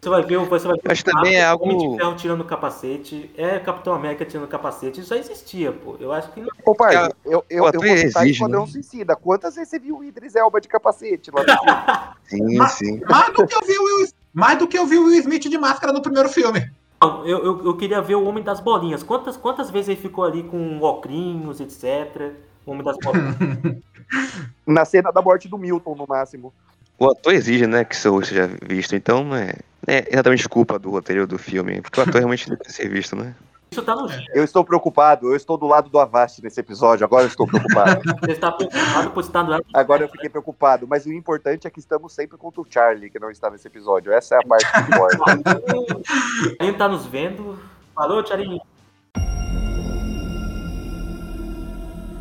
Você 0.00 0.08
vai 0.08 0.22
ver, 0.22 0.36
o- 0.36 0.44
você 0.46 0.66
vai 0.68 0.76
ver 0.76 0.88
o 0.88 0.92
Acho 0.92 1.04
que 1.04 1.10
também 1.10 1.34
é 1.36 1.44
algo- 1.44 1.64
Homem 1.64 1.78
de 1.90 1.96
Ferro 1.96 2.14
tirando 2.16 2.40
o 2.40 2.44
capacete, 2.44 3.30
é 3.36 3.58
Capitão 3.58 3.92
América 3.94 4.24
tirando 4.24 4.44
o 4.44 4.48
capacete, 4.48 5.00
isso 5.00 5.08
já 5.10 5.16
existia, 5.18 5.72
pô. 5.72 5.96
Eu 5.98 6.12
acho 6.12 6.30
que 6.32 6.40
não. 6.40 6.48
Ô, 6.64 6.74
pai, 6.74 6.94
eu, 6.96 7.10
eu, 7.24 7.38
o 7.40 7.44
eu 7.50 7.66
ator 7.66 7.86
vou 7.86 7.96
citar 7.96 8.22
exige, 8.22 8.32
Esquadrão 8.34 8.66
né? 8.66 8.72
Suicida. 8.72 9.16
Quantas 9.16 9.54
vezes 9.56 9.70
você 9.70 9.78
viu 9.78 9.98
o 9.98 10.04
Idris 10.04 10.34
Elba 10.36 10.60
de 10.60 10.68
capacete 10.68 11.30
lá 11.32 11.42
no? 11.42 11.46
Sim, 12.28 12.56
Mas- 12.56 12.72
sim. 12.72 13.00
Mais 13.08 13.32
do 13.32 13.46
que 13.46 13.54
eu 13.54 13.60
vi 13.66 13.78
o 13.78 13.84
Will, 13.84 14.08
mais 14.32 14.58
do 14.58 14.66
que 14.68 14.78
eu 14.78 14.86
vi 14.86 14.98
o 14.98 15.04
Will 15.06 15.18
Smith 15.20 15.42
de 15.48 15.58
máscara 15.58 15.92
no 15.92 16.02
primeiro 16.02 16.28
filme. 16.28 16.70
Eu, 17.02 17.26
eu, 17.26 17.64
eu 17.66 17.76
queria 17.76 18.00
ver 18.00 18.14
o 18.14 18.24
Homem 18.24 18.42
das 18.42 18.58
Bolinhas. 18.58 19.02
Quantas, 19.02 19.36
quantas 19.36 19.70
vezes 19.70 19.88
ele 19.90 20.00
ficou 20.00 20.24
ali 20.24 20.42
com 20.44 20.80
ocrinhos, 20.80 21.60
etc. 21.60 22.32
O 22.64 22.70
Homem 22.72 22.82
das 22.84 22.96
Bolinhas. 22.96 23.36
Na 24.66 24.84
cena 24.84 25.12
da 25.12 25.20
morte 25.22 25.46
do 25.48 25.58
Milton, 25.58 25.94
no 25.94 26.06
máximo. 26.08 26.52
O 26.98 27.10
ator 27.10 27.34
exige, 27.34 27.66
né, 27.66 27.84
que 27.84 27.94
isso 27.94 28.22
seja 28.24 28.50
visto, 28.62 28.96
então 28.96 29.22
não 29.22 29.36
é, 29.36 29.54
não 29.86 29.94
é 29.94 30.04
exatamente 30.10 30.48
culpa 30.48 30.78
do 30.78 30.90
roteiro 30.90 31.26
do 31.26 31.38
filme, 31.38 31.82
porque 31.82 32.00
o 32.00 32.02
ator 32.02 32.16
realmente 32.16 32.48
deve 32.48 32.64
ser 32.72 32.88
visto, 32.88 33.14
né? 33.14 33.34
Isso 33.70 33.82
tá 33.82 33.94
no 33.94 34.08
Eu 34.32 34.44
estou 34.44 34.64
preocupado, 34.64 35.26
eu 35.26 35.36
estou 35.36 35.58
do 35.58 35.66
lado 35.66 35.90
do 35.90 35.98
Avast 35.98 36.42
nesse 36.42 36.60
episódio, 36.60 37.04
agora 37.04 37.24
eu 37.24 37.28
estou 37.28 37.46
preocupado. 37.46 38.00
Você 38.24 38.32
está 38.32 38.50
preocupado 38.52 39.10
por 39.10 39.20
estar 39.20 39.42
do 39.42 39.50
lado. 39.50 39.66
Agora 39.74 40.04
eu 40.04 40.08
fiquei 40.08 40.30
preocupado, 40.30 40.86
mas 40.88 41.04
o 41.04 41.12
importante 41.12 41.66
é 41.66 41.70
que 41.70 41.80
estamos 41.80 42.14
sempre 42.14 42.38
contra 42.38 42.60
o 42.60 42.66
Charlie, 42.68 43.10
que 43.10 43.18
não 43.18 43.30
está 43.30 43.50
nesse 43.50 43.66
episódio. 43.66 44.12
Essa 44.12 44.36
é 44.36 44.38
a 44.38 44.46
parte 44.46 44.72
que 44.72 44.80
importa. 44.80 46.56
Quem 46.58 46.72
tá 46.72 46.88
nos 46.88 47.04
vendo. 47.06 47.58
Falou, 47.94 48.22
Tcharinho. 48.22 48.60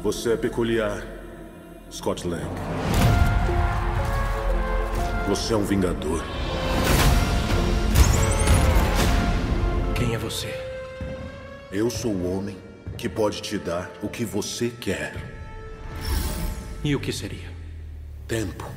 Você 0.01 0.33
é 0.33 0.37
peculiar, 0.37 1.05
Scott 1.89 2.27
Lang. 2.27 2.45
Você 5.27 5.53
é 5.53 5.57
um 5.57 5.63
vingador. 5.63 6.23
Quem 9.95 10.13
é 10.13 10.19
você? 10.19 10.53
Eu 11.71 11.89
sou 11.89 12.11
o 12.11 12.37
homem 12.37 12.55
que 12.95 13.09
pode 13.09 13.41
te 13.41 13.57
dar 13.57 13.89
o 14.03 14.07
que 14.07 14.23
você 14.23 14.69
quer. 14.69 15.15
E 16.83 16.95
o 16.95 16.99
que 16.99 17.11
seria? 17.11 17.49
Tempo. 18.27 18.69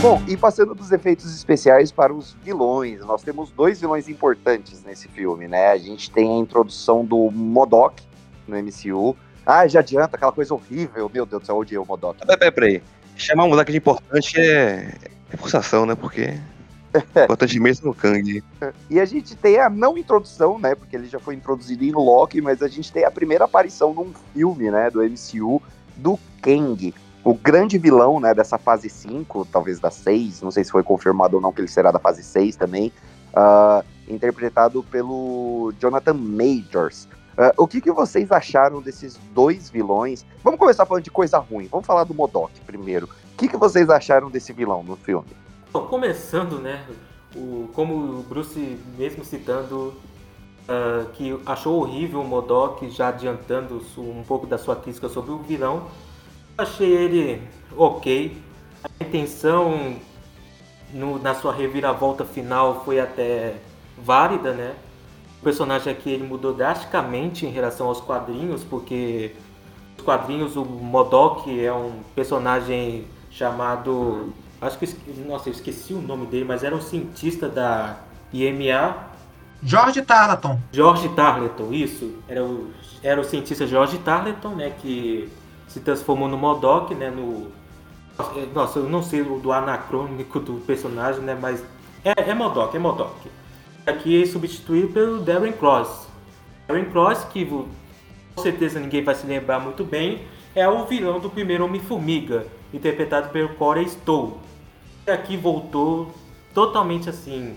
Bom, 0.00 0.22
e 0.28 0.36
passando 0.36 0.76
dos 0.76 0.92
efeitos 0.92 1.34
especiais 1.34 1.90
para 1.90 2.14
os 2.14 2.36
vilões, 2.44 3.00
nós 3.00 3.20
temos 3.20 3.50
dois 3.50 3.80
vilões 3.80 4.08
importantes 4.08 4.84
nesse 4.84 5.08
filme, 5.08 5.48
né? 5.48 5.72
A 5.72 5.76
gente 5.76 6.08
tem 6.08 6.36
a 6.36 6.38
introdução 6.38 7.04
do 7.04 7.32
Modok 7.32 8.00
no 8.46 8.56
MCU. 8.56 9.16
Ah, 9.44 9.66
já 9.66 9.80
adianta 9.80 10.16
aquela 10.16 10.30
coisa 10.30 10.54
horrível, 10.54 11.10
meu 11.12 11.26
Deus 11.26 11.42
do 11.42 11.46
céu, 11.46 11.56
eu 11.56 11.60
odiei 11.62 11.78
o 11.78 11.84
Modok. 11.84 12.20
Peraí, 12.20 12.38
peraí, 12.38 12.52
peraí. 12.52 12.82
Chamar 13.16 13.44
um 13.44 13.48
moleque 13.48 13.72
de 13.72 13.78
importante 13.78 14.40
é, 14.40 14.94
é 15.32 15.36
forçação, 15.36 15.84
né? 15.84 15.96
Porque 15.96 16.38
importante 17.24 17.58
mesmo 17.58 17.88
é 17.88 17.90
o 17.90 17.94
Kang. 17.94 18.44
E 18.88 19.00
a 19.00 19.04
gente 19.04 19.34
tem 19.34 19.58
a 19.58 19.68
não 19.68 19.98
introdução, 19.98 20.60
né? 20.60 20.76
Porque 20.76 20.94
ele 20.94 21.08
já 21.08 21.18
foi 21.18 21.34
introduzido 21.34 21.82
em 21.82 21.90
Loki, 21.90 22.40
mas 22.40 22.62
a 22.62 22.68
gente 22.68 22.92
tem 22.92 23.04
a 23.04 23.10
primeira 23.10 23.46
aparição 23.46 23.92
num 23.92 24.12
filme, 24.32 24.70
né? 24.70 24.90
Do 24.90 25.02
MCU, 25.02 25.60
do 25.96 26.16
Kang. 26.40 26.94
O 27.28 27.34
grande 27.34 27.76
vilão, 27.76 28.18
né, 28.18 28.32
dessa 28.32 28.56
fase 28.56 28.88
5, 28.88 29.48
talvez 29.52 29.78
da 29.78 29.90
6, 29.90 30.40
não 30.40 30.50
sei 30.50 30.64
se 30.64 30.70
foi 30.70 30.82
confirmado 30.82 31.36
ou 31.36 31.42
não 31.42 31.52
que 31.52 31.60
ele 31.60 31.68
será 31.68 31.90
da 31.90 31.98
fase 31.98 32.22
6 32.22 32.56
também, 32.56 32.90
uh, 33.34 33.84
interpretado 34.08 34.82
pelo 34.84 35.70
Jonathan 35.78 36.14
Majors. 36.14 37.04
Uh, 37.36 37.52
o 37.58 37.68
que, 37.68 37.82
que 37.82 37.92
vocês 37.92 38.32
acharam 38.32 38.80
desses 38.80 39.18
dois 39.34 39.68
vilões? 39.68 40.24
Vamos 40.42 40.58
começar 40.58 40.86
falando 40.86 41.04
de 41.04 41.10
coisa 41.10 41.36
ruim. 41.36 41.68
Vamos 41.70 41.86
falar 41.86 42.04
do 42.04 42.14
Modok 42.14 42.58
primeiro. 42.62 43.04
O 43.04 43.36
que, 43.36 43.46
que 43.46 43.58
vocês 43.58 43.90
acharam 43.90 44.30
desse 44.30 44.54
vilão 44.54 44.82
no 44.82 44.96
filme? 44.96 45.28
Bom, 45.70 45.86
começando, 45.86 46.58
né? 46.58 46.82
O, 47.36 47.68
como 47.74 48.20
o 48.20 48.22
Bruce 48.22 48.78
mesmo 48.96 49.22
citando 49.22 49.92
uh, 50.64 51.06
que 51.12 51.38
achou 51.44 51.78
horrível 51.78 52.22
o 52.22 52.26
Modok, 52.26 52.88
já 52.88 53.08
adiantando 53.08 53.82
um 53.98 54.22
pouco 54.22 54.46
da 54.46 54.56
sua 54.56 54.76
crítica 54.76 55.10
sobre 55.10 55.30
o 55.30 55.40
vilão, 55.40 55.88
achei 56.58 56.92
ele 56.92 57.42
ok. 57.76 58.36
A 58.84 59.04
intenção 59.04 59.96
no, 60.92 61.18
na 61.18 61.34
sua 61.34 61.52
reviravolta 61.52 62.24
final 62.24 62.82
foi 62.84 62.98
até 62.98 63.54
válida, 63.96 64.52
né? 64.52 64.74
O 65.40 65.44
personagem 65.44 65.92
aqui 65.92 66.10
ele 66.10 66.24
mudou 66.24 66.52
drasticamente 66.52 67.46
em 67.46 67.50
relação 67.50 67.86
aos 67.86 68.00
quadrinhos, 68.00 68.64
porque 68.64 69.34
os 69.96 70.04
quadrinhos 70.04 70.56
o 70.56 70.64
Modok 70.64 71.64
é 71.64 71.72
um 71.72 72.00
personagem 72.14 73.06
chamado, 73.30 74.32
acho 74.60 74.78
que 74.78 74.86
nossa, 75.26 75.48
eu 75.48 75.52
esqueci 75.52 75.94
o 75.94 76.02
nome 76.02 76.26
dele, 76.26 76.44
mas 76.44 76.64
era 76.64 76.74
um 76.74 76.80
cientista 76.80 77.48
da 77.48 78.00
IMA. 78.32 78.96
George 79.62 80.02
Tarleton. 80.02 80.58
George 80.72 81.08
Tarleton, 81.10 81.72
isso. 81.72 82.16
Era 82.28 82.44
o, 82.44 82.70
era 83.02 83.20
o 83.20 83.24
cientista 83.24 83.66
George 83.66 83.98
Tarleton, 83.98 84.54
né, 84.56 84.72
que 84.80 85.30
se 85.68 85.80
transformou 85.80 86.28
no 86.28 86.36
Modok, 86.36 86.94
né, 86.94 87.10
no 87.10 87.52
nossa, 88.52 88.80
eu 88.80 88.88
não 88.88 89.02
sei 89.02 89.20
o 89.20 89.38
do 89.38 89.52
anacrônico 89.52 90.40
do 90.40 90.54
personagem, 90.66 91.20
né, 91.20 91.38
mas 91.40 91.62
é, 92.04 92.30
é 92.30 92.34
Modok, 92.34 92.76
é 92.76 92.80
Modok. 92.80 93.30
Aqui 93.86 94.22
é 94.22 94.26
substituído 94.26 94.88
pelo 94.88 95.20
Darren 95.20 95.52
Cross. 95.52 96.08
Darren 96.66 96.86
Cross, 96.86 97.24
que 97.24 97.44
com 97.44 97.68
certeza 98.42 98.80
ninguém 98.80 99.04
vai 99.04 99.14
se 99.14 99.26
lembrar 99.26 99.60
muito 99.60 99.84
bem, 99.84 100.22
é 100.54 100.68
o 100.68 100.84
vilão 100.84 101.20
do 101.20 101.30
primeiro 101.30 101.64
Homem-Formiga, 101.64 102.46
interpretado 102.72 103.28
pelo 103.30 103.50
Corey 103.50 103.88
Stowe. 103.88 104.34
E 105.06 105.10
aqui 105.10 105.36
voltou 105.36 106.12
totalmente 106.52 107.08
assim, 107.08 107.54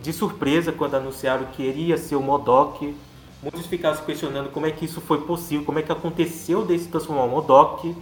de 0.00 0.12
surpresa 0.12 0.72
quando 0.72 0.94
anunciaram 0.94 1.46
que 1.46 1.62
iria 1.62 1.98
ser 1.98 2.16
o 2.16 2.22
Modok 2.22 2.94
Muitos 3.42 3.66
ficaram 3.66 3.96
se 3.96 4.02
questionando 4.02 4.50
como 4.50 4.66
é 4.66 4.70
que 4.70 4.84
isso 4.84 5.00
foi 5.00 5.20
possível, 5.20 5.64
como 5.64 5.78
é 5.78 5.82
que 5.82 5.92
aconteceu 5.92 6.64
de 6.64 6.78
se 6.78 6.88
transformar 6.88 7.24
o 7.24 7.28
Modok. 7.28 7.94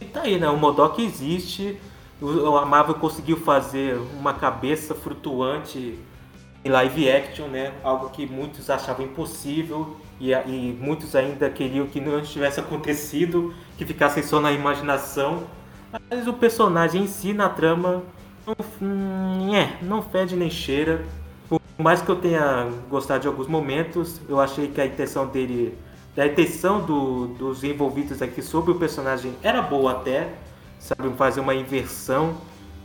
E 0.00 0.04
tá 0.04 0.22
aí, 0.22 0.38
né? 0.38 0.48
O 0.48 0.56
Modok 0.56 1.02
existe. 1.02 1.78
A 2.22 2.64
Marvel 2.64 2.94
conseguiu 2.96 3.36
fazer 3.36 3.98
uma 4.18 4.34
cabeça 4.34 4.94
flutuante 4.94 5.98
em 6.64 6.68
live 6.68 7.10
action, 7.10 7.48
né? 7.48 7.72
Algo 7.82 8.10
que 8.10 8.26
muitos 8.26 8.70
achavam 8.70 9.04
impossível 9.04 9.96
e, 10.20 10.32
e 10.32 10.78
muitos 10.80 11.16
ainda 11.16 11.50
queriam 11.50 11.86
que 11.86 12.00
não 12.00 12.22
tivesse 12.22 12.60
acontecido, 12.60 13.52
que 13.76 13.84
ficasse 13.84 14.22
só 14.22 14.40
na 14.40 14.52
imaginação. 14.52 15.44
Mas 16.08 16.26
o 16.28 16.32
personagem 16.32 17.02
em 17.02 17.06
si, 17.06 17.32
na 17.32 17.48
trama, 17.48 18.02
não, 18.46 18.54
hum, 18.80 19.54
é, 19.54 19.78
não 19.82 20.02
fede 20.02 20.36
nem 20.36 20.50
cheira. 20.50 21.04
Por 21.76 21.82
mais 21.82 22.02
que 22.02 22.08
eu 22.10 22.16
tenha 22.16 22.68
gostado 22.90 23.20
de 23.20 23.28
alguns 23.28 23.46
momentos, 23.46 24.20
eu 24.28 24.38
achei 24.38 24.68
que 24.68 24.80
a 24.80 24.86
intenção 24.86 25.26
dele, 25.26 25.76
a 26.16 26.26
intenção 26.26 26.84
do, 26.84 27.28
dos 27.28 27.64
envolvidos 27.64 28.20
aqui 28.20 28.42
sobre 28.42 28.72
o 28.72 28.74
personagem 28.74 29.34
era 29.42 29.62
boa 29.62 29.92
até, 29.92 30.34
sabe, 30.78 31.08
fazer 31.16 31.40
uma 31.40 31.54
inversão. 31.54 32.34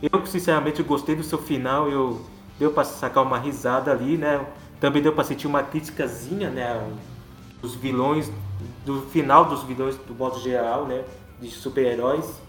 Eu 0.00 0.24
sinceramente 0.24 0.82
gostei 0.82 1.14
do 1.14 1.22
seu 1.22 1.38
final, 1.38 1.88
eu 1.90 2.20
deu 2.58 2.70
para 2.70 2.84
sacar 2.84 3.22
uma 3.22 3.38
risada 3.38 3.92
ali, 3.92 4.16
né? 4.16 4.44
Também 4.80 5.02
deu 5.02 5.12
para 5.12 5.24
sentir 5.24 5.46
uma 5.46 5.62
criticazinha, 5.62 6.48
né, 6.48 6.80
dos 7.60 7.74
vilões, 7.74 8.30
do 8.86 9.02
final 9.02 9.44
dos 9.44 9.64
vilões 9.64 9.96
do 9.96 10.14
modo 10.14 10.40
geral, 10.40 10.86
né, 10.86 11.04
de 11.40 11.50
super-heróis. 11.50 12.40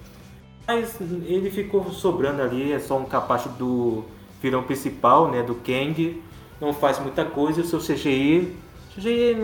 Mas 0.67 0.95
ele 1.01 1.49
ficou 1.49 1.91
sobrando 1.91 2.41
ali, 2.41 2.71
é 2.71 2.79
só 2.79 2.97
um 2.97 3.05
capacho 3.05 3.49
do 3.49 4.05
vilão 4.41 4.63
principal, 4.63 5.29
né, 5.29 5.41
do 5.41 5.55
Kang 5.55 6.21
não 6.59 6.73
faz 6.73 6.99
muita 6.99 7.25
coisa, 7.25 7.61
o 7.61 7.65
seu 7.65 7.79
CGI, 7.79 8.55
CGI, 8.95 9.37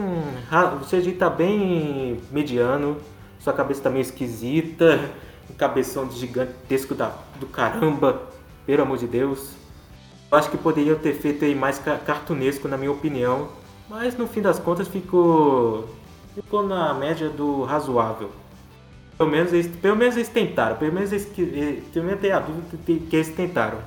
o 0.81 0.85
CGI 0.85 1.13
tá 1.13 1.29
bem 1.29 2.19
mediano, 2.31 2.97
sua 3.39 3.53
cabeça 3.53 3.83
tá 3.83 3.89
meio 3.89 4.01
esquisita, 4.01 5.11
um 5.49 5.53
cabeção 5.53 6.09
gigantesco 6.11 6.95
da, 6.95 7.13
do 7.39 7.45
caramba, 7.45 8.21
pelo 8.65 8.81
amor 8.81 8.97
de 8.97 9.07
Deus. 9.07 9.51
Eu 10.31 10.37
acho 10.37 10.49
que 10.49 10.57
poderiam 10.57 10.97
ter 10.97 11.13
feito 11.13 11.45
aí 11.45 11.55
mais 11.55 11.79
cartunesco 11.79 12.67
na 12.67 12.77
minha 12.77 12.91
opinião, 12.91 13.49
mas 13.87 14.17
no 14.17 14.27
fim 14.27 14.41
das 14.41 14.59
contas 14.59 14.87
ficou 14.87 15.87
ficou 16.33 16.67
na 16.67 16.93
média 16.93 17.29
do 17.29 17.63
razoável. 17.63 18.29
Pelo 19.17 19.29
menos 19.29 19.53
eles, 19.53 19.67
pelo 19.77 19.95
menos 19.95 20.17
eles 20.17 20.27
tentaram, 20.27 20.75
pelo 20.75 20.91
menos 20.91 21.13
eles, 21.13 21.25
pelo 21.93 22.05
menos 22.05 22.25
a 22.25 22.39
dúvida 22.39 22.77
que 22.85 23.15
eles 23.15 23.29
tentaram. 23.29 23.77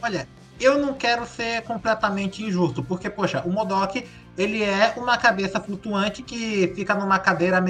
Olha, 0.00 0.28
eu 0.60 0.78
não 0.78 0.94
quero 0.94 1.26
ser 1.26 1.62
completamente 1.62 2.44
injusto, 2.44 2.82
porque, 2.82 3.10
poxa, 3.10 3.42
o 3.44 3.50
Modok, 3.50 4.06
ele 4.36 4.62
é 4.62 4.92
uma 4.96 5.16
cabeça 5.16 5.60
flutuante 5.60 6.22
que 6.22 6.72
fica 6.74 6.94
numa 6.94 7.18
cadeira 7.18 7.62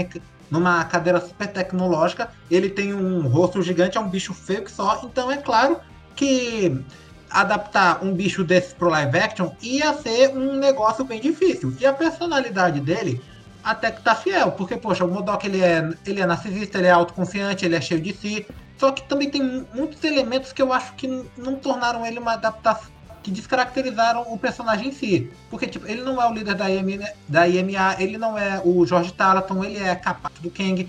numa 0.50 0.84
cadeira 0.84 1.20
super 1.20 1.48
tecnológica, 1.48 2.30
ele 2.48 2.70
tem 2.70 2.94
um 2.94 3.26
rosto 3.26 3.60
gigante, 3.62 3.98
é 3.98 4.00
um 4.00 4.08
bicho 4.08 4.32
feio 4.32 4.62
que 4.62 4.70
só, 4.70 5.02
então 5.04 5.30
é 5.30 5.38
claro 5.38 5.80
que 6.14 6.80
adaptar 7.28 8.02
um 8.04 8.14
bicho 8.14 8.44
desse 8.44 8.74
pro 8.74 8.88
live 8.88 9.18
action 9.18 9.50
ia 9.60 9.92
ser 9.94 10.30
um 10.30 10.54
negócio 10.54 11.04
bem 11.04 11.20
difícil. 11.20 11.74
E 11.80 11.84
a 11.84 11.92
personalidade 11.92 12.80
dele 12.80 13.20
até 13.62 13.90
que 13.90 14.00
tá 14.00 14.14
fiel, 14.14 14.52
porque, 14.52 14.76
poxa, 14.76 15.04
o 15.04 15.08
Modok 15.08 15.44
ele 15.44 15.60
é, 15.60 15.90
ele 16.06 16.20
é 16.20 16.26
narcisista, 16.26 16.78
ele 16.78 16.86
é 16.86 16.92
autoconfiante, 16.92 17.64
ele 17.64 17.74
é 17.74 17.80
cheio 17.80 18.00
de 18.00 18.14
si, 18.14 18.46
só 18.78 18.92
que 18.92 19.02
também 19.02 19.30
tem 19.30 19.66
muitos 19.74 20.02
elementos 20.04 20.52
que 20.52 20.60
eu 20.60 20.72
acho 20.72 20.94
que 20.94 21.08
não 21.36 21.56
tornaram 21.56 22.04
ele 22.04 22.18
uma 22.18 22.32
adaptação 22.32 22.96
que 23.26 23.30
descaracterizaram 23.32 24.22
o 24.28 24.38
personagem 24.38 24.88
em 24.88 24.92
si. 24.92 25.30
Porque, 25.50 25.66
tipo, 25.66 25.84
ele 25.88 26.00
não 26.02 26.22
é 26.22 26.30
o 26.30 26.32
líder 26.32 26.54
da, 26.54 26.70
IM, 26.70 27.00
da 27.26 27.48
IMA, 27.48 27.96
ele 27.98 28.16
não 28.16 28.38
é 28.38 28.62
o 28.64 28.86
George 28.86 29.12
Talaton, 29.12 29.64
ele 29.64 29.78
é 29.78 29.96
capaz 29.96 30.32
do 30.38 30.48
Kang. 30.48 30.88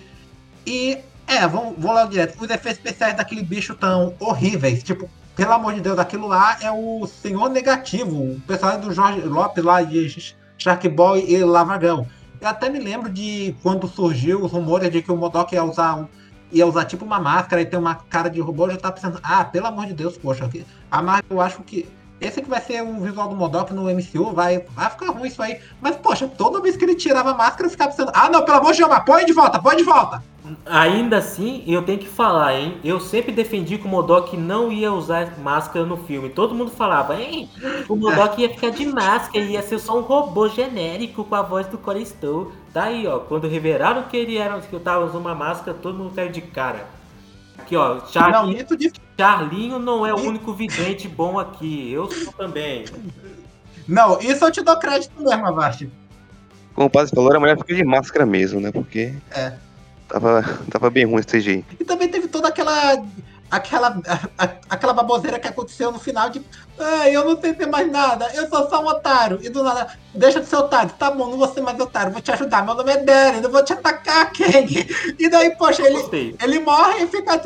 E, 0.63 0.99
é, 1.25 1.47
vamos, 1.47 1.73
vamos 1.79 1.95
lá 1.95 2.05
direto. 2.05 2.39
Os 2.39 2.47
efeitos 2.47 2.77
especiais 2.77 3.17
daquele 3.17 3.41
bicho 3.41 3.73
tão 3.73 4.13
horríveis. 4.19 4.83
Tipo, 4.83 5.09
pelo 5.35 5.51
amor 5.51 5.73
de 5.73 5.81
Deus, 5.81 5.97
aquilo 5.97 6.27
lá 6.27 6.59
é 6.61 6.71
o 6.71 7.07
Senhor 7.07 7.49
Negativo. 7.49 8.33
O 8.33 8.41
personagem 8.41 8.81
do 8.81 8.93
Jorge 8.93 9.21
Lopes 9.21 9.63
lá 9.63 9.81
de 9.81 10.35
Shark 10.59 10.87
Boy 10.89 11.25
e 11.27 11.43
Lavagão. 11.43 12.07
Eu 12.39 12.49
até 12.49 12.69
me 12.69 12.79
lembro 12.79 13.09
de 13.09 13.55
quando 13.63 13.87
surgiu 13.87 14.43
os 14.43 14.51
rumores 14.51 14.91
de 14.91 15.01
que 15.01 15.11
o 15.11 15.17
Modok 15.17 15.55
ia 15.55 15.63
usar 15.63 15.95
um 15.95 16.07
ia 16.51 16.65
usar 16.65 16.85
tipo 16.85 17.05
uma 17.05 17.19
máscara 17.19 17.61
e 17.61 17.65
ter 17.65 17.77
uma 17.77 17.95
cara 17.95 18.29
de 18.29 18.39
robô, 18.39 18.65
eu 18.65 18.71
já 18.71 18.77
tava 18.77 18.95
pensando, 18.95 19.19
ah, 19.23 19.43
pelo 19.43 19.67
amor 19.67 19.85
de 19.85 19.93
Deus, 19.93 20.17
poxa, 20.17 20.49
a 20.89 21.01
Marvel 21.01 21.37
eu 21.37 21.41
acho 21.41 21.61
que 21.63 21.87
esse 22.19 22.41
que 22.41 22.49
vai 22.49 22.59
ser 22.59 22.81
o 22.81 22.99
visual 22.99 23.29
do 23.29 23.35
Modok 23.35 23.73
no 23.73 23.83
MCU, 23.83 24.33
vai, 24.33 24.65
vai 24.75 24.89
ficar 24.89 25.11
ruim 25.11 25.27
isso 25.27 25.41
aí. 25.41 25.59
Mas, 25.79 25.95
poxa, 25.95 26.27
toda 26.27 26.59
vez 26.59 26.75
que 26.75 26.83
ele 26.83 26.95
tirava 26.95 27.31
a 27.31 27.33
máscara, 27.35 27.67
eu 27.67 27.69
ficava 27.69 27.91
pensando, 27.91 28.11
ah, 28.13 28.27
não, 28.29 28.43
pelo 28.43 28.57
amor 28.57 28.73
de 28.73 28.79
Deus, 28.79 28.99
põe 29.05 29.25
de 29.25 29.33
volta, 29.33 29.59
põe 29.61 29.75
de 29.75 29.83
volta. 29.83 30.23
Ainda 30.65 31.17
assim, 31.17 31.63
eu 31.67 31.83
tenho 31.83 31.99
que 31.99 32.07
falar, 32.07 32.55
hein? 32.55 32.77
Eu 32.83 32.99
sempre 32.99 33.31
defendi 33.31 33.77
que 33.77 33.85
o 33.85 33.89
Modok 33.89 34.35
não 34.37 34.71
ia 34.71 34.91
usar 34.91 35.37
máscara 35.39 35.85
no 35.85 35.97
filme. 35.97 36.29
Todo 36.29 36.55
mundo 36.55 36.71
falava, 36.71 37.21
hein? 37.21 37.49
O 37.87 37.95
Modok 37.95 38.41
ia 38.41 38.49
ficar 38.49 38.69
de 38.71 38.85
máscara, 38.85 39.43
ia 39.43 39.61
ser 39.61 39.77
só 39.77 39.97
um 39.99 40.01
robô 40.01 40.47
genérico 40.47 41.23
com 41.23 41.35
a 41.35 41.41
voz 41.41 41.67
do 41.67 41.77
Corey 41.77 42.05
Stowe. 42.05 42.51
Tá 42.77 42.83
aí, 42.83 43.07
ó. 43.07 43.17
Quando 43.17 43.47
revelaram 43.47 44.03
que 44.03 44.15
ele 44.15 44.37
era, 44.37 44.61
que 44.61 44.71
eu 44.71 44.79
tava 44.79 45.03
usando 45.03 45.21
uma 45.21 45.33
máscara, 45.33 45.75
todo 45.75 45.97
mundo 45.97 46.13
caiu 46.13 46.29
de 46.29 46.41
cara. 46.41 46.85
Aqui, 47.57 47.75
ó. 47.75 48.01
Finalmente, 48.01 48.93
Charlinho 49.17 49.79
não 49.79 50.05
é 50.05 50.13
o 50.13 50.19
único 50.19 50.53
vidente 50.53 51.07
bom 51.07 51.39
aqui. 51.39 51.91
Eu 51.91 52.07
sou 52.11 52.31
também. 52.33 52.85
Não, 53.87 54.19
isso 54.19 54.45
eu 54.45 54.51
te 54.51 54.61
dou 54.61 54.77
crédito 54.77 55.19
mesmo, 55.19 55.47
Avast. 55.47 55.89
Como 56.75 56.85
o 56.85 56.89
padre 56.91 57.09
falou, 57.15 57.35
a 57.35 57.39
mulher 57.39 57.57
fica 57.57 57.73
de 57.73 57.83
máscara 57.83 58.27
mesmo, 58.27 58.61
né? 58.61 58.71
Porque. 58.71 59.11
É. 59.31 59.53
Tava, 60.07 60.43
tava 60.69 60.91
bem 60.91 61.05
ruim 61.05 61.17
esse 61.17 61.29
CGI. 61.29 61.65
E 61.79 61.83
também 61.83 62.09
teve 62.09 62.27
toda 62.27 62.49
aquela. 62.49 63.03
Aquela, 63.49 63.87
a- 64.07 64.19
a- 64.45 64.53
aquela 64.69 64.93
baboseira 64.93 65.39
que 65.39 65.47
aconteceu 65.47 65.91
no 65.91 65.99
final 65.99 66.29
de. 66.29 66.41
Ai, 66.79 67.15
eu 67.15 67.23
não 67.25 67.39
sei 67.39 67.55
ser 67.55 67.65
mais 67.67 67.89
nada, 67.91 68.29
eu 68.35 68.47
sou 68.49 68.69
só 68.69 68.81
um 68.83 68.87
otário. 68.87 69.39
E 69.41 69.49
do 69.49 69.63
nada, 69.63 69.87
deixa 70.13 70.39
de 70.41 70.47
ser 70.47 70.57
otário, 70.57 70.91
tá 70.99 71.09
bom, 71.11 71.27
não 71.27 71.37
vou 71.37 71.47
ser 71.47 71.61
mais 71.61 71.79
otário, 71.79 72.11
vou 72.11 72.21
te 72.21 72.31
ajudar. 72.31 72.63
Meu 72.65 72.75
nome 72.75 72.91
é 72.91 72.97
Darren, 72.97 73.41
eu 73.41 73.49
vou 73.51 73.63
te 73.63 73.73
atacar, 73.73 74.31
Kang. 74.35 75.15
E 75.17 75.29
daí, 75.29 75.55
poxa, 75.55 75.81
ele, 75.83 75.97
ele 76.43 76.59
morre 76.59 77.03
e 77.03 77.07
fica. 77.07 77.41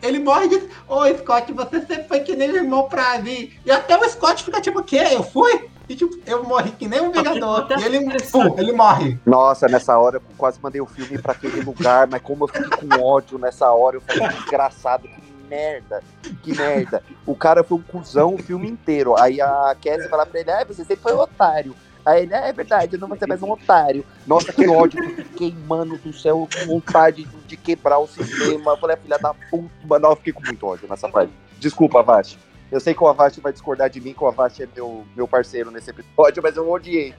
Ele 0.00 0.18
morre 0.18 0.46
e 0.46 0.48
diz: 0.48 0.64
Ô 0.88 1.04
Scott, 1.18 1.52
você 1.52 1.80
sempre 1.80 2.04
foi 2.08 2.20
que 2.20 2.34
nem 2.36 2.48
meu 2.48 2.62
irmão 2.62 2.88
pra 2.88 3.18
mim. 3.18 3.50
E 3.64 3.70
até 3.70 3.96
o 3.96 4.08
Scott 4.08 4.42
fica 4.44 4.60
tipo: 4.60 4.80
O 4.80 4.84
quê? 4.84 4.98
Eu 5.10 5.22
fui? 5.22 5.68
E 5.88 5.94
tipo, 5.96 6.16
eu 6.26 6.42
morri 6.44 6.70
que 6.72 6.88
nem 6.88 7.00
um 7.00 7.10
Vingador. 7.12 7.66
E 7.78 7.84
ele, 7.84 8.00
pum, 8.30 8.54
ele 8.58 8.72
morre. 8.72 9.18
Nossa, 9.26 9.66
nessa 9.68 9.98
hora 9.98 10.16
eu 10.16 10.22
quase 10.38 10.58
mandei 10.62 10.80
o 10.80 10.86
filme 10.86 11.18
pra 11.18 11.32
aquele 11.32 11.60
lugar, 11.60 12.06
mas 12.08 12.22
como 12.22 12.44
eu 12.44 12.48
fiquei 12.48 12.88
com 12.88 13.00
ódio 13.02 13.38
nessa 13.38 13.70
hora, 13.70 13.96
eu 13.96 14.00
falei, 14.00 14.28
desgraçado, 14.28 15.06
que 15.08 15.31
merda, 15.52 16.02
que 16.42 16.56
merda. 16.56 17.02
O 17.26 17.36
cara 17.36 17.62
foi 17.62 17.78
um 17.78 17.82
cuzão 17.82 18.34
o 18.34 18.38
filme 18.38 18.68
inteiro. 18.68 19.14
Aí 19.18 19.40
a 19.40 19.76
Cassie 19.82 20.08
fala 20.08 20.24
pra 20.24 20.40
ele, 20.40 20.50
ah, 20.50 20.64
você 20.64 20.84
sempre 20.84 21.02
foi 21.02 21.14
um 21.14 21.20
otário. 21.20 21.76
Aí 22.04 22.22
ele, 22.22 22.34
ah, 22.34 22.46
é 22.46 22.52
verdade, 22.52 22.94
eu 22.94 23.00
não 23.00 23.06
vou 23.06 23.16
ser 23.16 23.26
mais 23.28 23.42
um 23.42 23.50
otário. 23.50 24.04
Nossa, 24.26 24.52
que 24.52 24.66
ódio, 24.66 24.98
fiquei, 25.14 25.54
mano 25.66 25.98
do 25.98 26.12
céu, 26.12 26.48
com 26.52 26.66
vontade 26.66 27.28
de, 27.46 27.56
quebrar 27.56 27.98
o 27.98 28.08
sistema. 28.08 28.72
Eu 28.72 28.76
falei, 28.78 28.96
filha 28.96 29.18
da 29.18 29.34
puta, 29.50 29.70
mano, 29.84 30.08
eu 30.08 30.16
fiquei 30.16 30.32
com 30.32 30.42
muito 30.44 30.66
ódio 30.66 30.88
nessa 30.88 31.08
parte. 31.08 31.32
Desculpa, 31.60 32.00
Avast. 32.00 32.38
Eu 32.72 32.80
sei 32.80 32.94
que 32.94 33.04
o 33.04 33.06
Avast 33.06 33.38
vai 33.40 33.52
discordar 33.52 33.90
de 33.90 34.00
mim, 34.00 34.14
que 34.14 34.24
o 34.24 34.26
Avast 34.26 34.62
é 34.62 34.68
meu, 34.74 35.04
meu 35.14 35.28
parceiro 35.28 35.70
nesse 35.70 35.90
episódio, 35.90 36.42
mas 36.42 36.56
eu 36.56 36.68
odiei. 36.68 37.14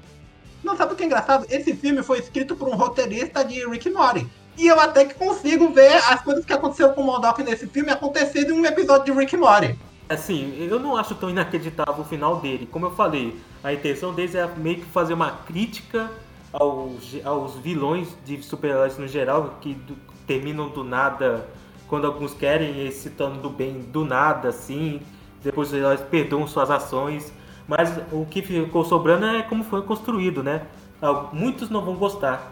Não, 0.63 0.75
sabe 0.75 0.93
o 0.93 0.95
que 0.95 1.03
é 1.03 1.05
engraçado? 1.05 1.45
Esse 1.49 1.75
filme 1.75 2.01
foi 2.01 2.19
escrito 2.19 2.55
por 2.55 2.67
um 2.67 2.75
roteirista 2.75 3.45
de 3.45 3.65
Rick 3.69 3.89
Morty. 3.89 4.27
E 4.57 4.67
eu 4.67 4.79
até 4.79 5.05
que 5.05 5.15
consigo 5.15 5.69
ver 5.73 5.93
as 5.95 6.21
coisas 6.21 6.45
que 6.45 6.53
aconteceram 6.53 6.93
com 6.93 7.01
o 7.01 7.05
Modok 7.05 7.43
nesse 7.43 7.67
filme 7.67 7.89
acontecer 7.91 8.47
em 8.47 8.51
um 8.51 8.65
episódio 8.65 9.05
de 9.13 9.19
Rick 9.19 9.35
Morty. 9.35 9.77
Assim, 10.07 10.55
eu 10.69 10.79
não 10.79 10.95
acho 10.95 11.15
tão 11.15 11.29
inacreditável 11.29 12.01
o 12.03 12.05
final 12.05 12.37
dele. 12.37 12.67
Como 12.71 12.85
eu 12.85 12.91
falei, 12.91 13.39
a 13.63 13.73
intenção 13.73 14.13
deles 14.13 14.35
é 14.35 14.47
meio 14.57 14.77
que 14.77 14.85
fazer 14.85 15.13
uma 15.13 15.31
crítica 15.31 16.11
aos, 16.51 17.15
aos 17.23 17.55
vilões 17.55 18.09
de 18.25 18.41
super-heróis 18.43 18.97
no 18.97 19.07
geral, 19.07 19.57
que 19.59 19.73
do- 19.73 19.97
terminam 20.27 20.69
do 20.69 20.83
nada 20.83 21.47
quando 21.87 22.05
alguns 22.05 22.33
querem 22.33 22.85
e 22.87 22.91
se 22.91 23.09
tornam 23.11 23.37
do 23.41 23.49
bem 23.49 23.81
do 23.81 24.05
nada, 24.05 24.49
assim. 24.49 25.01
Depois 25.43 25.69
os 25.69 25.73
heróis 25.73 26.01
perdoam 26.01 26.45
suas 26.47 26.69
ações. 26.69 27.33
Mas 27.67 27.89
o 28.11 28.25
que 28.25 28.41
ficou 28.41 28.83
sobrando 28.83 29.25
é 29.25 29.41
como 29.41 29.63
foi 29.63 29.81
construído, 29.81 30.43
né? 30.43 30.67
Muitos 31.31 31.69
não 31.69 31.83
vão 31.83 31.95
gostar. 31.95 32.51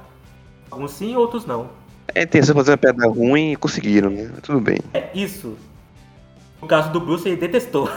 Alguns 0.72 0.92
sim, 0.92 1.16
outros 1.16 1.46
não. 1.46 1.70
É 2.14 2.24
intenção 2.24 2.56
fazer 2.56 2.72
uma 2.72 2.78
piada 2.78 3.08
ruim 3.08 3.54
e 3.54 3.56
conseguiram, 3.56 4.10
né? 4.10 4.32
Tudo 4.42 4.60
bem. 4.60 4.80
É 4.94 5.10
isso. 5.14 5.58
No 6.62 6.68
caso 6.68 6.92
do 6.92 7.00
Bruce, 7.00 7.28
ele 7.28 7.38
detestou. 7.38 7.90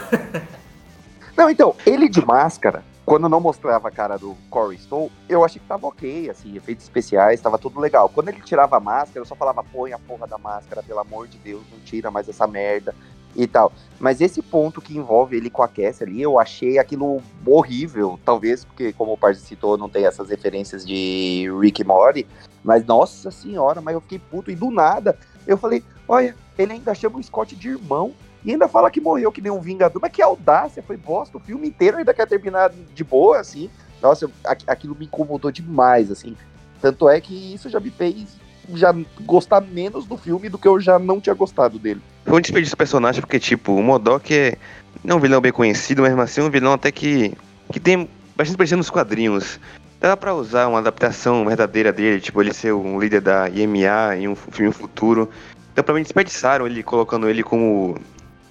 Não, 1.37 1.49
então, 1.49 1.75
ele 1.85 2.07
de 2.07 2.25
máscara, 2.25 2.81
quando 3.05 3.27
não 3.27 3.41
mostrava 3.41 3.89
a 3.89 3.91
cara 3.91 4.17
do 4.17 4.37
Corey 4.49 4.77
Stoll, 4.77 5.11
eu 5.27 5.43
achei 5.43 5.59
que 5.61 5.67
tava 5.67 5.85
ok, 5.85 6.29
assim, 6.29 6.55
efeitos 6.55 6.85
especiais, 6.85 7.41
tava 7.41 7.57
tudo 7.57 7.77
legal. 7.79 8.07
Quando 8.07 8.29
ele 8.29 8.39
tirava 8.41 8.77
a 8.77 8.79
máscara, 8.79 9.19
eu 9.19 9.25
só 9.25 9.35
falava, 9.35 9.61
põe 9.61 9.91
a 9.91 9.99
porra 9.99 10.25
da 10.25 10.37
máscara, 10.37 10.81
pelo 10.81 10.99
amor 10.99 11.27
de 11.27 11.37
Deus, 11.37 11.61
não 11.69 11.79
tira 11.79 12.09
mais 12.09 12.29
essa 12.29 12.47
merda 12.47 12.95
e 13.35 13.47
tal. 13.47 13.71
Mas 13.99 14.21
esse 14.21 14.41
ponto 14.41 14.81
que 14.81 14.97
envolve 14.97 15.35
ele 15.35 15.49
com 15.49 15.61
a 15.63 15.67
Cassie 15.67 16.03
ali, 16.03 16.21
eu 16.21 16.39
achei 16.39 16.77
aquilo 16.77 17.21
horrível, 17.45 18.19
talvez 18.23 18.63
porque, 18.63 18.93
como 18.93 19.13
o 19.13 19.17
Parzi 19.17 19.41
citou, 19.41 19.77
não 19.77 19.89
tem 19.89 20.05
essas 20.05 20.29
referências 20.29 20.85
de 20.85 21.47
Rick 21.59 21.83
Morty, 21.83 22.25
mas 22.63 22.85
nossa 22.85 23.31
senhora, 23.31 23.81
mas 23.81 23.93
eu 23.93 24.01
fiquei 24.01 24.19
puto, 24.19 24.51
e 24.51 24.55
do 24.55 24.71
nada, 24.71 25.17
eu 25.45 25.57
falei, 25.57 25.83
olha, 26.07 26.35
ele 26.57 26.73
ainda 26.73 26.93
chama 26.93 27.19
o 27.19 27.23
Scott 27.23 27.55
de 27.55 27.69
irmão, 27.69 28.13
e 28.45 28.51
ainda 28.51 28.67
fala 28.67 28.91
que 28.91 29.01
morreu 29.01 29.31
que 29.31 29.41
nem 29.41 29.51
um 29.51 29.59
vingador. 29.59 29.99
Mas 29.99 30.11
que 30.11 30.21
audácia, 30.21 30.83
foi 30.83 30.95
bosta. 30.95 31.35
O 31.35 31.39
filme 31.39 31.67
inteiro 31.67 31.97
ainda 31.97 32.13
quer 32.13 32.27
terminar 32.27 32.69
de 32.69 33.03
boa, 33.03 33.39
assim. 33.39 33.71
Nossa, 33.99 34.29
aquilo 34.67 34.95
me 34.95 35.05
incomodou 35.05 35.51
demais, 35.51 36.11
assim. 36.11 36.37
Tanto 36.79 37.09
é 37.09 37.19
que 37.19 37.55
isso 37.55 37.69
já 37.69 37.79
me 37.79 37.89
fez 37.89 38.37
já 38.73 38.93
gostar 39.21 39.61
menos 39.61 40.05
do 40.05 40.17
filme 40.17 40.49
do 40.49 40.57
que 40.57 40.67
eu 40.67 40.79
já 40.79 40.97
não 40.99 41.19
tinha 41.21 41.35
gostado 41.35 41.77
dele. 41.79 42.01
Foi 42.25 42.37
um 42.37 42.41
desperdício 42.41 42.75
do 42.75 42.79
personagem, 42.79 43.21
porque, 43.21 43.39
tipo, 43.39 43.73
o 43.73 43.83
Modok 43.83 44.33
é 44.33 44.57
não 45.03 45.17
um 45.17 45.19
vilão 45.19 45.39
bem 45.41 45.51
conhecido, 45.51 46.01
mas 46.01 46.17
assim 46.17 46.41
é 46.41 46.43
um 46.43 46.49
vilão 46.49 46.73
até 46.73 46.91
que, 46.91 47.33
que 47.71 47.79
tem 47.79 48.09
bastante 48.35 48.57
presença 48.57 48.77
nos 48.77 48.89
quadrinhos. 48.89 49.59
Dava 49.99 50.17
pra 50.17 50.33
usar 50.33 50.67
uma 50.67 50.79
adaptação 50.79 51.45
verdadeira 51.45 51.91
dele, 51.91 52.19
tipo, 52.19 52.41
ele 52.41 52.53
ser 52.53 52.73
um 52.73 52.99
líder 52.99 53.21
da 53.21 53.49
IMA 53.49 54.15
em 54.17 54.27
um 54.27 54.35
filme 54.35 54.71
futuro. 54.73 55.29
Então, 55.71 55.83
pra 55.83 55.93
mim, 55.93 56.03
desperdiçaram 56.03 56.65
ele 56.65 56.81
colocando 56.83 57.29
ele 57.29 57.43
como 57.43 57.97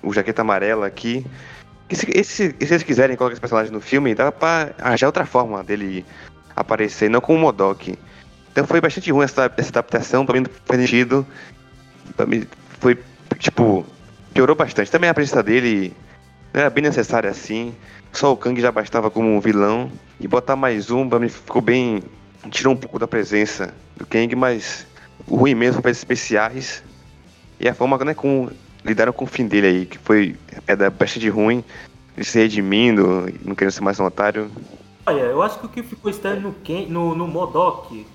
o 0.02 0.12
Jaqueta 0.12 0.42
Amarela 0.42 0.86
aqui. 0.86 1.24
Que 1.88 1.96
se, 1.96 2.06
esse- 2.10 2.54
se 2.58 2.72
eles 2.72 2.82
quiserem 2.82 3.16
colocar 3.16 3.32
esse 3.34 3.40
personagem 3.40 3.72
no 3.72 3.80
filme, 3.80 4.14
dava 4.14 4.32
pra 4.32 4.70
arranjar 4.78 5.06
outra 5.06 5.26
forma 5.26 5.62
dele 5.62 6.04
aparecer, 6.56 7.10
não 7.10 7.20
como 7.20 7.38
o 7.38 7.42
Modok. 7.42 7.98
Então 8.55 8.64
foi 8.68 8.80
bastante 8.80 9.11
ruim 9.11 9.24
essa, 9.24 9.52
essa 9.57 9.70
adaptação, 9.70 10.24
pra 10.24 10.36
mim 10.36 10.46
não 10.46 10.50
faz 10.64 10.80
sentido. 10.80 11.26
Pra 12.16 12.24
mim 12.24 12.46
foi, 12.78 12.96
tipo, 13.36 13.84
piorou 14.32 14.55
bastante. 14.55 14.92
Também 14.92 15.11
a 15.11 15.14
presença 15.14 15.42
dele 15.42 15.92
não 16.52 16.61
era 16.61 16.70
bem 16.70 16.84
necessária 16.84 17.28
assim. 17.28 17.74
Só 18.12 18.32
o 18.32 18.36
Kang 18.36 18.61
já 18.61 18.70
bastava 18.70 19.11
como 19.11 19.28
um 19.28 19.40
vilão. 19.40 19.90
E 20.20 20.28
botar 20.28 20.55
mais 20.55 20.88
um, 20.88 21.09
pra 21.09 21.18
mim 21.18 21.28
ficou 21.28 21.61
bem. 21.61 22.00
Tirou 22.48 22.74
um 22.74 22.76
pouco 22.76 22.96
da 22.96 23.09
presença 23.09 23.74
do 23.96 24.07
Kang, 24.07 24.36
mas 24.36 24.86
o 25.26 25.34
ruim 25.34 25.57
mesmo 25.57 25.82
foi 25.82 25.90
especiais. 25.90 26.80
E 27.59 27.68
a 27.68 27.74
forma 27.74 27.98
né, 28.05 28.14
como 28.14 28.52
lidaram 28.84 29.12
com 29.12 29.24
o 29.24 29.26
fim 29.26 29.48
dele 29.48 29.66
aí, 29.66 29.86
que 29.86 29.98
foi 29.98 30.36
é, 30.68 30.76
bastante 30.90 31.28
ruim. 31.28 31.64
Ele 32.16 32.24
se 32.24 32.38
redimindo, 32.38 33.28
não 33.44 33.57
querendo 33.57 33.72
ser 33.72 33.80
mais 33.80 33.98
um 33.98 34.05
otário. 34.05 34.48
Olha, 35.07 35.22
eu 35.22 35.42
acho 35.42 35.59
que 35.59 35.66
o 35.66 35.68
que 35.68 35.82
ficou 35.82 36.09
estranho 36.09 36.40
no, 36.40 36.52
Ken, 36.52 36.86
no, 36.86 37.16
no 37.16 37.26
Modok 37.26 38.07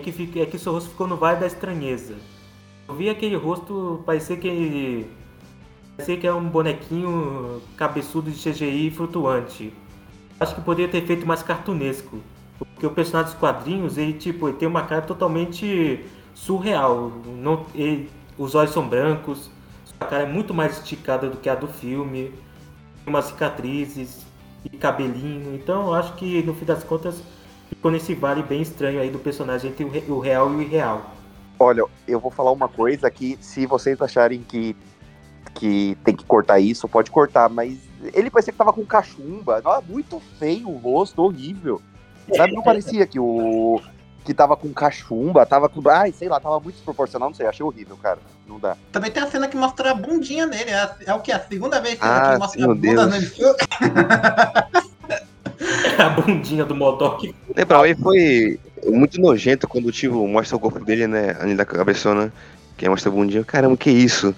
que, 0.00 0.40
é 0.40 0.46
que 0.46 0.58
seu 0.58 0.72
rosto 0.72 0.90
ficou 0.90 1.06
no 1.06 1.16
vale 1.16 1.40
da 1.40 1.46
estranheza. 1.46 2.16
Eu 2.88 2.94
vi 2.94 3.08
aquele 3.08 3.36
rosto, 3.36 4.02
parecia 4.04 4.36
que. 4.36 5.06
Parecia 5.96 6.16
que 6.16 6.26
é 6.26 6.32
um 6.32 6.48
bonequinho 6.48 7.60
cabeçudo 7.76 8.30
de 8.30 8.38
CGI 8.38 8.90
flutuante. 8.90 9.72
Acho 10.38 10.54
que 10.54 10.60
poderia 10.62 10.90
ter 10.90 11.06
feito 11.06 11.26
mais 11.26 11.42
cartunesco. 11.42 12.18
Porque 12.58 12.86
o 12.86 12.90
personagem 12.90 13.32
dos 13.32 13.40
quadrinhos, 13.40 13.98
ele, 13.98 14.14
tipo, 14.14 14.48
ele 14.48 14.56
tem 14.56 14.66
uma 14.68 14.82
cara 14.82 15.02
totalmente 15.02 16.04
surreal. 16.34 17.12
Não, 17.26 17.66
ele- 17.74 18.08
os 18.38 18.54
olhos 18.54 18.72
são 18.72 18.88
brancos, 18.88 19.50
a 20.00 20.06
cara 20.06 20.22
é 20.22 20.26
muito 20.26 20.54
mais 20.54 20.78
esticada 20.78 21.28
do 21.28 21.36
que 21.36 21.48
a 21.48 21.54
do 21.54 21.66
filme. 21.68 22.32
Tem 23.04 23.14
umas 23.14 23.26
cicatrizes 23.26 24.26
e 24.64 24.76
cabelinho. 24.76 25.54
Então 25.54 25.92
acho 25.92 26.14
que 26.14 26.42
no 26.42 26.54
fim 26.54 26.64
das 26.64 26.82
contas 26.84 27.22
ficou 27.70 27.90
nesse 27.90 28.14
vale 28.14 28.42
bem 28.42 28.60
estranho 28.60 29.00
aí 29.00 29.10
do 29.10 29.18
personagem 29.18 29.70
entre 29.70 29.84
o 29.84 29.88
re- 29.90 30.04
o 30.08 30.18
real 30.18 30.52
e 30.52 30.56
o 30.56 30.62
irreal. 30.62 31.10
Olha, 31.58 31.84
eu 32.06 32.20
vou 32.20 32.30
falar 32.30 32.50
uma 32.52 32.68
coisa 32.68 33.10
que, 33.10 33.38
se 33.40 33.66
vocês 33.66 34.00
acharem 34.00 34.42
que, 34.42 34.76
que 35.54 35.96
tem 36.04 36.14
que 36.16 36.24
cortar 36.24 36.58
isso, 36.60 36.88
pode 36.88 37.10
cortar, 37.10 37.48
mas 37.48 37.78
ele 38.14 38.30
parecia 38.30 38.52
que 38.52 38.58
tava 38.58 38.72
com 38.72 38.84
cachumba. 38.84 39.60
Nossa, 39.60 39.82
muito 39.86 40.20
feio 40.38 40.68
o 40.68 40.76
rosto, 40.78 41.22
horrível. 41.22 41.80
Sabe, 42.34 42.52
não 42.54 42.62
parecia 42.62 43.06
que 43.06 43.18
o. 43.18 43.80
que 44.24 44.32
tava 44.32 44.56
com 44.56 44.72
cachumba, 44.72 45.44
tava 45.44 45.68
com. 45.68 45.86
Ai, 45.88 46.12
sei 46.12 46.28
lá, 46.28 46.38
tava 46.40 46.60
muito 46.60 46.76
desproporcional, 46.76 47.28
não 47.28 47.34
sei, 47.34 47.46
achei 47.46 47.64
horrível, 47.66 47.96
cara. 47.96 48.20
Não 48.46 48.58
dá. 48.58 48.76
Também 48.92 49.10
tem 49.10 49.22
a 49.22 49.26
cena 49.30 49.46
que 49.48 49.56
mostra 49.56 49.90
a 49.90 49.94
bundinha 49.94 50.46
dele. 50.46 50.70
É, 50.70 50.94
é 51.06 51.14
o 51.14 51.20
que? 51.20 51.30
A 51.32 51.40
segunda 51.40 51.80
vez 51.80 51.98
que 51.98 52.04
Ah, 52.06 52.32
que 52.34 52.38
mostra 52.38 52.64
a 52.64 52.68
bunda 52.68 53.06
Deus. 53.06 53.10
nele. 53.10 53.30
a 55.98 56.08
bundinha 56.08 56.64
do 56.64 56.74
Modok. 56.74 57.34
Lembra, 57.54 57.88
ele 57.88 58.00
foi 58.00 58.60
muito 58.86 59.20
nojento 59.20 59.68
quando 59.68 59.86
o 59.86 59.92
tio 59.92 60.26
mostra 60.26 60.56
o 60.56 60.60
corpo 60.60 60.80
dele, 60.84 61.06
né? 61.06 61.36
Ali 61.40 61.54
da 61.54 61.64
cabeçona, 61.64 62.32
que 62.76 62.88
mostra 62.88 63.10
a 63.10 63.14
bundinha. 63.14 63.44
Caramba, 63.44 63.76
que 63.76 63.90
isso? 63.90 64.34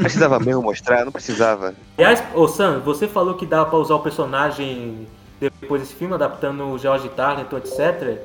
Precisava 0.00 0.38
mesmo 0.40 0.62
mostrar? 0.62 1.04
Não 1.04 1.12
precisava. 1.12 1.74
Aliás, 1.96 2.22
ô 2.34 2.48
Sam, 2.48 2.80
você 2.80 3.06
falou 3.06 3.34
que 3.34 3.46
dá 3.46 3.64
pra 3.64 3.78
usar 3.78 3.94
o 3.94 4.00
personagem 4.00 5.06
depois 5.40 5.82
desse 5.82 5.94
filme, 5.94 6.14
adaptando 6.14 6.64
o 6.64 6.78
George 6.78 7.08
Tarleton, 7.10 7.58
etc. 7.58 8.18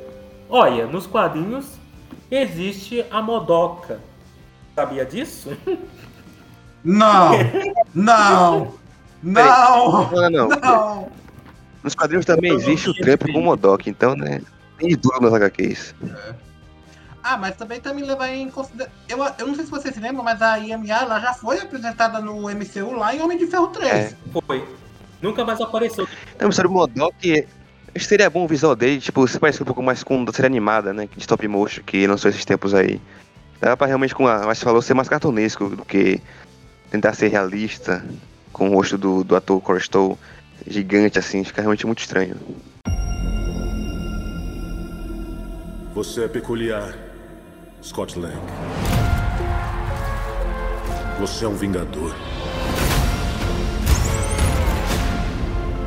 Olha, 0.50 0.88
nos 0.88 1.06
quadrinhos 1.06 1.66
existe 2.30 3.06
a 3.12 3.22
Modoca. 3.22 4.00
Sabia 4.76 5.06
disso? 5.06 5.56
Não! 6.84 7.32
Não! 7.94 8.74
Não! 9.24 10.12
Não, 10.12 10.30
não, 10.30 10.50
não. 10.50 11.08
Nos 11.84 11.96
quadrinhos 11.96 12.26
também 12.26 12.54
existe 12.54 12.90
o 12.90 12.94
Trump 12.94 13.24
com 13.32 13.40
o 13.40 13.44
Modok, 13.44 13.90
então, 13.90 14.16
né? 14.16 14.42
Tem 14.78 14.90
de 14.90 14.96
duro 14.96 15.22
nas 15.22 15.34
HQs. 15.34 15.94
Ah, 17.22 17.38
mas 17.38 17.56
também 17.56 17.80
tá 17.80 17.94
me 17.94 18.02
levando 18.02 18.30
em 18.30 18.50
consideração. 18.50 18.94
Eu, 19.08 19.18
eu 19.40 19.48
não 19.48 19.56
sei 19.56 19.66
se 19.66 19.72
vocês 19.72 19.94
se 19.94 20.00
lembram, 20.00 20.24
mas 20.24 20.42
a 20.42 20.60
IMA 20.60 20.86
ela 20.88 21.20
já 21.20 21.34
foi 21.34 21.60
apresentada 21.60 22.20
no 22.20 22.50
MCU 22.50 22.94
lá 22.98 23.14
em 23.14 23.22
Homem 23.22 23.38
de 23.38 23.48
Ferro 23.48 23.68
3. 23.68 23.92
É. 23.94 24.16
Foi. 24.46 24.66
Nunca 25.22 25.46
mais 25.46 25.60
apareceu. 25.62 26.08
Não, 26.40 26.52
sobre 26.52 26.68
o 26.68 26.74
Modok, 26.74 27.32
acho 27.32 27.48
que 27.94 28.04
seria 28.04 28.30
bom 28.30 28.44
o 28.44 28.48
visual 28.48 28.76
dele, 28.76 29.00
tipo, 29.00 29.26
se 29.28 29.40
parece 29.40 29.62
um 29.62 29.66
pouco 29.66 29.82
mais 29.82 30.04
com 30.04 30.24
da 30.26 30.34
série 30.34 30.48
animada, 30.48 30.94
né? 30.94 31.08
De 31.16 31.20
stop 31.20 31.48
motion, 31.48 31.84
que 31.84 32.06
lançou 32.08 32.30
esses 32.30 32.44
tempos 32.44 32.74
aí. 32.74 33.00
Dá 33.62 33.78
pra 33.78 33.88
realmente, 33.88 34.14
como 34.14 34.28
a 34.28 34.46
Mas 34.46 34.62
falou, 34.62 34.82
ser 34.82 34.94
mais 34.94 35.08
cartunesco 35.08 35.70
do 35.70 35.86
que 35.86 36.22
tentar 36.92 37.14
ser 37.14 37.30
realista 37.30 38.04
com 38.52 38.70
o 38.70 38.74
rosto 38.74 38.98
do, 38.98 39.24
do 39.24 39.36
ator 39.36 39.62
Corey 39.62 39.82
Stoll 39.82 40.20
gigante 40.68 41.20
assim, 41.20 41.44
fica 41.44 41.62
realmente 41.62 41.86
muito 41.86 42.00
estranho. 42.00 42.36
Você 45.94 46.24
é 46.24 46.28
peculiar, 46.28 46.98
Scott 47.82 48.18
Lang. 48.18 48.36
Você 51.20 51.46
é 51.46 51.48
um 51.48 51.56
vingador. 51.56 52.16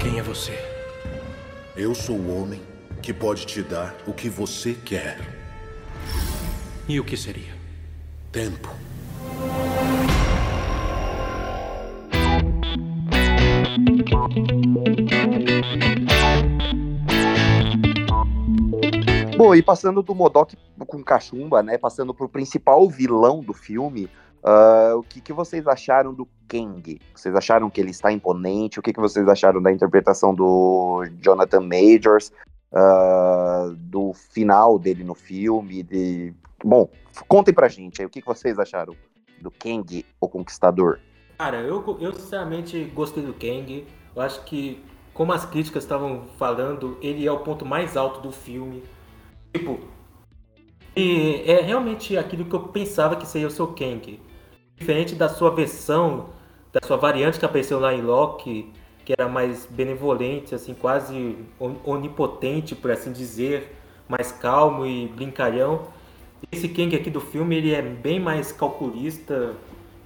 Quem 0.01 0.18
é 0.18 0.22
você? 0.22 0.57
Eu 1.77 1.95
sou 1.95 2.16
o 2.16 2.41
homem 2.41 2.62
que 3.03 3.12
pode 3.12 3.45
te 3.45 3.62
dar 3.62 3.95
o 4.07 4.12
que 4.12 4.29
você 4.29 4.72
quer. 4.72 5.18
E 6.89 7.01
o 7.01 7.05
que 7.05 7.16
seria? 7.16 7.55
Tempo. 8.31 8.70
Bom, 19.37 19.55
e 19.55 19.62
passando 19.62 20.03
do 20.03 20.14
Modok 20.14 20.57
com 20.87 21.03
cachumba, 21.03 21.62
né? 21.62 21.77
Passando 21.77 22.14
pro 22.14 22.29
principal 22.29 22.89
vilão 22.89 23.41
do 23.41 23.53
filme, 23.53 24.09
ah, 24.43 24.95
o 24.97 25.03
que, 25.03 25.20
que 25.20 25.33
vocês 25.33 25.66
acharam 25.66 26.14
do 26.14 26.27
Kang? 26.49 26.99
Vocês 27.14 27.35
acharam 27.35 27.68
que 27.68 27.81
ele 27.81 27.91
está 27.91 28.11
imponente? 28.11 28.79
O 28.79 28.83
que, 28.83 28.93
que 28.93 29.01
vocês 29.01 29.29
acharam 29.29 29.61
da 29.61 29.72
interpretação 29.72 30.35
do 30.35 31.05
Jonathan 31.20 31.61
Majors? 31.61 32.33
ah, 32.72 33.72
do 33.74 34.12
final 34.12 34.79
dele 34.79 35.03
no 35.05 35.14
filme? 35.14 35.83
De... 35.83 36.35
Bom, 36.62 36.89
contem 37.27 37.55
pra 37.55 37.68
gente 37.68 38.01
aí 38.01 38.07
o 38.07 38.11
que, 38.11 38.20
que 38.20 38.27
vocês 38.27 38.59
acharam 38.59 38.95
do 39.41 39.51
Kang, 39.51 40.05
o 40.20 40.29
Conquistador. 40.29 41.01
Cara, 41.39 41.61
eu, 41.61 41.99
eu 42.01 42.12
sinceramente 42.14 42.84
gostei 42.95 43.22
do 43.22 43.32
Kang. 43.34 43.87
Eu 44.14 44.22
acho 44.22 44.43
que, 44.45 44.82
como 45.12 45.32
as 45.32 45.45
críticas 45.45 45.82
estavam 45.84 46.26
falando, 46.39 46.99
ele 47.03 47.26
é 47.26 47.32
o 47.32 47.41
ponto 47.41 47.64
mais 47.64 47.97
alto 47.97 48.20
do 48.20 48.32
filme. 48.32 48.82
Tipo, 49.55 49.80
e 50.95 51.43
é 51.47 51.61
realmente 51.61 52.16
aquilo 52.16 52.45
que 52.45 52.55
eu 52.55 52.68
pensava 52.68 53.16
que 53.16 53.26
seria 53.26 53.47
o 53.49 53.51
seu 53.51 53.68
Kang. 53.68 54.20
Diferente 54.76 55.14
da 55.14 55.28
sua 55.28 55.51
versão, 55.51 56.30
da 56.72 56.80
sua 56.87 56.97
variante 56.97 57.39
que 57.39 57.45
apareceu 57.45 57.78
lá 57.80 57.95
em 57.95 58.03
Loki, 58.03 58.72
que 59.05 59.12
era 59.12 59.28
mais 59.28 59.66
benevolente, 59.66 60.55
assim, 60.55 60.74
quase 60.74 61.37
on- 61.61 61.76
onipotente, 61.84 62.74
por 62.74 62.91
assim 62.91 63.12
dizer, 63.12 63.76
mais 64.09 64.32
calmo 64.32 64.87
e 64.87 65.09
brincalhão. 65.09 65.89
Esse 66.53 66.68
Kang 66.68 66.95
aqui 66.97 67.11
do 67.11 67.20
filme, 67.20 67.57
ele 67.57 67.74
é 67.74 67.82
bem 67.82 68.20
mais 68.20 68.53
calculista, 68.53 69.55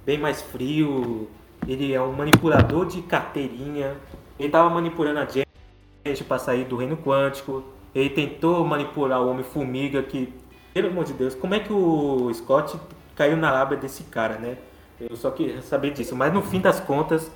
bem 0.05 0.17
mais 0.17 0.41
frio, 0.41 1.27
ele 1.67 1.93
é 1.93 2.01
um 2.01 2.11
manipulador 2.11 2.85
de 2.85 3.01
carteirinha. 3.01 3.95
Ele 4.39 4.47
estava 4.47 4.69
manipulando 4.69 5.19
a 5.19 5.25
gente 5.25 6.23
para 6.23 6.39
sair 6.39 6.65
do 6.65 6.75
reino 6.75 6.97
quântico. 6.97 7.63
Ele 7.93 8.09
tentou 8.09 8.65
manipular 8.65 9.21
o 9.21 9.29
Homem-Formiga, 9.29 10.01
que, 10.01 10.33
pelo 10.73 10.87
amor 10.87 11.05
de 11.05 11.13
Deus, 11.13 11.35
como 11.35 11.53
é 11.53 11.59
que 11.59 11.71
o 11.71 12.31
Scott 12.33 12.79
caiu 13.15 13.37
na 13.37 13.51
lábia 13.51 13.77
desse 13.77 14.03
cara, 14.03 14.37
né? 14.37 14.57
Eu 14.99 15.15
só 15.15 15.29
queria 15.31 15.61
saber 15.61 15.91
disso. 15.91 16.15
Mas 16.15 16.33
no 16.33 16.41
fim 16.41 16.59
das 16.59 16.79
contas, 16.79 17.31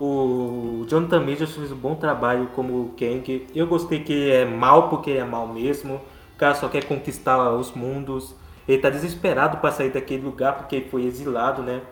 o 0.00 0.84
Jonathan 0.88 1.20
Majors 1.20 1.54
fez 1.54 1.70
um 1.72 1.76
bom 1.76 1.94
trabalho 1.94 2.48
como 2.54 2.94
Kang. 2.98 3.46
Eu 3.54 3.66
gostei 3.66 4.00
que 4.00 4.12
ele 4.12 4.32
é 4.32 4.44
mal 4.44 4.88
porque 4.88 5.10
ele 5.10 5.20
é 5.20 5.24
mal 5.24 5.46
mesmo. 5.46 6.00
O 6.34 6.38
cara 6.38 6.54
só 6.54 6.68
quer 6.68 6.84
conquistar 6.84 7.52
os 7.52 7.72
mundos. 7.72 8.34
Ele 8.66 8.80
tá 8.80 8.90
desesperado 8.90 9.58
para 9.58 9.70
sair 9.70 9.90
daquele 9.90 10.22
lugar 10.22 10.56
porque 10.56 10.76
ele 10.76 10.88
foi 10.88 11.04
exilado, 11.04 11.62
né? 11.62 11.82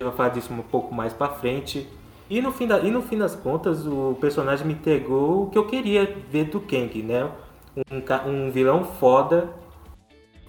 Eu 0.00 0.06
vou 0.06 0.16
falar 0.16 0.30
disso 0.30 0.50
um 0.50 0.62
pouco 0.62 0.94
mais 0.94 1.12
pra 1.12 1.28
frente. 1.28 1.86
E 2.30 2.40
no, 2.40 2.50
fim 2.50 2.66
da, 2.66 2.78
e 2.78 2.90
no 2.90 3.02
fim 3.02 3.18
das 3.18 3.36
contas, 3.36 3.86
o 3.86 4.16
personagem 4.18 4.66
me 4.66 4.72
entregou 4.72 5.42
o 5.42 5.50
que 5.50 5.58
eu 5.58 5.66
queria 5.66 6.16
ver 6.30 6.44
do 6.44 6.58
Kang, 6.58 7.02
né? 7.02 7.30
Um, 7.76 8.30
um 8.30 8.50
vilão 8.50 8.82
foda 8.82 9.50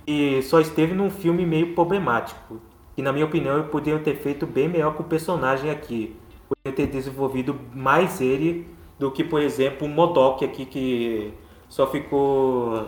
e 0.08 0.42
só 0.44 0.62
esteve 0.62 0.94
num 0.94 1.10
filme 1.10 1.46
meio 1.46 1.76
problemático. 1.76 2.62
E 2.96 3.02
na 3.02 3.12
minha 3.12 3.26
opinião, 3.26 3.62
poderiam 3.68 4.02
ter 4.02 4.16
feito 4.22 4.48
bem 4.48 4.70
melhor 4.70 4.94
com 4.96 5.04
o 5.04 5.06
personagem 5.06 5.70
aqui. 5.70 6.16
Poderiam 6.48 6.76
ter 6.76 6.88
desenvolvido 6.88 7.60
mais 7.74 8.22
ele 8.22 8.68
do 8.98 9.12
que, 9.12 9.24
por 9.24 9.42
exemplo, 9.42 9.86
o 9.86 9.90
Modok 9.90 10.46
aqui, 10.46 10.66
que 10.66 11.34
só 11.68 11.88
ficou 11.88 12.88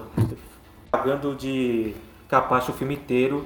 pagando 0.90 1.36
de 1.36 1.94
capacho 2.30 2.72
o 2.72 2.74
filme 2.74 2.96
inteiro. 2.96 3.46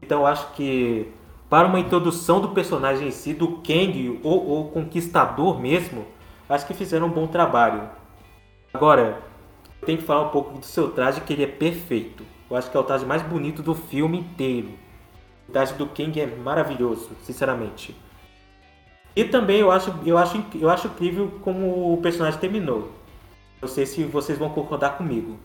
Então 0.00 0.20
eu 0.20 0.26
acho 0.26 0.52
que 0.54 1.12
para 1.48 1.68
uma 1.68 1.78
introdução 1.78 2.40
do 2.40 2.48
personagem 2.48 3.08
em 3.08 3.12
si, 3.12 3.32
do 3.32 3.58
Kang, 3.58 4.20
ou, 4.22 4.46
ou 4.48 4.70
Conquistador 4.70 5.60
mesmo, 5.60 6.04
acho 6.48 6.66
que 6.66 6.74
fizeram 6.74 7.06
um 7.06 7.10
bom 7.10 7.26
trabalho. 7.26 7.88
Agora, 8.74 9.22
tem 9.84 9.96
que 9.96 10.02
falar 10.02 10.22
um 10.22 10.30
pouco 10.30 10.58
do 10.58 10.64
seu 10.64 10.90
traje, 10.90 11.20
que 11.20 11.32
ele 11.32 11.44
é 11.44 11.46
perfeito. 11.46 12.24
Eu 12.50 12.56
acho 12.56 12.70
que 12.70 12.76
é 12.76 12.80
o 12.80 12.84
traje 12.84 13.04
mais 13.04 13.22
bonito 13.22 13.62
do 13.62 13.74
filme 13.74 14.18
inteiro. 14.18 14.70
O 15.48 15.52
traje 15.52 15.74
do 15.74 15.86
Kang 15.86 16.20
é 16.20 16.26
maravilhoso, 16.26 17.10
sinceramente. 17.22 17.96
E 19.14 19.24
também 19.24 19.60
eu 19.60 19.70
acho, 19.70 19.94
eu 20.04 20.18
acho, 20.18 20.44
eu 20.54 20.68
acho 20.68 20.88
incrível 20.88 21.40
como 21.42 21.92
o 21.92 21.96
personagem 21.98 22.38
terminou. 22.38 22.90
Não 23.62 23.68
sei 23.68 23.86
se 23.86 24.04
vocês 24.04 24.38
vão 24.38 24.50
concordar 24.50 24.98
comigo. 24.98 25.38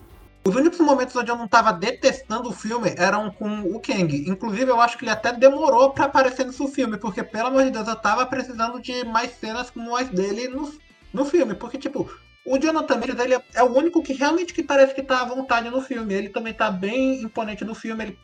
Os 0.44 0.56
únicos 0.56 0.80
momentos 0.80 1.16
onde 1.16 1.30
eu 1.30 1.38
não 1.38 1.48
tava 1.48 1.72
detestando 1.72 2.50
o 2.50 2.54
filme 2.54 2.94
eram 2.98 3.30
com 3.30 3.62
o 3.62 3.80
Kang. 3.80 4.28
Inclusive, 4.28 4.72
eu 4.72 4.82
acho 4.82 4.98
que 4.98 5.04
ele 5.04 5.12
até 5.12 5.32
demorou 5.32 5.92
pra 5.92 6.06
aparecer 6.06 6.46
nesse 6.46 6.68
filme, 6.70 6.98
porque, 6.98 7.24
pelo 7.24 7.50
amor 7.50 7.64
de 7.64 7.72
Deus, 7.72 7.88
eu 7.88 7.96
tava 7.96 8.26
precisando 8.26 8.82
de 8.82 9.06
mais 9.06 9.32
cenas 9.36 9.70
como 9.70 9.96
as 9.96 10.10
dele 10.10 10.48
no, 10.48 10.74
no 11.14 11.26
filme. 11.26 11.54
Porque, 11.54 11.78
tipo, 11.78 12.12
o 12.44 12.58
Jonathan 12.58 12.98
Majors, 12.98 13.20
ele 13.20 13.36
é, 13.54 13.64
o 13.64 13.78
único 13.78 14.02
que 14.02 14.14
realmente 14.14 14.54
que 14.54 14.64
parece 14.64 14.96
que 14.96 15.04
tá 15.04 15.22
à 15.22 15.26
vontade 15.26 15.70
no 15.70 15.82
filme. 15.82 16.14
Ele 16.14 16.30
também 16.30 16.54
tá 16.54 16.72
bem 16.72 17.22
imponente 17.22 17.64
no 17.64 17.76
filme. 17.76 18.04
Ele, 18.04 18.20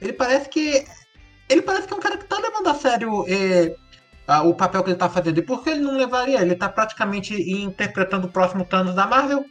ele 0.00 0.12
parece 0.12 0.48
que. 0.48 0.84
Ele 1.48 1.62
parece 1.62 1.86
que 1.86 1.94
é 1.94 1.96
um 1.96 2.00
cara 2.00 2.16
que 2.16 2.24
tá 2.24 2.38
levando 2.38 2.66
a 2.68 2.74
sério 2.74 3.24
eh, 3.28 3.76
ah, 4.26 4.42
o 4.42 4.54
papel 4.54 4.82
que 4.82 4.90
ele 4.90 4.98
tá 4.98 5.08
fazendo. 5.08 5.38
E 5.38 5.42
por 5.42 5.62
que 5.62 5.70
ele 5.70 5.80
não 5.80 5.96
levaria? 5.96 6.40
Ele 6.40 6.56
tá 6.56 6.68
praticamente 6.68 7.34
interpretando 7.34 8.26
o 8.26 8.32
próximo 8.32 8.64
Thanos 8.64 8.94
da 8.94 9.06
Marvel. 9.06 9.44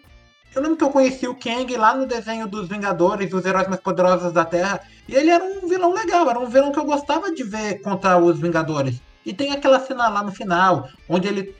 Eu 0.53 0.61
lembro 0.61 0.77
que 0.77 0.83
eu 0.83 0.89
conheci 0.89 1.27
o 1.27 1.35
Kang 1.35 1.75
lá 1.77 1.95
no 1.95 2.05
desenho 2.05 2.45
dos 2.45 2.67
Vingadores, 2.67 3.31
os 3.33 3.45
heróis 3.45 3.67
mais 3.69 3.79
poderosos 3.79 4.33
da 4.33 4.43
Terra. 4.43 4.81
E 5.07 5.15
ele 5.15 5.29
era 5.29 5.43
um 5.43 5.67
vilão 5.67 5.93
legal, 5.93 6.29
era 6.29 6.39
um 6.39 6.45
vilão 6.47 6.71
que 6.73 6.79
eu 6.79 6.83
gostava 6.85 7.31
de 7.31 7.43
ver 7.43 7.81
contra 7.81 8.17
os 8.17 8.37
Vingadores. 8.37 9.01
E 9.25 9.33
tem 9.33 9.53
aquela 9.53 9.79
cena 9.79 10.09
lá 10.09 10.21
no 10.21 10.31
final, 10.31 10.89
onde 11.07 11.27
ele, 11.27 11.55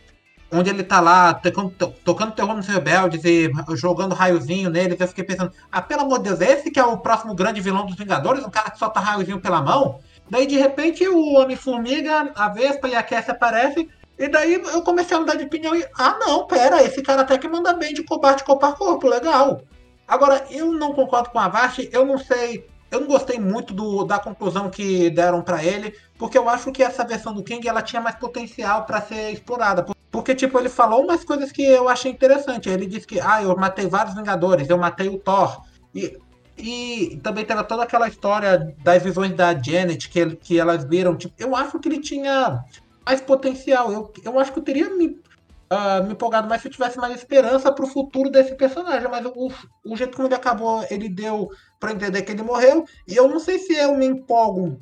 onde 0.52 0.70
ele 0.70 0.84
tá 0.84 1.00
lá 1.00 1.34
tocando, 1.34 1.70
to- 1.70 1.94
tocando 2.04 2.34
terror 2.34 2.54
nos 2.54 2.68
rebeldes 2.68 3.24
e 3.24 3.50
jogando 3.76 4.14
raiozinho 4.14 4.70
neles. 4.70 5.00
Eu 5.00 5.08
fiquei 5.08 5.24
pensando, 5.24 5.54
ah, 5.72 5.82
pelo 5.82 6.02
amor 6.02 6.18
de 6.18 6.26
Deus, 6.30 6.42
esse 6.42 6.70
que 6.70 6.80
é 6.80 6.84
o 6.84 6.98
próximo 6.98 7.34
grande 7.34 7.62
vilão 7.62 7.86
dos 7.86 7.96
Vingadores? 7.96 8.44
Um 8.44 8.50
cara 8.50 8.72
que 8.72 8.80
solta 8.80 9.00
raiozinho 9.00 9.40
pela 9.40 9.62
mão? 9.62 10.00
Daí 10.30 10.46
de 10.46 10.58
repente 10.58 11.08
o 11.08 11.36
Homem-Formiga, 11.40 12.32
a 12.36 12.50
Vespa 12.50 12.90
e 12.90 12.96
a 12.96 13.04
Cassie 13.04 13.32
aparecem. 13.32 13.90
E 14.22 14.28
daí 14.30 14.54
eu 14.54 14.84
comecei 14.84 15.18
a 15.18 15.20
mudar 15.20 15.36
de 15.36 15.46
opinião 15.46 15.76
e. 15.76 15.84
Ah 15.98 16.18
não, 16.20 16.46
pera, 16.46 16.84
esse 16.84 17.02
cara 17.02 17.24
até 17.24 17.38
que 17.40 17.48
manda 17.48 17.74
bem 17.74 17.92
de 17.94 18.04
combate 18.04 18.44
corpo 18.44 18.66
a 18.68 18.72
corpo, 18.74 19.08
legal. 19.08 19.62
Agora, 20.08 20.46
eu 20.52 20.72
não 20.72 20.94
concordo 20.94 21.30
com 21.32 21.40
a 21.40 21.48
Vasti, 21.48 21.90
eu 21.92 22.06
não 22.06 22.18
sei. 22.20 22.68
Eu 22.92 23.00
não 23.00 23.08
gostei 23.08 23.40
muito 23.40 23.74
do, 23.74 24.04
da 24.04 24.20
conclusão 24.20 24.70
que 24.70 25.10
deram 25.10 25.42
pra 25.42 25.64
ele, 25.64 25.96
porque 26.20 26.38
eu 26.38 26.48
acho 26.50 26.72
que 26.72 26.84
essa 26.84 27.04
versão 27.06 27.34
do 27.34 27.42
King 27.44 27.66
ela 27.68 27.82
tinha 27.82 28.02
mais 28.02 28.18
potencial 28.18 28.84
pra 28.86 29.02
ser 29.02 29.32
explorada. 29.32 29.82
Por- 29.82 29.96
Porque, 30.12 30.36
tipo, 30.36 30.60
ele 30.60 30.68
falou 30.70 31.02
umas 31.04 31.24
coisas 31.24 31.52
que 31.54 31.64
eu 31.64 31.88
achei 31.90 32.12
interessante. 32.12 32.70
Ele 32.70 32.86
disse 32.86 33.08
que, 33.08 33.20
ah, 33.20 33.42
eu 33.42 33.56
matei 33.56 33.88
vários 33.88 34.14
Vingadores, 34.14 34.70
eu 34.70 34.78
matei 34.78 35.08
o 35.08 35.18
Thor. 35.18 35.62
E, 35.96 36.18
e 36.58 37.20
também 37.24 37.46
teve 37.46 37.64
toda 37.64 37.84
aquela 37.84 38.08
história 38.10 38.76
das 38.84 39.02
visões 39.02 39.34
da 39.34 39.54
Janet 39.54 40.10
que, 40.10 40.36
que 40.36 40.60
elas 40.60 40.84
viram. 40.84 41.16
Tipo, 41.16 41.34
eu 41.40 41.56
acho 41.56 41.80
que 41.80 41.88
ele 41.88 42.02
tinha 42.02 42.60
mais 43.06 43.22
potencial. 43.22 43.92
Eu, 43.92 44.14
eu 44.24 44.40
acho 44.40 44.52
que 44.54 44.60
eu 44.60 44.64
teria 44.64 44.90
me, 44.90 45.20
ah, 45.70 46.02
me 46.02 46.14
empolgado 46.14 46.48
mais 46.48 46.62
se 46.62 46.68
eu 46.68 46.72
tivesse 46.72 46.98
mais 46.98 47.16
esperança 47.16 47.72
pro 47.72 47.88
futuro 47.88 48.30
desse 48.30 48.56
personagem. 48.56 49.08
Mas 49.10 49.26
o, 49.26 49.52
o 49.86 49.98
jeito 49.98 50.16
como 50.16 50.28
ele 50.28 50.36
acabou, 50.36 50.86
ele 50.90 51.10
deu 51.10 51.50
pra 51.80 51.92
entender 51.92 52.22
que 52.22 52.32
ele 52.32 52.44
morreu. 52.44 52.86
E 53.08 53.16
eu 53.16 53.28
não 53.28 53.40
sei 53.40 53.60
se 53.60 53.74
eu 53.74 53.96
me 53.96 54.06
empolgo 54.06 54.80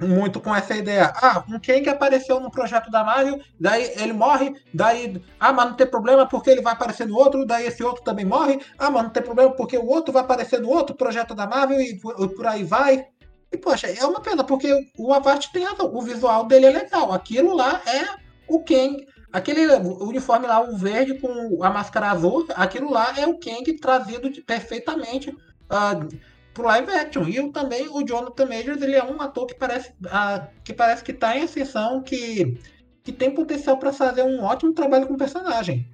muito 0.00 0.40
com 0.40 0.54
essa 0.54 0.76
ideia. 0.76 1.12
Ah, 1.16 1.44
um 1.48 1.58
Kang 1.60 1.88
apareceu 1.88 2.40
no 2.40 2.50
projeto 2.50 2.90
da 2.90 3.04
Marvel, 3.04 3.40
daí 3.58 3.92
ele 3.96 4.12
morre, 4.12 4.54
daí, 4.72 5.22
ah, 5.38 5.52
mas 5.52 5.66
não 5.66 5.74
tem 5.74 5.86
problema 5.86 6.26
porque 6.26 6.50
ele 6.50 6.62
vai 6.62 6.72
aparecer 6.72 7.06
no 7.06 7.16
outro, 7.16 7.46
daí 7.46 7.66
esse 7.66 7.82
outro 7.82 8.02
também 8.02 8.24
morre, 8.24 8.60
ah, 8.78 8.90
mas 8.90 9.04
não 9.04 9.10
tem 9.10 9.22
problema 9.22 9.52
porque 9.52 9.78
o 9.78 9.86
outro 9.86 10.12
vai 10.12 10.22
aparecer 10.22 10.60
no 10.60 10.68
outro 10.68 10.96
projeto 10.96 11.34
da 11.34 11.46
Marvel 11.46 11.80
e 11.80 11.98
por, 12.00 12.14
por 12.34 12.46
aí 12.46 12.64
vai. 12.64 13.06
E, 13.54 13.56
poxa, 13.56 13.86
é 13.86 14.04
uma 14.04 14.20
pena, 14.20 14.42
porque 14.42 14.68
o 14.98 15.12
Avast 15.14 15.52
tem 15.52 15.62
razão, 15.62 15.94
o 15.94 16.02
visual 16.02 16.44
dele 16.44 16.66
é 16.66 16.70
legal, 16.70 17.12
aquilo 17.12 17.54
lá 17.54 17.80
é 17.86 18.04
o 18.48 18.58
Kang, 18.64 19.06
aquele 19.32 19.64
uniforme 19.76 20.48
lá, 20.48 20.60
o 20.60 20.76
verde 20.76 21.14
com 21.20 21.62
a 21.62 21.70
máscara 21.70 22.10
azul, 22.10 22.44
aquilo 22.56 22.90
lá 22.90 23.14
é 23.16 23.24
o 23.28 23.38
Kang 23.38 23.72
trazido 23.74 24.28
perfeitamente. 24.42 25.30
Uh, 25.30 26.34
pro 26.52 26.64
live 26.64 26.90
action. 26.92 27.28
E 27.28 27.50
também, 27.50 27.88
o 27.88 28.04
Jonathan 28.04 28.46
Majors, 28.46 28.82
ele 28.82 28.94
é 28.94 29.04
um 29.04 29.20
ator 29.20 29.46
que 29.46 29.54
parece, 29.54 29.92
ah, 30.06 30.46
que 30.62 30.72
parece 30.72 31.02
que 31.02 31.12
tá 31.12 31.36
em 31.36 31.42
ascensão, 31.42 32.00
que, 32.00 32.56
que 33.02 33.12
tem 33.12 33.34
potencial 33.34 33.76
para 33.76 33.92
fazer 33.92 34.22
um 34.22 34.42
ótimo 34.42 34.72
trabalho 34.72 35.06
com 35.06 35.14
o 35.14 35.18
personagem. 35.18 35.84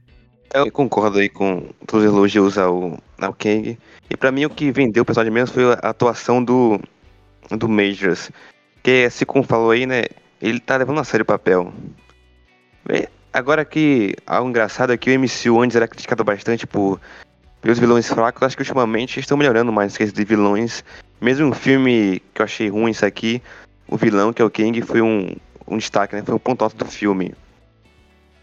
Eu 0.53 0.71
concordo 0.71 1.19
aí 1.19 1.31
com 1.31 1.69
todos 1.87 2.05
os 2.05 2.13
elogios 2.13 2.59
ao, 2.59 2.99
ao 3.19 3.33
Kang. 3.33 3.79
E 4.11 4.17
para 4.17 4.33
mim 4.33 4.45
o 4.45 4.51
que 4.51 4.71
vendeu 4.71 5.03
o 5.03 5.07
personagem 5.07 5.33
mesmo 5.33 5.55
foi 5.55 5.73
a 5.73 5.91
atuação 5.91 6.45
do, 6.45 6.79
do 7.51 7.69
Majors. 7.69 8.31
Que, 8.83 9.05
assim 9.05 9.25
como 9.25 9.45
falou 9.45 9.71
aí, 9.71 9.87
né, 9.87 10.05
ele 10.41 10.61
tá 10.61 10.77
levando 10.77 11.01
a 11.01 11.05
sério 11.05 11.23
o 11.23 11.27
papel. 11.27 11.73
Agora 13.33 13.65
que 13.65 14.17
algo 14.27 14.49
engraçado 14.49 14.93
é 14.93 14.97
que 14.97 15.15
o 15.15 15.21
MCU 15.21 15.61
antes 15.61 15.77
era 15.77 15.87
criticado 15.87 16.25
bastante 16.25 16.67
por 16.67 17.01
os 17.63 17.79
vilões 17.79 18.09
fracos, 18.09 18.43
acho 18.43 18.57
que 18.57 18.63
ultimamente 18.63 19.21
estão 19.21 19.37
melhorando 19.37 19.73
mais 19.73 19.97
que 19.97 20.05
de 20.07 20.25
vilões. 20.25 20.83
Mesmo 21.21 21.47
um 21.49 21.53
filme 21.53 22.23
que 22.35 22.41
eu 22.41 22.45
achei 22.45 22.69
ruim 22.69 22.91
isso 22.91 23.05
aqui, 23.05 23.43
o 23.87 23.97
vilão, 23.97 24.33
que 24.33 24.41
é 24.41 24.45
o 24.45 24.51
King, 24.51 24.81
foi 24.83 25.03
um, 25.03 25.37
um 25.69 25.77
destaque, 25.77 26.17
né? 26.17 26.23
Foi 26.25 26.35
um 26.35 26.39
ponto 26.39 26.65
alto 26.65 26.77
do 26.77 26.87
filme. 26.87 27.35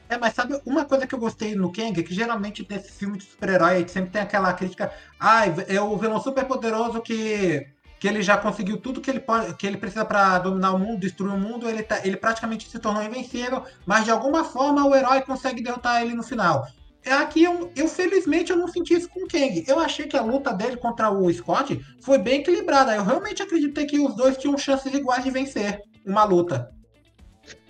É, 0.10 0.18
mas 0.18 0.34
sabe 0.34 0.58
uma 0.66 0.86
coisa 0.86 1.06
que 1.06 1.14
eu 1.14 1.20
gostei 1.20 1.54
no 1.54 1.72
Kang, 1.72 2.00
é 2.00 2.04
que 2.04 2.14
geralmente 2.14 2.66
nesse 2.70 2.92
filme 2.92 3.18
de 3.18 3.26
super-herói 3.26 3.86
sempre 3.90 4.12
tem 4.12 4.22
aquela 4.22 4.54
crítica, 4.54 4.92
ah, 5.20 5.44
é 5.68 5.82
o 5.82 5.98
vilão 5.98 6.22
super 6.22 6.46
poderoso 6.46 7.02
que, 7.02 7.68
que 8.00 8.08
ele 8.08 8.22
já 8.22 8.38
conseguiu 8.38 8.78
tudo 8.78 9.02
que 9.02 9.10
ele, 9.10 9.20
pode, 9.20 9.54
que 9.56 9.66
ele 9.66 9.78
precisa 9.78 10.06
para 10.06 10.40
dominar 10.40 10.74
o 10.74 10.80
mundo, 10.80 11.00
destruir 11.00 11.34
o 11.34 11.38
mundo, 11.38 11.68
ele, 11.70 11.84
tá, 11.84 12.02
ele 12.04 12.18
praticamente 12.18 12.70
se 12.70 12.80
tornou 12.80 13.04
invencível, 13.04 13.64
mas 13.86 14.06
de 14.06 14.12
alguma 14.12 14.44
forma 14.44 14.86
o 14.86 14.96
herói 14.96 15.22
consegue 15.22 15.64
derrotar 15.64 16.02
ele 16.02 16.14
no 16.14 16.24
final. 16.24 16.68
É 17.04 17.14
aqui 17.14 17.44
eu, 17.44 17.72
eu, 17.76 17.88
felizmente 17.88 18.52
eu 18.52 18.58
não 18.58 18.68
senti 18.68 18.94
isso 18.94 19.08
com 19.10 19.24
o 19.24 19.28
Kang. 19.28 19.64
Eu 19.66 19.80
achei 19.80 20.08
que 20.08 20.18
a 20.18 20.22
luta 20.22 20.54
dele 20.54 20.76
contra 20.76 21.10
o 21.10 21.32
Scott 21.32 21.80
foi 22.02 22.18
bem 22.18 22.42
equilibrada. 22.42 22.94
Eu 22.94 23.04
realmente 23.04 23.42
acreditei 23.42 23.86
que 23.86 23.98
os 23.98 24.14
dois 24.16 24.38
tinham 24.38 24.58
chances 24.58 24.94
iguais 24.94 25.24
de 25.24 25.32
vencer 25.32 25.82
uma 26.06 26.26
luta. 26.26 26.70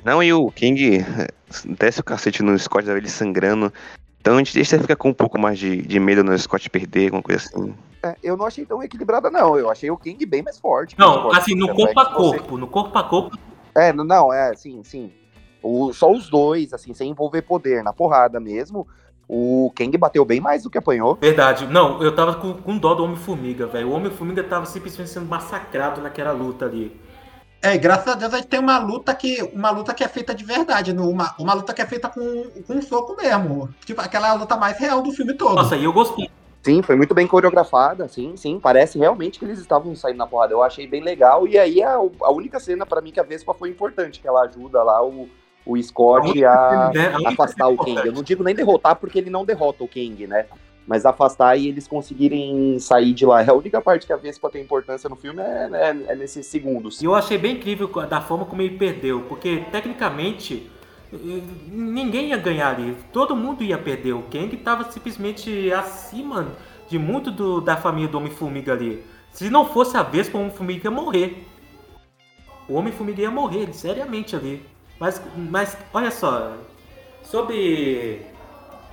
Não, 0.03 0.23
e 0.23 0.33
o 0.33 0.49
King 0.51 1.05
desce 1.65 1.99
o 1.99 2.03
cacete 2.03 2.41
no 2.41 2.57
Scott, 2.57 2.89
ele 2.89 3.09
sangrando. 3.09 3.71
Então 4.19 4.35
a 4.35 4.37
gente 4.39 4.63
fica 4.65 4.95
com 4.95 5.09
um 5.09 5.13
pouco 5.13 5.39
mais 5.39 5.57
de, 5.57 5.81
de 5.81 5.99
medo 5.99 6.23
no 6.23 6.37
Scott 6.37 6.69
perder, 6.69 7.05
alguma 7.05 7.23
coisa 7.23 7.43
assim. 7.43 7.73
É, 8.03 8.15
eu 8.21 8.37
não 8.37 8.45
achei 8.45 8.65
tão 8.65 8.81
equilibrada, 8.83 9.29
não. 9.29 9.57
Eu 9.57 9.69
achei 9.69 9.89
o 9.89 9.97
King 9.97 10.25
bem 10.25 10.43
mais 10.43 10.59
forte. 10.59 10.95
Não, 10.97 11.23
forte. 11.23 11.37
assim, 11.39 11.55
no 11.55 11.73
corpo 11.73 11.99
a 11.99 12.05
corpo. 12.05 12.49
Você... 12.49 12.57
No 12.57 12.67
corpo 12.67 12.97
a 12.97 13.03
corpo. 13.03 13.37
É, 13.75 13.93
não, 13.93 14.33
é, 14.33 14.55
sim, 14.55 14.83
sim. 14.83 15.11
O, 15.61 15.91
só 15.93 16.11
os 16.11 16.29
dois, 16.29 16.73
assim, 16.73 16.93
sem 16.93 17.11
envolver 17.11 17.41
poder, 17.41 17.83
na 17.83 17.93
porrada 17.93 18.39
mesmo. 18.39 18.87
O 19.27 19.71
Kang 19.75 19.97
bateu 19.97 20.23
bem 20.23 20.39
mais 20.39 20.63
do 20.63 20.69
que 20.69 20.77
apanhou. 20.77 21.17
Verdade. 21.19 21.67
Não, 21.67 22.01
eu 22.01 22.15
tava 22.15 22.35
com, 22.35 22.53
com 22.53 22.77
dó 22.77 22.93
do 22.93 23.03
Homem-Formiga, 23.03 23.67
velho. 23.67 23.89
O 23.89 23.91
Homem-Formiga 23.91 24.43
tava 24.43 24.65
simplesmente 24.65 25.09
sendo 25.09 25.25
massacrado 25.25 26.01
naquela 26.01 26.31
luta 26.31 26.65
ali. 26.65 26.97
É, 27.61 27.77
graças 27.77 28.07
a 28.07 28.15
Deus 28.15 28.33
a 28.33 28.37
gente 28.37 28.47
tem 28.47 28.59
uma 28.59 28.77
luta 28.77 29.13
que, 29.15 29.41
uma 29.53 29.71
luta 29.71 29.93
que 29.93 30.03
é 30.03 30.07
feita 30.07 30.33
de 30.33 30.43
verdade, 30.43 30.91
uma, 30.91 31.35
uma 31.39 31.53
luta 31.53 31.73
que 31.73 31.81
é 31.81 31.85
feita 31.85 32.07
com, 32.07 32.43
com 32.65 32.73
um 32.73 32.81
soco 32.81 33.15
mesmo. 33.15 33.69
Tipo, 33.85 34.01
aquela 34.01 34.33
luta 34.33 34.55
mais 34.55 34.77
real 34.77 35.01
do 35.01 35.11
filme 35.11 35.33
todo. 35.33 35.55
Nossa, 35.55 35.75
e 35.75 35.83
eu 35.83 35.93
gostei. 35.93 36.29
Sim, 36.61 36.81
foi 36.81 36.95
muito 36.95 37.13
bem 37.13 37.25
coreografada, 37.25 38.07
sim, 38.07 38.35
sim. 38.35 38.59
Parece 38.59 38.97
realmente 38.97 39.39
que 39.39 39.45
eles 39.45 39.59
estavam 39.59 39.95
saindo 39.95 40.17
na 40.17 40.27
porrada. 40.27 40.53
Eu 40.53 40.61
achei 40.61 40.85
bem 40.85 41.01
legal. 41.01 41.47
E 41.47 41.57
aí 41.57 41.81
a, 41.81 41.93
a 41.93 42.31
única 42.31 42.59
cena 42.59 42.85
para 42.85 43.01
mim 43.01 43.11
que 43.11 43.19
a 43.19 43.23
Vespa 43.23 43.53
foi 43.53 43.69
importante, 43.69 44.19
que 44.19 44.27
ela 44.27 44.41
ajuda 44.41 44.83
lá 44.83 45.03
o, 45.03 45.29
o 45.65 45.81
Scott 45.81 46.43
a, 46.43 46.91
a 46.91 47.29
afastar 47.29 47.67
o 47.69 47.77
Kang. 47.77 48.05
Eu 48.05 48.11
não 48.11 48.21
digo 48.21 48.43
nem 48.43 48.53
derrotar, 48.53 48.97
porque 48.97 49.17
ele 49.17 49.29
não 49.29 49.45
derrota 49.45 49.83
o 49.83 49.87
Kang, 49.87 50.27
né? 50.27 50.45
Mas 50.87 51.05
afastar 51.05 51.57
e 51.57 51.67
eles 51.67 51.87
conseguirem 51.87 52.79
sair 52.79 53.13
de 53.13 53.25
lá. 53.25 53.43
É 53.43 53.49
a 53.49 53.53
única 53.53 53.81
parte 53.81 54.07
que 54.07 54.13
a 54.13 54.17
Vespa 54.17 54.49
tem 54.49 54.63
importância 54.63 55.09
no 55.09 55.17
filme 55.17 55.41
é, 55.41 55.69
é, 55.73 56.13
é 56.13 56.15
nesses 56.15 56.47
segundos. 56.47 57.01
E 57.01 57.05
eu 57.05 57.13
achei 57.13 57.37
bem 57.37 57.57
incrível 57.57 57.87
da 58.07 58.21
forma 58.21 58.45
como 58.45 58.61
ele 58.61 58.77
perdeu, 58.77 59.21
porque 59.23 59.65
tecnicamente 59.69 60.71
ninguém 61.67 62.29
ia 62.29 62.37
ganhar 62.37 62.75
ali. 62.75 62.95
Todo 63.11 63.35
mundo 63.35 63.63
ia 63.63 63.77
perder. 63.77 64.13
O 64.13 64.23
Kang 64.23 64.53
estava 64.55 64.89
simplesmente 64.91 65.71
acima 65.73 66.55
de 66.89 66.97
muito 66.97 67.31
do, 67.31 67.61
da 67.61 67.75
família 67.75 68.07
do 68.07 68.17
Homem-Formiga 68.17 68.73
ali. 68.73 69.03
Se 69.31 69.49
não 69.49 69.65
fosse 69.65 69.95
a 69.97 70.03
Vespa, 70.03 70.37
o 70.37 70.41
Homem-Formiga 70.41 70.87
ia 70.87 70.91
morrer. 70.91 71.45
O 72.67 72.73
Homem-Formiga 72.73 73.21
ia 73.21 73.31
morrer, 73.31 73.73
seriamente 73.73 74.35
ali. 74.35 74.65
Mas, 74.99 75.21
mas 75.35 75.77
olha 75.93 76.11
só, 76.11 76.57
sobre 77.23 78.25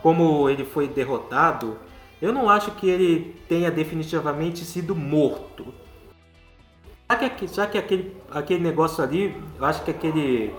como 0.05 0.51
ele 0.51 0.67
foi 0.67 0.87
derrotado, 0.87 1.79
eu 2.21 2.31
não 2.31 2.51
acho 2.51 2.73
que 2.73 2.87
ele 2.87 3.41
tenha 3.49 3.71
definitivamente 3.71 4.63
sido 4.63 4.95
morto. 4.95 5.73
Já 7.09 7.17
que, 7.17 7.47
que 7.73 7.79
aquele, 7.79 8.15
aquele 8.31 8.61
negócio 8.63 9.03
ali, 9.03 9.35
eu 9.59 9.65
acho 9.65 9.83
que 9.83 9.91
aquele 9.91 10.55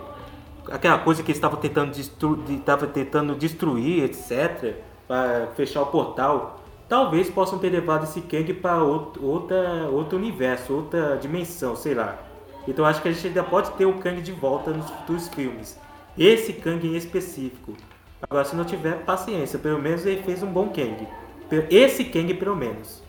aquela 0.71 0.97
coisa 0.97 1.21
que 1.21 1.29
eles 1.29 1.37
estavam 1.37 1.59
tentando, 1.59 1.91
destru, 1.91 2.43
estava 2.49 2.87
tentando 2.87 3.35
destruir, 3.35 4.05
etc., 4.05 4.77
para 5.07 5.45
fechar 5.55 5.83
o 5.83 5.85
portal, 5.85 6.59
talvez 6.89 7.29
possam 7.29 7.59
ter 7.59 7.69
levado 7.69 8.05
esse 8.05 8.21
Kang 8.21 8.51
para 8.55 8.81
outro, 8.81 9.23
outra, 9.23 9.87
outro 9.91 10.17
universo, 10.17 10.73
outra 10.73 11.17
dimensão, 11.17 11.75
sei 11.75 11.93
lá. 11.93 12.17
Então 12.67 12.83
acho 12.83 12.99
que 12.99 13.09
a 13.09 13.11
gente 13.11 13.27
ainda 13.27 13.43
pode 13.43 13.69
ter 13.73 13.85
o 13.85 13.99
Kang 13.99 14.19
de 14.19 14.31
volta 14.31 14.71
nos 14.71 14.89
futuros 14.89 15.27
filmes. 15.27 15.79
Esse 16.17 16.51
Kang 16.51 16.83
em 16.87 16.95
específico. 16.95 17.73
Agora, 18.29 18.45
se 18.45 18.55
não 18.55 18.65
tiver, 18.65 19.03
paciência. 19.05 19.59
Pelo 19.59 19.79
menos 19.79 20.05
ele 20.05 20.21
fez 20.23 20.41
um 20.41 20.51
bom 20.51 20.69
Kang. 20.69 21.07
Esse 21.69 22.05
Kang, 22.05 22.33
pelo 22.33 22.55
menos. 22.55 23.03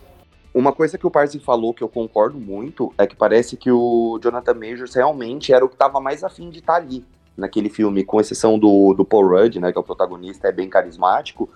Uma 0.53 0.71
coisa 0.71 0.97
que 0.97 1.05
o 1.05 1.11
Parzi 1.11 1.39
falou 1.39 1.73
que 1.73 1.83
eu 1.83 1.89
concordo 1.89 2.39
muito 2.39 2.93
é 2.97 3.05
que 3.05 3.15
parece 3.15 3.57
que 3.57 3.71
o 3.71 4.19
Jonathan 4.21 4.53
Majors 4.53 4.93
realmente 4.95 5.53
era 5.53 5.63
o 5.63 5.69
que 5.69 5.75
estava 5.75 5.99
mais 5.99 6.23
afim 6.23 6.49
de 6.49 6.59
estar 6.59 6.73
tá 6.73 6.79
ali 6.79 7.05
naquele 7.35 7.69
filme, 7.69 8.03
com 8.03 8.19
exceção 8.19 8.57
do, 8.57 8.93
do 8.93 9.05
Paul 9.05 9.27
Rudd, 9.27 9.59
né, 9.59 9.71
que 9.71 9.77
é 9.77 9.81
o 9.81 9.83
protagonista, 9.83 10.47
é 10.47 10.51
bem 10.51 10.67
carismático. 10.67 11.47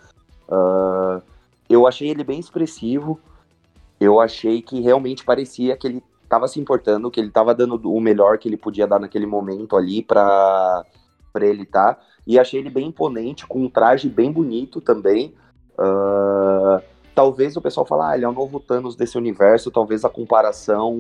Uh, 0.47 1.21
eu 1.67 1.87
achei 1.87 2.09
ele 2.09 2.23
bem 2.23 2.39
expressivo. 2.39 3.19
Eu 3.99 4.19
achei 4.19 4.61
que 4.61 4.81
realmente 4.81 5.23
parecia 5.23 5.75
que 5.75 5.87
ele 5.87 6.03
estava 6.23 6.47
se 6.47 6.59
importando, 6.59 7.09
que 7.09 7.19
ele 7.19 7.29
estava 7.29 7.53
dando 7.55 7.75
o 7.91 7.99
melhor 7.99 8.37
que 8.37 8.47
ele 8.47 8.57
podia 8.57 8.87
dar 8.87 8.99
naquele 8.99 9.25
momento 9.25 9.75
ali 9.75 10.03
para 10.03 10.83
para 11.33 11.45
ele 11.45 11.63
estar. 11.63 11.95
Tá. 11.95 12.01
E 12.25 12.39
achei 12.39 12.59
ele 12.59 12.69
bem 12.69 12.87
imponente, 12.87 13.47
com 13.47 13.63
um 13.63 13.69
traje 13.69 14.07
bem 14.07 14.31
bonito 14.31 14.79
também. 14.79 15.33
Uh, 15.73 16.81
talvez 17.15 17.57
o 17.57 17.61
pessoal 17.61 17.85
fale, 17.85 18.01
ah, 18.03 18.15
ele 18.15 18.25
é 18.25 18.29
o 18.29 18.33
novo 18.33 18.59
Thanos 18.59 18.95
desse 18.95 19.17
universo, 19.17 19.71
talvez 19.71 20.05
a 20.05 20.09
comparação 20.09 20.99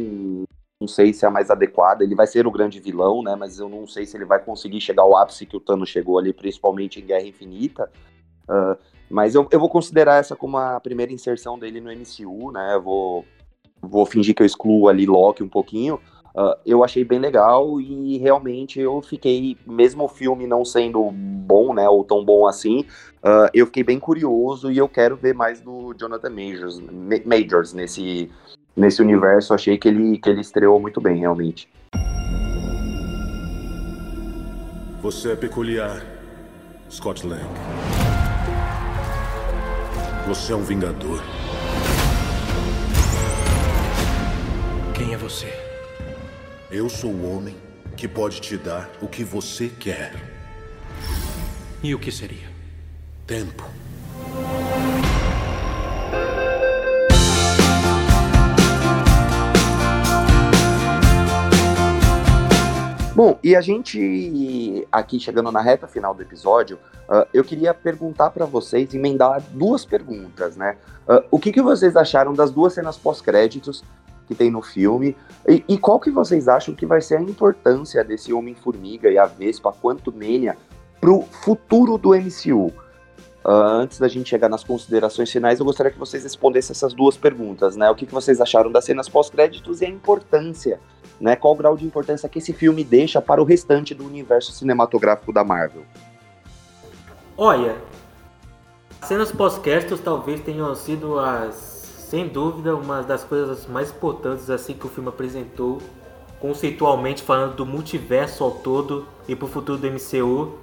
não 0.81 0.87
sei 0.87 1.13
se 1.13 1.23
é 1.23 1.27
a 1.27 1.31
mais 1.31 1.51
adequada. 1.51 2.03
Ele 2.03 2.15
vai 2.15 2.25
ser 2.25 2.47
o 2.47 2.51
grande 2.51 2.79
vilão, 2.79 3.21
né? 3.21 3.35
Mas 3.35 3.59
eu 3.59 3.69
não 3.69 3.85
sei 3.85 4.05
se 4.05 4.17
ele 4.17 4.25
vai 4.25 4.39
conseguir 4.39 4.81
chegar 4.81 5.03
ao 5.03 5.15
ápice 5.15 5.45
que 5.45 5.55
o 5.55 5.59
Thanos 5.59 5.89
chegou 5.89 6.17
ali, 6.17 6.33
principalmente 6.33 6.99
em 6.99 7.05
Guerra 7.05 7.27
Infinita. 7.27 7.89
Uh, 8.49 8.75
mas 9.07 9.35
eu, 9.35 9.47
eu 9.51 9.59
vou 9.59 9.69
considerar 9.69 10.15
essa 10.15 10.35
como 10.35 10.57
a 10.57 10.79
primeira 10.79 11.13
inserção 11.13 11.59
dele 11.59 11.79
no 11.79 11.91
MCU, 11.91 12.51
né? 12.51 12.73
Eu 12.73 12.81
vou 12.81 13.25
vou 13.79 14.05
fingir 14.05 14.35
que 14.35 14.41
eu 14.41 14.45
excluo 14.45 14.87
ali 14.87 15.05
Loki 15.05 15.43
um 15.43 15.49
pouquinho. 15.49 15.99
Uh, 16.35 16.55
eu 16.65 16.83
achei 16.83 17.03
bem 17.03 17.19
legal 17.19 17.79
e 17.81 18.17
realmente 18.17 18.79
eu 18.79 19.01
fiquei, 19.01 19.57
mesmo 19.67 20.05
o 20.05 20.07
filme 20.07 20.47
não 20.47 20.63
sendo 20.63 21.11
bom, 21.11 21.73
né, 21.73 21.87
ou 21.89 22.05
tão 22.05 22.23
bom 22.23 22.47
assim, 22.47 22.85
uh, 23.23 23.49
eu 23.53 23.65
fiquei 23.65 23.83
bem 23.83 23.99
curioso 23.99 24.71
e 24.71 24.77
eu 24.77 24.87
quero 24.87 25.17
ver 25.17 25.33
mais 25.33 25.59
do 25.59 25.93
Jonathan 25.93 26.29
Majors, 26.29 26.81
Majors 27.25 27.73
nesse, 27.73 28.31
nesse 28.75 29.01
universo. 29.01 29.53
Achei 29.53 29.77
que 29.77 29.87
ele, 29.87 30.17
que 30.17 30.29
ele 30.29 30.41
estreou 30.41 30.79
muito 30.79 31.01
bem, 31.01 31.19
realmente. 31.19 31.67
Você 35.01 35.31
é 35.31 35.35
peculiar, 35.35 36.05
Scott 36.89 37.25
Lang. 37.25 37.43
Você 40.27 40.53
é 40.53 40.55
um 40.55 40.61
vingador. 40.61 41.19
Quem 44.93 45.13
é 45.13 45.17
você? 45.17 45.60
Eu 46.73 46.87
sou 46.87 47.11
o 47.11 47.35
homem 47.35 47.57
que 47.97 48.07
pode 48.07 48.39
te 48.39 48.55
dar 48.55 48.89
o 49.01 49.07
que 49.09 49.25
você 49.25 49.67
quer. 49.67 50.13
E 51.83 51.93
o 51.93 51.99
que 51.99 52.09
seria? 52.09 52.47
Tempo. 53.27 53.65
Bom, 63.13 63.37
e 63.43 63.53
a 63.53 63.59
gente 63.59 64.87
aqui 64.89 65.19
chegando 65.19 65.51
na 65.51 65.61
reta 65.61 65.87
final 65.87 66.13
do 66.13 66.21
episódio, 66.21 66.79
uh, 67.09 67.27
eu 67.33 67.43
queria 67.43 67.73
perguntar 67.73 68.29
para 68.29 68.45
vocês, 68.45 68.93
emendar 68.93 69.43
duas 69.51 69.83
perguntas, 69.83 70.55
né? 70.55 70.77
Uh, 71.05 71.21
o 71.29 71.37
que, 71.37 71.51
que 71.51 71.61
vocês 71.61 71.97
acharam 71.97 72.33
das 72.33 72.49
duas 72.49 72.71
cenas 72.71 72.97
pós-créditos 72.97 73.83
que 74.31 74.35
tem 74.35 74.49
no 74.49 74.61
filme? 74.61 75.15
E, 75.45 75.61
e, 75.67 75.77
qual 75.77 75.99
que 75.99 76.09
vocês 76.09 76.47
acham 76.47 76.73
que 76.73 76.85
vai 76.85 77.01
ser 77.01 77.17
a 77.17 77.21
importância 77.21 78.01
desse 78.01 78.31
Homem-Formiga 78.31 79.09
e 79.09 79.17
a 79.17 79.25
Vespa, 79.25 79.73
quanto 79.73 80.11
Mania, 80.11 80.57
pro 81.01 81.23
futuro 81.23 81.97
do 81.97 82.11
MCU? 82.15 82.67
Uh, 83.43 83.49
antes 83.49 83.99
da 83.99 84.07
gente 84.07 84.29
chegar 84.29 84.47
nas 84.47 84.63
considerações 84.63 85.29
finais, 85.29 85.59
eu 85.59 85.65
gostaria 85.65 85.91
que 85.91 85.99
vocês 85.99 86.23
respondessem 86.23 86.73
essas 86.73 86.93
duas 86.93 87.17
perguntas, 87.17 87.75
né? 87.75 87.89
O 87.89 87.95
que, 87.95 88.05
que 88.05 88.13
vocês 88.13 88.39
acharam 88.39 88.71
das 88.71 88.85
cenas 88.85 89.09
pós-créditos 89.09 89.81
e 89.81 89.85
a 89.85 89.89
importância, 89.89 90.79
né? 91.19 91.35
Qual 91.35 91.53
o 91.53 91.57
grau 91.57 91.75
de 91.75 91.83
importância 91.83 92.29
que 92.29 92.39
esse 92.39 92.53
filme 92.53 92.83
deixa 92.83 93.19
para 93.19 93.41
o 93.41 93.43
restante 93.43 93.93
do 93.93 94.05
universo 94.05 94.53
cinematográfico 94.53 95.33
da 95.33 95.43
Marvel? 95.43 95.83
Olha, 97.35 97.75
cenas 99.01 99.31
pós-créditos 99.31 99.99
talvez 99.99 100.39
tenham 100.41 100.73
sido 100.75 101.19
as, 101.19 101.70
sem 102.11 102.27
dúvida, 102.27 102.75
uma 102.75 103.01
das 103.01 103.23
coisas 103.23 103.65
mais 103.67 103.89
importantes 103.89 104.49
assim 104.49 104.73
que 104.73 104.85
o 104.85 104.89
filme 104.89 105.07
apresentou, 105.07 105.81
conceitualmente 106.41 107.23
falando 107.23 107.55
do 107.55 107.65
multiverso 107.65 108.43
ao 108.43 108.51
todo 108.51 109.07
e 109.29 109.33
para 109.35 109.45
o 109.45 109.47
futuro 109.47 109.77
do 109.77 109.87
MCU 109.87 110.59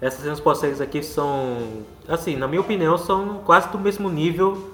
essas 0.00 0.20
cenas 0.20 0.38
pós-créditos 0.38 0.80
aqui 0.80 1.02
são, 1.02 1.84
assim, 2.08 2.36
na 2.36 2.46
minha 2.46 2.60
opinião, 2.60 2.96
são 2.98 3.38
quase 3.44 3.68
do 3.68 3.78
mesmo 3.78 4.08
nível 4.08 4.70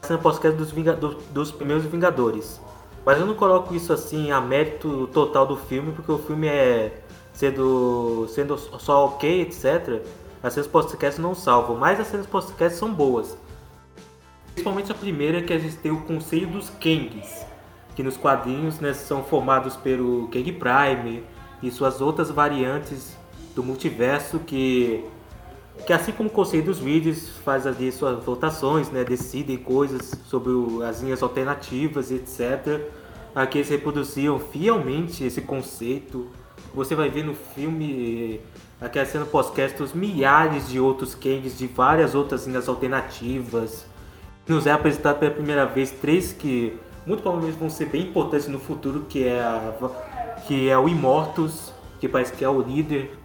da 0.00 0.08
cena 0.08 0.18
pós-crédito 0.20 0.58
dos, 0.58 0.72
do, 0.72 1.08
dos 1.32 1.52
primeiros 1.52 1.84
Vingadores. 1.84 2.60
Mas 3.04 3.18
eu 3.18 3.26
não 3.26 3.34
coloco 3.34 3.74
isso 3.74 3.92
assim 3.92 4.30
a 4.30 4.40
mérito 4.40 5.08
total 5.12 5.44
do 5.46 5.56
filme, 5.56 5.92
porque 5.92 6.10
o 6.10 6.18
filme 6.18 6.46
é 6.46 7.00
sendo, 7.32 8.26
sendo 8.28 8.56
só 8.56 9.06
ok, 9.06 9.42
etc. 9.42 10.02
As 10.42 10.52
cenas 10.52 10.68
pós-créditos 10.68 11.22
não 11.22 11.34
salvam, 11.34 11.76
mas 11.76 11.98
as 11.98 12.06
cenas 12.06 12.26
pós-créditos 12.26 12.78
são 12.78 12.92
boas. 12.92 13.36
Principalmente 14.52 14.92
a 14.92 14.94
primeira, 14.94 15.42
que 15.42 15.52
a 15.52 15.58
gente 15.58 15.76
tem 15.76 15.90
o 15.90 16.00
Conselho 16.02 16.48
dos 16.48 16.70
Kangs, 16.70 17.46
que 17.94 18.02
nos 18.02 18.16
quadrinhos 18.16 18.80
né, 18.80 18.92
são 18.92 19.22
formados 19.22 19.76
pelo 19.76 20.28
Kang 20.28 20.52
Prime 20.52 21.22
e 21.62 21.70
suas 21.70 22.00
outras 22.00 22.30
variantes 22.30 23.16
do 23.54 23.62
multiverso 23.62 24.38
que 24.40 25.04
que 25.86 25.92
assim 25.92 26.12
como 26.12 26.28
o 26.28 26.32
Conselho 26.32 26.64
dos 26.64 26.78
Vídeos 26.78 27.28
faz 27.44 27.66
ali 27.66 27.90
suas 27.90 28.22
votações, 28.22 28.90
né, 28.90 29.04
decidem 29.04 29.56
coisas 29.56 30.12
sobre 30.26 30.52
o, 30.52 30.82
as 30.82 31.00
linhas 31.00 31.22
alternativas, 31.22 32.10
etc. 32.10 32.82
Aqui 33.34 33.58
eles 33.58 33.70
reproduziam 33.70 34.38
fielmente 34.38 35.24
esse 35.24 35.40
conceito. 35.40 36.28
Você 36.74 36.94
vai 36.94 37.08
ver 37.08 37.24
no 37.24 37.34
filme, 37.34 38.40
aquela 38.80 39.06
cena 39.06 39.24
pós-créditos, 39.24 39.92
milhares 39.92 40.68
de 40.68 40.78
outros 40.78 41.14
Kangs 41.14 41.56
de 41.56 41.66
várias 41.66 42.14
outras 42.14 42.46
linhas 42.46 42.68
alternativas. 42.68 43.86
Nos 44.50 44.66
é 44.66 44.72
apresentado 44.72 45.20
pela 45.20 45.30
primeira 45.30 45.64
vez 45.64 45.92
três 45.92 46.32
que 46.32 46.76
muito 47.06 47.22
provavelmente 47.22 47.56
vão 47.56 47.70
ser 47.70 47.86
bem 47.86 48.02
importantes 48.02 48.48
no 48.48 48.58
futuro, 48.58 49.06
que 49.08 49.24
é, 49.24 49.38
a, 49.38 49.72
que 50.44 50.68
é 50.68 50.76
o 50.76 50.88
Immortus, 50.88 51.72
que 52.00 52.08
parece 52.08 52.32
que 52.32 52.44
é 52.44 52.48
o 52.48 52.60
líder 52.60 53.16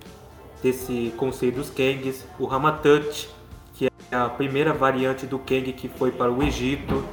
desse 0.62 1.12
conceito 1.18 1.56
dos 1.56 1.72
Kangs, 1.72 2.24
o 2.38 2.46
Ramatut, 2.46 3.28
que 3.74 3.88
é 3.88 4.16
a 4.16 4.30
primeira 4.30 4.72
variante 4.72 5.26
do 5.26 5.40
Kang 5.40 5.74
que 5.74 5.90
foi 5.90 6.12
para 6.12 6.32
o 6.32 6.44
Egito, 6.44 7.04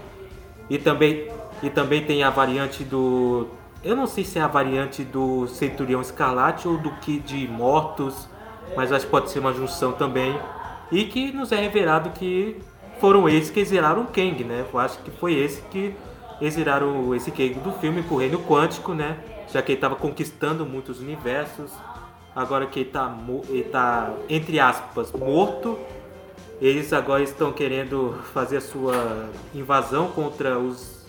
e 0.69 0.77
também, 0.77 1.31
e 1.63 1.71
também 1.71 2.05
tem 2.05 2.23
a 2.23 2.29
variante 2.29 2.85
do. 2.85 3.47
Eu 3.83 3.97
não 3.97 4.07
sei 4.07 4.25
se 4.25 4.39
é 4.39 4.43
a 4.43 4.47
variante 4.47 5.03
do 5.05 5.47
Centurião 5.47 6.03
Escarlate 6.03 6.69
ou 6.69 6.77
do 6.77 6.91
Kid 6.97 7.49
Mortos, 7.49 8.29
mas 8.77 8.93
acho 8.93 9.07
que 9.07 9.11
pode 9.11 9.31
ser 9.31 9.39
uma 9.39 9.55
junção 9.55 9.93
também. 9.93 10.39
E 10.91 11.05
que 11.05 11.33
nos 11.33 11.51
é 11.51 11.57
revelado 11.57 12.11
que 12.11 12.61
foram 13.03 13.29
esses 13.29 13.51
que 13.51 13.59
exiraram 13.59 14.03
o 14.03 14.07
Kang, 14.07 14.45
né? 14.45 14.65
Eu 14.73 14.79
acho 14.79 15.01
que 15.01 15.11
foi 15.11 15.35
esse 15.35 15.61
que 15.63 15.93
exiraram 16.41 17.13
esse 17.17 17.33
Kang 17.33 17.55
do 17.55 17.73
filme 17.73 18.01
pro 18.01 18.17
reino 18.17 18.39
quântico, 18.39 18.95
né? 18.95 19.19
Já 19.53 19.61
que 19.61 19.73
ele 19.73 19.79
estava 19.79 19.97
conquistando 19.97 20.65
muitos 20.65 21.01
universos 21.01 21.73
agora 22.35 22.65
que 22.65 22.79
ele 22.79 22.89
está 22.89 23.13
ele 23.49 23.65
tá, 23.65 24.15
entre 24.29 24.61
aspas, 24.61 25.11
morto, 25.11 25.77
eles 26.61 26.93
agora 26.93 27.25
estão 27.25 27.53
querendo 27.53 28.17
fazer 28.33 28.59
a 28.59 28.61
sua 28.61 29.29
invasão 29.53 30.07
contra 30.13 30.57
os, 30.57 31.05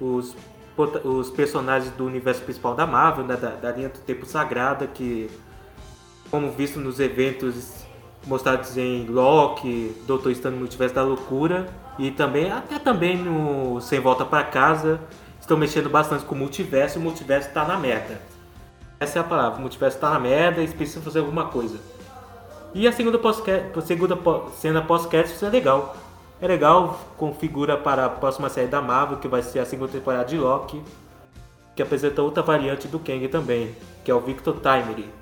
os, 0.00 0.36
os 1.02 1.28
personagens 1.30 1.92
do 1.94 2.06
universo 2.06 2.42
principal 2.42 2.76
da 2.76 2.86
Marvel, 2.86 3.24
né, 3.24 3.36
da, 3.36 3.50
da 3.50 3.72
linha 3.72 3.88
do 3.88 3.98
Tempo 3.98 4.24
Sagrada, 4.24 4.86
que, 4.86 5.28
como 6.30 6.52
visto 6.52 6.78
nos 6.78 7.00
eventos 7.00 7.84
mostrados 8.26 8.76
em 8.76 9.06
Loki, 9.06 9.94
Doutor 10.06 10.32
Estranho 10.32 10.56
no 10.56 10.60
Multiverso 10.60 10.94
da 10.94 11.02
Loucura, 11.02 11.68
e 11.98 12.10
também, 12.10 12.50
até 12.50 12.78
também 12.78 13.16
no 13.16 13.80
Sem 13.80 14.00
Volta 14.00 14.24
para 14.24 14.44
Casa, 14.44 15.00
estão 15.40 15.56
mexendo 15.56 15.88
bastante 15.88 16.24
com 16.24 16.34
o 16.34 16.38
multiverso, 16.38 16.98
e 16.98 17.00
o 17.00 17.02
multiverso 17.02 17.48
está 17.48 17.64
na 17.64 17.76
merda. 17.76 18.20
Essa 18.98 19.18
é 19.18 19.20
a 19.20 19.24
palavra. 19.24 19.58
O 19.58 19.62
multiverso 19.62 19.98
tá 19.98 20.10
na 20.10 20.20
merda 20.20 20.62
e 20.62 20.68
precisa 20.68 21.00
fazer 21.00 21.20
alguma 21.20 21.46
coisa. 21.46 21.78
E 22.74 22.86
a 22.86 22.92
segunda, 22.92 23.18
segunda 23.82 24.18
cena 24.52 24.82
pós-créditos 24.82 25.42
é 25.42 25.48
legal. 25.48 25.96
É 26.40 26.46
legal, 26.46 27.00
configura 27.16 27.76
para 27.76 28.06
a 28.06 28.08
próxima 28.08 28.48
série 28.48 28.68
da 28.68 28.80
Marvel, 28.80 29.18
que 29.18 29.28
vai 29.28 29.42
ser 29.42 29.58
a 29.58 29.64
segunda 29.64 29.92
temporada 29.92 30.24
de 30.24 30.38
Loki, 30.38 30.82
que 31.74 31.82
apresenta 31.82 32.22
outra 32.22 32.42
variante 32.42 32.88
do 32.88 32.98
Kang 32.98 33.26
também, 33.28 33.74
que 34.04 34.10
é 34.10 34.14
o 34.14 34.20
Victor 34.20 34.56
Timery. 34.56 35.19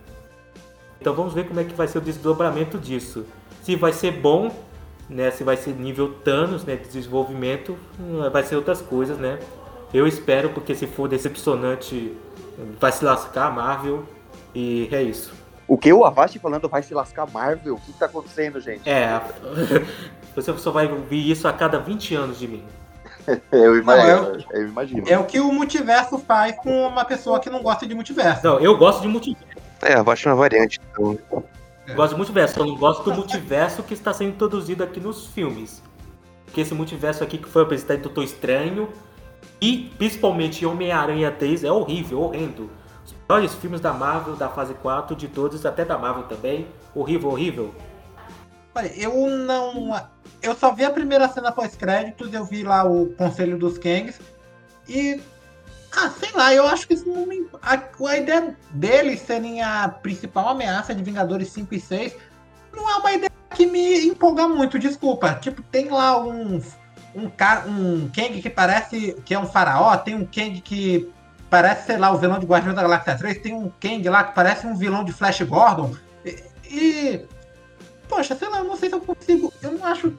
Então 1.01 1.15
vamos 1.15 1.35
ver 1.35 1.47
como 1.47 1.61
é 1.61 1.65
que 1.65 1.75
vai 1.75 1.89
ser 1.89 1.99
o 1.99 2.01
desdobramento 2.01 2.79
disso. 2.79 3.25
Se 3.63 3.77
vai 3.77 3.93
ser 3.93 4.13
bom, 4.13 4.51
né, 5.09 5.31
se 5.31 5.45
vai 5.45 5.57
ser 5.57 5.73
nível 5.75 6.15
Thanos, 6.25 6.65
né, 6.65 6.77
de 6.77 6.89
desenvolvimento, 6.89 7.77
hum, 7.99 8.29
vai 8.31 8.43
ser 8.43 8.57
outras 8.57 8.81
coisas, 8.81 9.19
né. 9.19 9.39
Eu 9.93 10.07
espero, 10.07 10.51
porque 10.51 10.75
se 10.75 10.87
for 10.87 11.09
decepcionante 11.09 12.17
vai 12.81 12.93
se 12.93 13.05
lascar 13.05 13.47
a 13.47 13.51
Marvel 13.51 14.05
e 14.55 14.89
é 14.93 15.03
isso. 15.03 15.33
O 15.67 15.77
que 15.77 15.93
o 15.93 16.05
Avast 16.05 16.39
falando 16.39 16.69
vai 16.69 16.83
se 16.83 16.95
lascar 16.95 17.31
Marvel? 17.31 17.75
O 17.75 17.81
que 17.81 17.93
tá 17.93 18.07
acontecendo, 18.07 18.61
gente? 18.61 18.89
É, 18.89 19.21
você 20.35 20.57
só 20.57 20.71
vai 20.71 20.91
ouvir 20.91 21.31
isso 21.31 21.47
a 21.47 21.53
cada 21.53 21.79
20 21.79 22.15
anos 22.15 22.39
de 22.39 22.49
mim. 22.49 22.65
eu, 23.53 23.77
imagino, 23.77 24.23
não, 24.23 24.35
é, 24.35 24.45
eu 24.53 24.69
imagino. 24.69 25.05
É 25.07 25.19
o 25.19 25.25
que 25.25 25.39
o 25.39 25.53
multiverso 25.53 26.19
faz 26.19 26.57
com 26.57 26.87
uma 26.87 27.05
pessoa 27.05 27.39
que 27.39 27.51
não 27.51 27.63
gosta 27.63 27.87
de 27.87 27.95
multiverso. 27.95 28.43
Não, 28.43 28.59
eu 28.59 28.77
gosto 28.79 29.03
de 29.03 29.09
multiverso. 29.09 29.48
É, 29.83 29.95
a 29.95 30.01
Avast 30.01 30.27
é 30.27 30.31
uma 30.31 30.37
variante. 30.37 30.81
Então... 30.91 31.19
Eu 31.87 31.95
gosto 31.95 32.13
de 32.13 32.17
multiverso, 32.17 32.61
eu 32.61 32.67
não 32.67 32.77
gosto 32.77 33.03
do 33.05 33.15
multiverso 33.15 33.83
que 33.83 33.95
está 33.95 34.13
sendo 34.13 34.31
introduzido 34.31 34.85
aqui 34.85 35.01
nos 35.01 35.27
filmes. 35.29 35.83
Porque 36.45 36.61
esse 36.61 36.75
multiverso 36.75 37.25
aqui 37.25 37.39
que 37.39 37.49
foi 37.49 37.63
apresentado 37.63 37.99
em 37.99 38.03
Doutor 38.03 38.25
Estranho 38.25 38.91
e 39.61 39.91
principalmente 39.97 40.67
Homem-Aranha 40.67 41.31
3 41.31 41.65
é 41.65 41.73
horrível, 41.73 42.21
horrendo. 42.21 42.71
Os 43.05 43.13
piores 43.13 43.55
filmes 43.55 43.81
da 43.81 43.93
Marvel, 43.93 44.37
da 44.37 44.49
fase 44.49 44.75
4, 44.75 45.17
de 45.17 45.29
todos, 45.29 45.65
até 45.65 45.85
da 45.85 45.97
Marvel 45.97 46.25
também. 46.25 46.67
Horrível, 46.95 47.31
horrível. 47.31 47.75
Olha, 48.75 48.93
eu 48.97 49.27
não. 49.27 49.99
Eu 50.43 50.55
só 50.55 50.73
vi 50.75 50.85
a 50.85 50.91
primeira 50.91 51.29
cena 51.29 51.51
pós-créditos, 51.51 52.33
eu 52.33 52.45
vi 52.45 52.63
lá 52.63 52.85
o 52.85 53.07
Conselho 53.15 53.59
dos 53.59 53.79
Kangs. 53.79 54.21
E. 54.89 55.21
Ah, 55.97 56.11
sei 56.11 56.31
lá, 56.33 56.55
eu 56.55 56.67
acho 56.67 56.87
que 56.87 56.95
isso 56.95 57.09
não 57.09 57.27
me. 57.27 57.47
A, 57.63 57.83
a 58.09 58.17
ideia 58.17 58.57
deles 58.71 59.21
serem 59.21 59.63
a 59.63 59.89
principal 59.89 60.51
ameaça 60.51 60.95
de 60.95 61.03
Vingadores 61.03 61.49
5 61.49 61.75
e 61.75 61.81
6 61.81 62.17
não 62.75 62.89
é 62.89 62.97
uma 62.97 63.13
ideia 63.13 63.31
que 63.55 63.67
me 63.67 64.07
empolga 64.07 64.47
muito, 64.47 64.79
desculpa. 64.79 65.35
Tipo, 65.35 65.63
tem 65.63 65.89
lá 65.89 66.19
um 66.19 66.61
um 67.15 67.29
Kang 68.11 68.41
que 68.41 68.51
parece 68.51 69.17
que 69.25 69.35
é 69.35 69.39
um 69.39 69.47
faraó, 69.47 69.97
tem 69.97 70.15
um 70.15 70.25
Kang 70.25 70.61
que 70.61 71.11
parece, 71.51 71.87
sei 71.87 71.97
lá, 71.97 72.13
o 72.13 72.19
vilão 72.19 72.39
de 72.39 72.47
Guardião 72.47 72.75
da 72.75 72.83
Galáxia 72.83 73.17
3, 73.17 73.39
tem 73.39 73.55
um 73.55 73.71
Kang 73.81 74.09
lá 74.09 74.25
que 74.25 74.35
parece 74.35 74.67
um 74.67 74.77
vilão 74.77 75.05
de 75.05 75.13
Flash 75.13 75.41
Gordon. 75.43 75.95
E, 76.25 76.43
e 76.71 77.27
poxa, 78.09 78.37
sei 78.37 78.49
lá, 78.49 78.59
eu 78.59 78.65
não 78.65 78.77
sei 78.77 78.89
se 78.89 78.95
eu 78.95 79.01
consigo, 79.01 79.53
eu 79.63 79.73
não 79.73 79.85
acho 79.85 80.17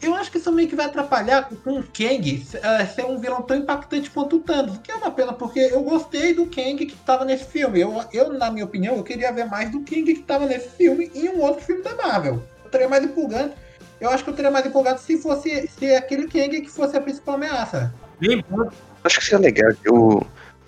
eu 0.00 0.14
acho 0.14 0.30
que 0.30 0.38
isso 0.38 0.52
meio 0.52 0.68
que 0.68 0.76
vai 0.76 0.86
atrapalhar 0.86 1.48
com 1.64 1.78
o 1.78 1.82
Kang 1.82 2.46
é, 2.62 2.86
ser 2.86 3.04
um 3.04 3.18
vilão 3.18 3.42
tão 3.42 3.56
impactante 3.56 4.10
quanto 4.10 4.36
o 4.36 4.40
Thanos, 4.40 4.78
que 4.78 4.90
é 4.90 4.94
uma 4.94 5.10
pena, 5.10 5.32
porque 5.32 5.58
eu 5.58 5.82
gostei 5.82 6.34
do 6.34 6.46
Kang 6.46 6.76
que 6.76 6.94
estava 6.94 7.24
nesse 7.24 7.44
filme. 7.46 7.80
Eu, 7.80 8.04
eu, 8.12 8.32
na 8.32 8.50
minha 8.50 8.64
opinião, 8.64 8.96
eu 8.96 9.02
queria 9.02 9.32
ver 9.32 9.46
mais 9.46 9.70
do 9.70 9.78
Kang 9.80 10.04
que 10.04 10.12
estava 10.12 10.46
nesse 10.46 10.68
filme 10.70 11.10
em 11.14 11.28
um 11.30 11.40
outro 11.40 11.64
filme 11.64 11.82
da 11.82 11.94
Marvel. 11.94 12.42
Eu 12.64 12.70
teria 12.70 12.88
mais 12.88 13.04
empolgante 13.04 13.54
eu 14.00 14.10
acho 14.10 14.24
que 14.24 14.30
eu 14.30 14.34
teria 14.34 14.50
mais 14.50 14.66
empolgado 14.66 15.00
se 15.00 15.18
fosse 15.18 15.68
se 15.68 15.94
aquele 15.94 16.28
Kang 16.28 16.60
que 16.60 16.70
fosse 16.70 16.96
a 16.96 17.00
principal 17.00 17.36
ameaça. 17.36 17.92
Acho 19.02 19.18
que 19.18 19.24
seria 19.24 19.38
legal 19.38 19.72
que 19.74 19.90
o, 19.90 20.22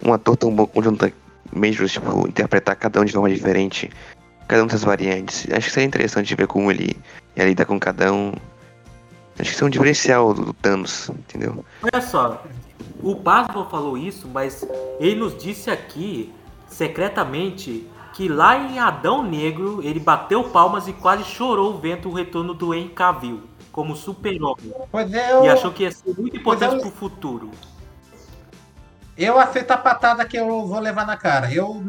um 0.05 0.13
ator 0.13 0.37
tão 0.37 0.55
bom 0.55 0.67
como 0.67 0.85
Jonathan 0.85 1.13
Majors, 1.53 1.93
tipo, 1.93 2.27
interpretar 2.27 2.77
cada 2.77 3.01
um 3.01 3.05
de 3.05 3.13
forma 3.13 3.31
diferente, 3.31 3.91
cada 4.47 4.63
um 4.63 4.67
dessas 4.67 4.85
variantes. 4.85 5.47
Acho 5.53 5.69
que 5.69 5.73
seria 5.73 5.87
interessante 5.87 6.35
ver 6.35 6.47
como 6.47 6.71
ele 6.71 6.97
ia 7.37 7.45
lidar 7.45 7.67
com 7.67 7.79
cada 7.79 8.13
um. 8.13 8.33
Acho 9.39 9.51
que 9.51 9.55
isso 9.55 9.65
é 9.65 9.67
um 9.67 9.71
diferencial 9.71 10.35
do, 10.35 10.47
do 10.47 10.53
Thanos, 10.53 11.09
entendeu? 11.11 11.65
Olha 11.83 12.03
só, 12.03 12.43
o 13.03 13.15
Basbo 13.15 13.65
falou 13.67 13.97
isso, 13.97 14.27
mas 14.29 14.67
ele 14.99 15.15
nos 15.17 15.37
disse 15.37 15.71
aqui 15.71 16.33
secretamente 16.67 17.89
que 18.15 18.29
lá 18.29 18.57
em 18.59 18.79
Adão 18.81 19.23
Negro 19.23 19.81
ele 19.83 20.01
bateu 20.01 20.43
palmas 20.45 20.89
e 20.89 20.93
quase 20.93 21.23
chorou 21.25 21.79
vendo 21.79 22.09
o 22.09 22.13
retorno 22.13 22.53
do 22.53 22.75
Henry 22.75 22.89
Cavill 22.89 23.43
como 23.71 23.95
super-homem. 23.95 24.73
Pois 24.91 25.13
é, 25.15 25.33
eu, 25.33 25.45
E 25.45 25.49
achou 25.49 25.71
que 25.71 25.85
ia 25.85 25.93
ser 25.93 26.19
muito 26.19 26.37
importante 26.37 26.75
eu- 26.75 26.81
pro 26.81 26.91
futuro. 26.91 27.51
eu 29.17 29.39
aceito 29.39 29.71
a 29.71 29.77
patada 29.77 30.25
que 30.25 30.37
eu 30.37 30.67
vou 30.67 30.81
levar 30.81 31.07
na 31.07 31.17
cara. 31.17 31.53
Eu, 31.53 31.81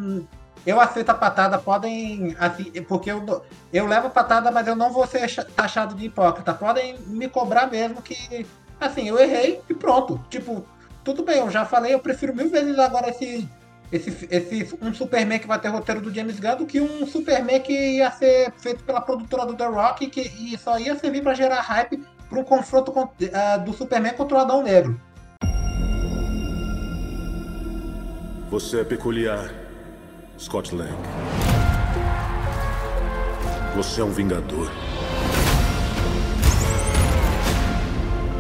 eu 0.66 0.80
aceito 0.80 1.10
a 1.10 1.14
patada, 1.14 1.58
podem. 1.58 2.36
Assim, 2.40 2.66
porque 2.88 3.12
eu, 3.12 3.44
eu 3.72 3.86
levo 3.88 4.08
a 4.08 4.12
patada, 4.12 4.52
mas 4.52 4.68
eu 4.68 4.76
não 4.76 4.92
vou 4.92 5.06
ser 5.08 5.28
taxado 5.56 5.96
de 5.96 6.06
hipócrita. 6.06 6.54
Podem 6.54 6.98
me 7.08 7.28
cobrar 7.28 7.68
mesmo 7.68 8.02
que. 8.02 8.46
Assim, 8.80 9.08
eu 9.10 9.20
errei 9.20 9.62
e 9.70 9.74
pronto. 9.74 10.24
Tipo, 10.30 10.66
tudo 11.04 11.24
bem, 11.24 11.40
eu 11.40 11.50
já 11.50 11.66
falei, 11.66 11.94
eu 11.94 12.00
prefiro 12.00 12.36
mil 12.36 12.50
vezes 12.50 12.78
agora 12.78 13.10
esse. 13.10 13.48
Esse, 13.92 14.28
esse 14.30 14.78
um 14.84 14.94
Superman 14.94 15.40
que 15.40 15.48
vai 15.48 15.58
ter 15.58 15.70
roteiro 15.70 16.00
do 16.00 16.14
James 16.14 16.40
Gunn 16.40 16.58
do 16.58 16.68
que 16.68 16.80
um 16.80 17.08
Superman 17.08 17.60
que 17.60 17.74
ia 17.74 18.12
ser 18.12 18.52
feito 18.60 18.84
pela 18.84 19.02
produtora 19.02 19.48
do 19.48 19.56
The 19.56 19.66
Rock 19.66 20.06
que 20.06 20.22
e 20.22 20.56
só 20.60 20.78
ia 20.78 20.96
servir 20.96 21.24
pra 21.24 21.34
gerar 21.34 21.60
hype 21.62 21.98
para 22.30 22.40
um 22.40 22.44
confronto 22.44 22.92
com- 22.92 23.10
ah, 23.34 23.58
do 23.58 23.74
Superman 23.74 24.14
contra 24.14 24.38
o 24.38 24.42
Adão 24.42 24.62
Negro. 24.62 25.02
Você 28.52 28.82
é 28.82 28.84
peculiar, 28.84 29.50
Scott 30.40 30.74
Lang. 30.74 30.96
Você 33.76 34.00
é 34.00 34.04
um 34.06 34.12
vingador. 34.12 34.72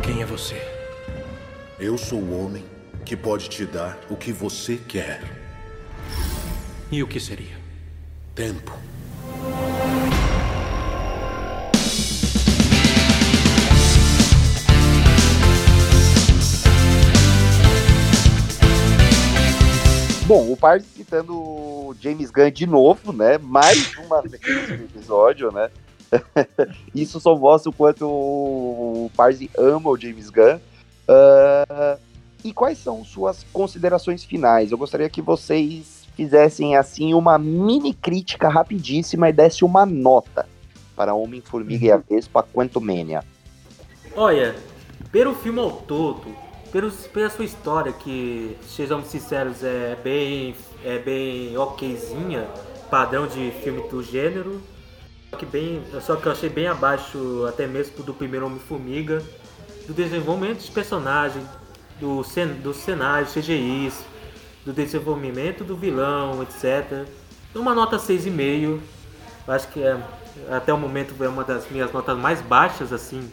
Quem 0.02 0.22
é 0.22 0.26
você? 0.26 0.56
Eu 1.78 1.97
sou 1.97 2.20
o 2.20 2.41
homem 2.41 2.66
que 3.04 3.18
pode 3.18 3.50
te 3.50 3.66
dar 3.66 4.00
o 4.10 4.16
que 4.16 4.32
você 4.32 4.78
quer. 4.78 5.22
E 6.89 7.04
o 7.04 7.08
que 7.08 7.20
seria? 7.20 7.58
Tempo. 8.34 8.72
Bom, 20.30 20.52
o 20.52 20.56
Parse 20.56 20.86
citando 20.96 21.34
o 21.36 21.96
James 22.00 22.30
Gunn 22.30 22.52
de 22.52 22.68
novo, 22.68 23.12
né? 23.12 23.40
Mais 23.40 23.98
uma 23.98 24.22
vez 24.22 24.70
no 24.70 24.86
episódio, 24.86 25.52
né? 25.52 25.72
Isso 26.94 27.20
só 27.20 27.36
mostra 27.36 27.72
o 27.72 27.74
quanto 27.74 28.06
o 28.08 29.10
Parse 29.18 29.50
ama 29.58 29.90
o 29.90 29.98
James 29.98 30.30
Gunn. 30.30 30.60
Ah, 31.08 31.98
e 32.44 32.54
quais 32.54 32.78
são 32.78 33.04
suas 33.04 33.44
considerações 33.52 34.24
finais? 34.24 34.72
Eu 34.72 34.78
gostaria 34.78 35.10
que 35.10 35.20
vocês 35.20 36.06
fizessem 36.16 36.76
assim 36.76 37.16
uma 37.16 37.40
mini 37.40 37.92
crítica 37.92 38.50
rapidíssima 38.50 39.30
e 39.30 39.34
desse 39.34 39.66
uma 39.66 39.84
nota 39.84 40.48
para 40.96 41.16
Homem-Formiga 41.16 41.86
e 41.88 41.92
a 41.92 41.98
Vespa 41.98 42.44
Quantumania. 42.44 43.24
Olha, 44.16 44.56
pelo 45.12 45.34
filme 45.34 45.60
ao 45.60 45.72
todo, 45.72 46.28
pela 46.72 47.30
sua 47.30 47.46
história, 47.46 47.92
que, 47.92 48.56
sejamos 48.68 49.08
sinceros, 49.08 49.64
é 49.64 49.98
bem, 50.04 50.56
é 50.84 50.98
bem 51.00 51.58
okzinha, 51.58 52.48
padrão 52.90 53.28
de 53.28 53.52
filme 53.64 53.88
do 53.90 54.04
gênero, 54.04 54.62
só 55.30 55.38
que, 55.38 55.46
bem, 55.46 55.84
só 56.02 56.16
que 56.16 56.26
eu 56.28 56.32
achei 56.32 56.50
bem 56.50 56.68
abaixo 56.68 57.46
até 57.48 57.68
mesmo 57.68 58.04
do 58.04 58.14
primeiro 58.14 58.46
Homem-Formiga, 58.46 59.24
do 59.88 59.94
desenvolvimento 59.94 60.58
dos 60.58 60.70
personagens, 60.70 61.46
do, 62.00 62.24
cen, 62.24 62.48
do 62.48 62.74
cenário, 62.74 63.28
CGIs, 63.28 64.04
do 64.66 64.72
desenvolvimento 64.72 65.64
do 65.64 65.76
vilão, 65.76 66.44
etc. 66.44 67.08
Uma 67.56 67.74
nota 67.74 67.98
6,5, 67.98 68.80
acho 69.48 69.68
que 69.70 69.82
é, 69.82 70.00
até 70.52 70.72
o 70.72 70.78
momento 70.78 71.16
é 71.24 71.28
uma 71.28 71.44
das 71.44 71.70
minhas 71.70 71.92
notas 71.92 72.18
mais 72.18 72.42
baixas, 72.42 72.94
assim, 72.94 73.30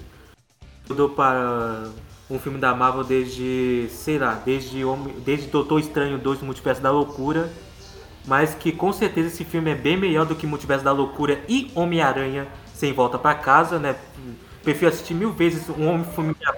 eu 0.89 0.95
dou 0.95 1.11
para 1.11 1.89
um 2.29 2.39
filme 2.39 2.59
da 2.59 2.75
Marvel 2.75 3.05
desde, 3.05 3.87
sei 3.91 4.19
lá, 4.19 4.41
desde, 4.45 4.85
Homem- 4.85 5.15
desde 5.25 5.47
Doutor 5.47 5.79
Estranho 5.81 6.19
2 6.19 6.41
do 6.41 6.45
Multiverso 6.47 6.81
da 6.83 6.91
Loucura, 6.91 7.51
mas 8.27 8.55
que 8.55 8.73
com 8.73 8.93
certeza 8.93 9.29
esse 9.29 9.45
filme 9.45 9.71
é 9.71 9.75
bem 9.75 9.97
melhor 9.97 10.27
do 10.27 10.35
que 10.35 10.47
Multiverso 10.47 10.85
da 10.85 10.91
Loucura 10.93 11.41
e 11.49 11.71
Homem-Aranha 11.75 12.49
Sem 12.75 12.93
Volta 12.93 13.17
para 13.19 13.35
Casa, 13.37 13.79
né? 13.79 13.95
Prefiro 14.65 14.91
assistir 14.91 15.15
mil 15.15 15.31
vezes 15.33 15.69
um 15.69 15.89
Homem-Formiga 15.89 16.57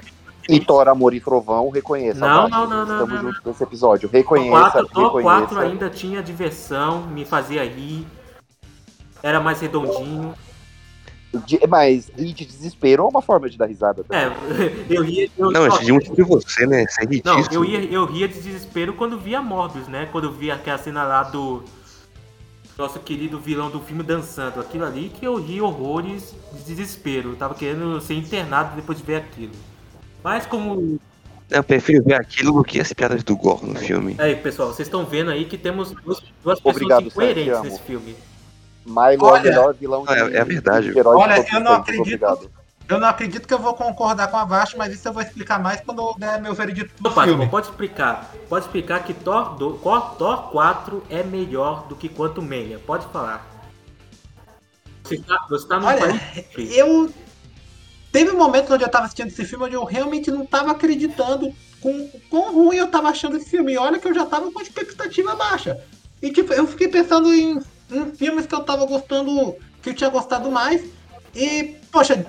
E 0.49 0.59
Thor, 0.61 0.89
Amor 0.89 1.13
e 1.13 1.21
Trovão, 1.21 1.69
reconheça. 1.69 2.19
Não, 2.19 2.49
não, 2.49 2.67
não, 2.67 2.87
não, 2.87 3.03
Estamos 3.05 3.21
juntos 3.21 3.41
nesse 3.45 3.63
episódio. 3.63 4.09
Reconheça, 4.11 4.51
4, 4.51 4.89
Thor 4.89 5.11
4 5.23 5.41
reconheça. 5.43 5.61
ainda 5.61 5.91
tinha 5.91 6.23
diversão, 6.23 7.03
me 7.03 7.27
fazia 7.27 7.63
rir, 7.65 8.07
era 9.23 9.39
mais 9.39 9.61
redondinho. 9.61 10.35
De- 11.47 11.61
mas 11.69 12.11
rir 12.17 12.33
de 12.33 12.47
desespero 12.47 13.05
é 13.05 13.07
uma 13.07 13.21
forma 13.21 13.51
de 13.51 13.59
dar 13.59 13.67
risada. 13.67 14.03
também. 14.03 14.25
É, 14.25 14.87
eu 14.89 15.03
ria. 15.03 15.29
Eu, 15.37 15.51
Não, 15.51 15.69
muito 15.83 16.15
de 16.15 16.23
você, 16.23 16.67
né? 16.67 16.85
Isso 16.85 17.01
é 17.01 17.23
Não, 17.25 17.45
eu, 17.53 17.65
ia, 17.65 17.85
eu 17.85 18.07
ria 18.07 18.27
de 18.27 18.41
desespero 18.41 18.95
quando 18.95 19.19
via 19.19 19.43
Morbius, 19.43 19.89
né? 19.89 20.09
Quando 20.11 20.33
via 20.33 20.55
aquela 20.55 20.79
cena 20.79 21.05
lá 21.05 21.23
do 21.25 21.63
nosso 22.79 22.99
querido 23.01 23.39
vilão 23.39 23.69
do 23.71 23.81
filme 23.81 24.03
dançando. 24.03 24.61
Aquilo 24.61 24.85
ali 24.85 25.11
que 25.11 25.27
eu 25.27 25.35
ri 25.37 25.61
horrores 25.61 26.35
de 26.53 26.63
desespero. 26.63 27.31
Eu 27.31 27.37
tava 27.37 27.55
querendo 27.55 28.01
ser 28.01 28.15
internado 28.15 28.75
depois 28.77 28.99
de 28.99 29.05
ver 29.05 29.17
aquilo. 29.17 29.53
Mas 30.23 30.47
como. 30.47 30.99
Eu 31.51 31.65
prefiro 31.65 32.05
ver 32.05 32.15
aquilo 32.15 32.53
do 32.53 32.63
que 32.63 32.79
as 32.81 32.93
piadas 32.93 33.23
do 33.23 33.37
Gore 33.37 33.67
no 33.67 33.75
filme. 33.75 34.15
Aí, 34.19 34.37
pessoal, 34.37 34.69
vocês 34.69 34.87
estão 34.87 35.05
vendo 35.05 35.31
aí 35.31 35.47
que 35.47 35.57
temos 35.57 35.93
duas, 35.93 36.23
duas 36.43 36.61
pessoas 36.61 36.77
Obrigado, 36.77 37.07
incoerentes 37.07 37.45
Sérgio, 37.45 37.63
nesse 37.63 37.83
filme. 37.83 38.15
Milo 38.89 39.01
é 39.11 39.17
o 39.17 39.25
Olha- 39.33 39.43
melhor 39.43 39.75
vilão 39.75 40.05
de, 40.05 40.13
É- 40.13 40.37
é 40.39 40.45
verdade. 40.45 40.93
de 40.93 41.01
Olha, 41.01 41.47
eu 41.53 41.61
não 41.61 41.73
acredito. 41.75 42.01
Obrigado. 42.03 42.51
Eu 42.89 42.99
não 42.99 43.07
acredito 43.09 43.47
que 43.47 43.53
eu 43.53 43.59
vou 43.59 43.75
concordar 43.75 44.29
com 44.29 44.39
a 44.39 44.47
Vast, 44.47 44.75
mas 44.79 44.95
isso 44.95 45.07
eu 45.07 45.13
vou 45.13 45.23
explicar 45.23 45.61
mais 45.63 45.79
quando 45.83 46.01
eu 46.01 46.15
der 46.19 46.41
meu 46.41 46.55
veredito 46.55 46.91
do 47.03 47.11
Opa, 47.11 47.25
filme. 47.25 47.47
pode 47.47 47.67
explicar. 47.67 48.33
Pode 48.49 48.65
explicar 48.65 49.05
que 49.05 49.13
Thor, 49.13 49.57
do, 49.57 49.75
Thor 49.75 50.15
Thor 50.17 50.51
4 50.51 51.05
é 51.11 51.23
melhor 51.23 51.87
do 51.87 51.95
que 51.95 52.09
Quantum 52.09 52.41
Mania. 52.41 52.79
Pode 52.79 53.05
falar. 53.09 53.47
Você 55.05 55.19
tá, 55.19 55.47
você 55.51 55.69
tá 55.69 55.79
no 55.81 55.87
Olha, 55.87 55.99
país- 56.01 56.77
Eu. 56.77 57.13
Teve 58.11 58.33
momentos 58.33 58.71
onde 58.71 58.85
eu 58.85 58.89
tava 58.89 59.05
assistindo 59.05 59.29
esse 59.29 59.45
filme 59.45 59.67
onde 59.67 59.75
eu 59.75 59.85
realmente 59.85 60.31
não 60.31 60.47
tava 60.47 60.71
acreditando 60.71 61.53
com 61.83 62.11
quão 62.31 62.55
ruim 62.55 62.77
eu 62.77 62.89
tava 62.89 63.09
achando 63.11 63.37
esse 63.37 63.51
filme. 63.51 63.75
E 63.75 63.79
olha 63.79 63.99
que 63.99 64.09
eu 64.09 64.15
já 64.15 64.25
tava 64.25 64.51
com 64.51 64.63
expectativa 64.63 65.35
baixa. 65.37 65.79
E 66.23 66.33
tipo, 66.33 66.55
eu 66.55 66.67
fiquei 66.67 66.89
pensando 66.89 67.33
em, 67.35 67.61
em 67.91 68.13
filmes 68.13 68.47
que 68.47 68.55
eu 68.55 68.65
tava 68.65 68.87
gostando, 68.87 69.57
que 69.83 69.91
eu 69.91 69.95
tinha 69.95 70.11
gostado 70.11 70.51
mais. 70.51 70.83
E, 71.35 71.77
poxa. 71.91 72.27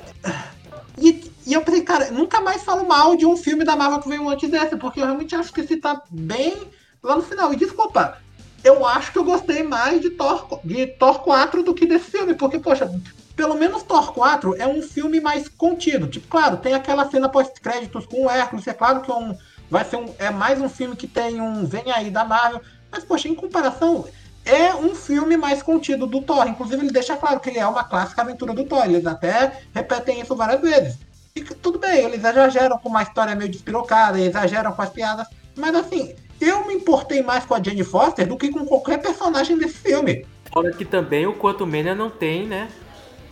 E, 0.97 1.32
e 1.47 1.53
eu 1.53 1.62
pensei, 1.62 1.82
cara, 1.82 2.12
nunca 2.12 2.41
mais 2.41 2.64
falo 2.64 2.88
mal 2.88 3.16
de 3.16 3.26
um 3.26 3.38
filme 3.38 3.64
da 3.64 3.76
Marvel 3.76 4.01
que 4.01 4.10
veio 4.10 4.28
antes 4.30 4.49
desse, 4.49 4.76
porque 4.76 4.99
eu 4.99 5.05
realmente 5.05 5.36
acho 5.36 5.53
que 5.53 5.62
esse 5.62 5.78
tá 5.78 6.01
bem 6.10 6.55
lá 7.01 7.16
no 7.16 7.22
final. 7.22 7.53
E 7.53 7.55
desculpa, 7.55 8.18
eu 8.64 8.86
acho 8.86 9.12
que 9.12 9.18
eu 9.18 9.24
gostei 9.24 9.64
mais 9.64 10.01
de 10.01 10.10
Thor, 10.10 10.60
de 10.64 10.88
Thor 10.88 11.20
4 11.20 11.64
do 11.64 11.74
que 11.74 11.86
desse 11.86 12.12
filme, 12.12 12.34
porque, 12.34 12.60
poxa, 12.60 12.91
pelo 13.36 13.55
menos 13.55 13.84
Thor 13.84 14.14
4 14.14 14.55
é 14.57 14.68
um 14.68 14.82
filme 14.82 15.22
mais 15.22 15.47
contido. 15.47 16.07
Tipo, 16.07 16.28
claro, 16.28 16.57
tem 16.57 16.74
aquela 16.74 17.10
cena 17.10 17.30
pós-créditos 17.30 18.05
com 18.05 18.26
o 18.26 18.30
Hércules, 18.30 18.68
é 18.68 18.74
claro 18.74 19.01
que 19.01 19.10
é, 19.10 19.16
um, 19.16 19.36
vai 19.70 19.86
ser 19.86 19.95
um, 19.95 20.14
é 20.20 20.30
mais 20.30 20.60
um 20.60 20.68
filme 20.68 20.95
que 20.95 21.07
tem 21.07 21.39
um 21.39 21.66
vem 21.66 21.91
aí 21.91 22.10
da 22.10 22.26
Marvel, 22.26 22.62
mas, 22.91 23.03
poxa, 23.03 23.30
em 23.30 23.36
comparação, 23.36 24.05
é 24.45 24.73
um 24.73 24.95
filme 24.95 25.37
mais 25.37 25.61
contido 25.61 26.07
do 26.07 26.21
Thor. 26.21 26.47
Inclusive, 26.47 26.83
ele 26.83 26.91
deixa 26.91 27.15
claro 27.15 27.39
que 27.39 27.49
ele 27.49 27.59
é 27.59 27.67
uma 27.67 27.83
clássica 27.83 28.21
aventura 28.21 28.53
do 28.53 28.63
Thor. 28.63 28.85
Eles 28.85 29.05
até 29.05 29.61
repetem 29.73 30.21
isso 30.21 30.35
várias 30.35 30.61
vezes. 30.61 30.97
E 31.35 31.41
tudo 31.41 31.79
bem, 31.79 32.05
eles 32.05 32.23
exageram 32.23 32.77
com 32.77 32.89
uma 32.89 33.03
história 33.03 33.35
meio 33.35 33.49
despirocada, 33.49 34.19
exageram 34.19 34.71
com 34.71 34.81
as 34.81 34.89
piadas, 34.89 35.27
mas 35.55 35.75
assim, 35.75 36.15
eu 36.41 36.65
me 36.65 36.73
importei 36.73 37.21
mais 37.21 37.45
com 37.45 37.53
a 37.53 37.61
Jane 37.61 37.83
Foster 37.83 38.27
do 38.27 38.37
que 38.37 38.49
com 38.49 38.65
qualquer 38.65 38.99
personagem 38.99 39.57
desse 39.57 39.77
filme. 39.77 40.25
Fora 40.51 40.71
que 40.71 40.83
também 40.83 41.27
o 41.27 41.33
Quantum 41.33 41.65
Mania 41.65 41.93
não 41.93 42.09
tem, 42.09 42.47
né? 42.47 42.69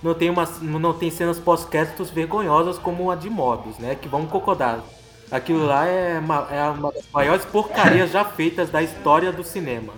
Não 0.03 0.13
tem, 0.13 0.29
uma, 0.29 0.45
não 0.61 0.93
tem 0.93 1.09
cenas 1.09 1.39
pós-créditos 1.39 2.11
vergonhosas 2.11 2.77
como 2.77 3.09
a 3.09 3.15
de 3.15 3.29
Morbius, 3.29 3.79
né? 3.79 3.95
Que 3.95 4.07
vamos 4.07 4.29
concordar. 4.29 4.83
Aquilo 5.31 5.65
lá 5.65 5.85
é 5.87 6.19
uma, 6.19 6.47
é 6.51 6.63
uma 6.69 6.91
das 6.91 7.03
maiores 7.11 7.43
porcarias 7.45 8.11
já 8.11 8.23
feitas 8.23 8.69
da 8.69 8.81
história 8.81 9.31
do 9.31 9.43
cinema. 9.43 9.93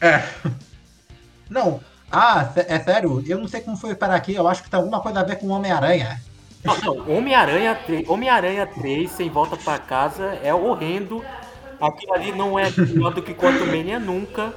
É. 0.00 0.22
Não. 1.48 1.80
Ah, 2.10 2.52
é 2.56 2.80
sério? 2.80 3.22
Eu 3.24 3.38
não 3.38 3.46
sei 3.46 3.60
como 3.60 3.76
foi 3.76 3.94
parar 3.94 4.16
aqui. 4.16 4.34
Eu 4.34 4.48
acho 4.48 4.64
que 4.64 4.70
tem 4.70 4.78
alguma 4.78 5.00
coisa 5.00 5.20
a 5.20 5.24
ver 5.24 5.36
com 5.36 5.46
o 5.46 5.50
Homem-Aranha. 5.50 6.20
Não, 6.64 6.76
não, 6.78 7.16
Homem-Aranha 7.16 7.74
3, 7.86 8.08
Homem-Aranha 8.08 8.66
3 8.66 9.10
sem 9.10 9.30
volta 9.30 9.56
pra 9.56 9.78
casa 9.78 10.38
é 10.42 10.52
horrendo. 10.52 11.24
Aquilo 11.80 12.12
ali 12.12 12.32
não 12.32 12.58
é 12.58 12.70
pior 12.70 13.14
do 13.14 13.22
que 13.22 13.32
Quantum 13.32 13.66
Mania 13.66 14.00
nunca. 14.00 14.52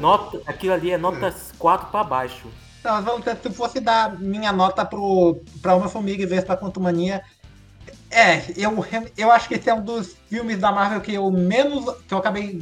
Nota, 0.00 0.40
aquilo 0.46 0.72
ali 0.72 0.90
é 0.90 0.96
nota 0.98 1.34
4 1.58 1.88
pra 1.88 2.02
baixo. 2.02 2.48
Então, 2.80 2.94
mas 2.94 3.04
vamos 3.04 3.20
dizer, 3.20 3.36
se 3.42 3.50
fosse 3.50 3.78
dar 3.78 4.18
minha 4.18 4.50
nota 4.50 4.84
pro, 4.84 5.42
pra 5.60 5.74
Homem-Formiga 5.74 6.22
e 6.22 6.26
Vespa 6.26 6.56
Quantumania. 6.56 7.22
É, 8.10 8.42
eu, 8.56 8.84
eu 9.16 9.30
acho 9.30 9.46
que 9.46 9.54
esse 9.54 9.68
é 9.68 9.74
um 9.74 9.82
dos 9.82 10.16
filmes 10.28 10.58
da 10.58 10.72
Marvel 10.72 11.00
que 11.00 11.14
eu 11.14 11.30
menos. 11.30 11.84
que 12.08 12.14
eu 12.14 12.18
acabei 12.18 12.60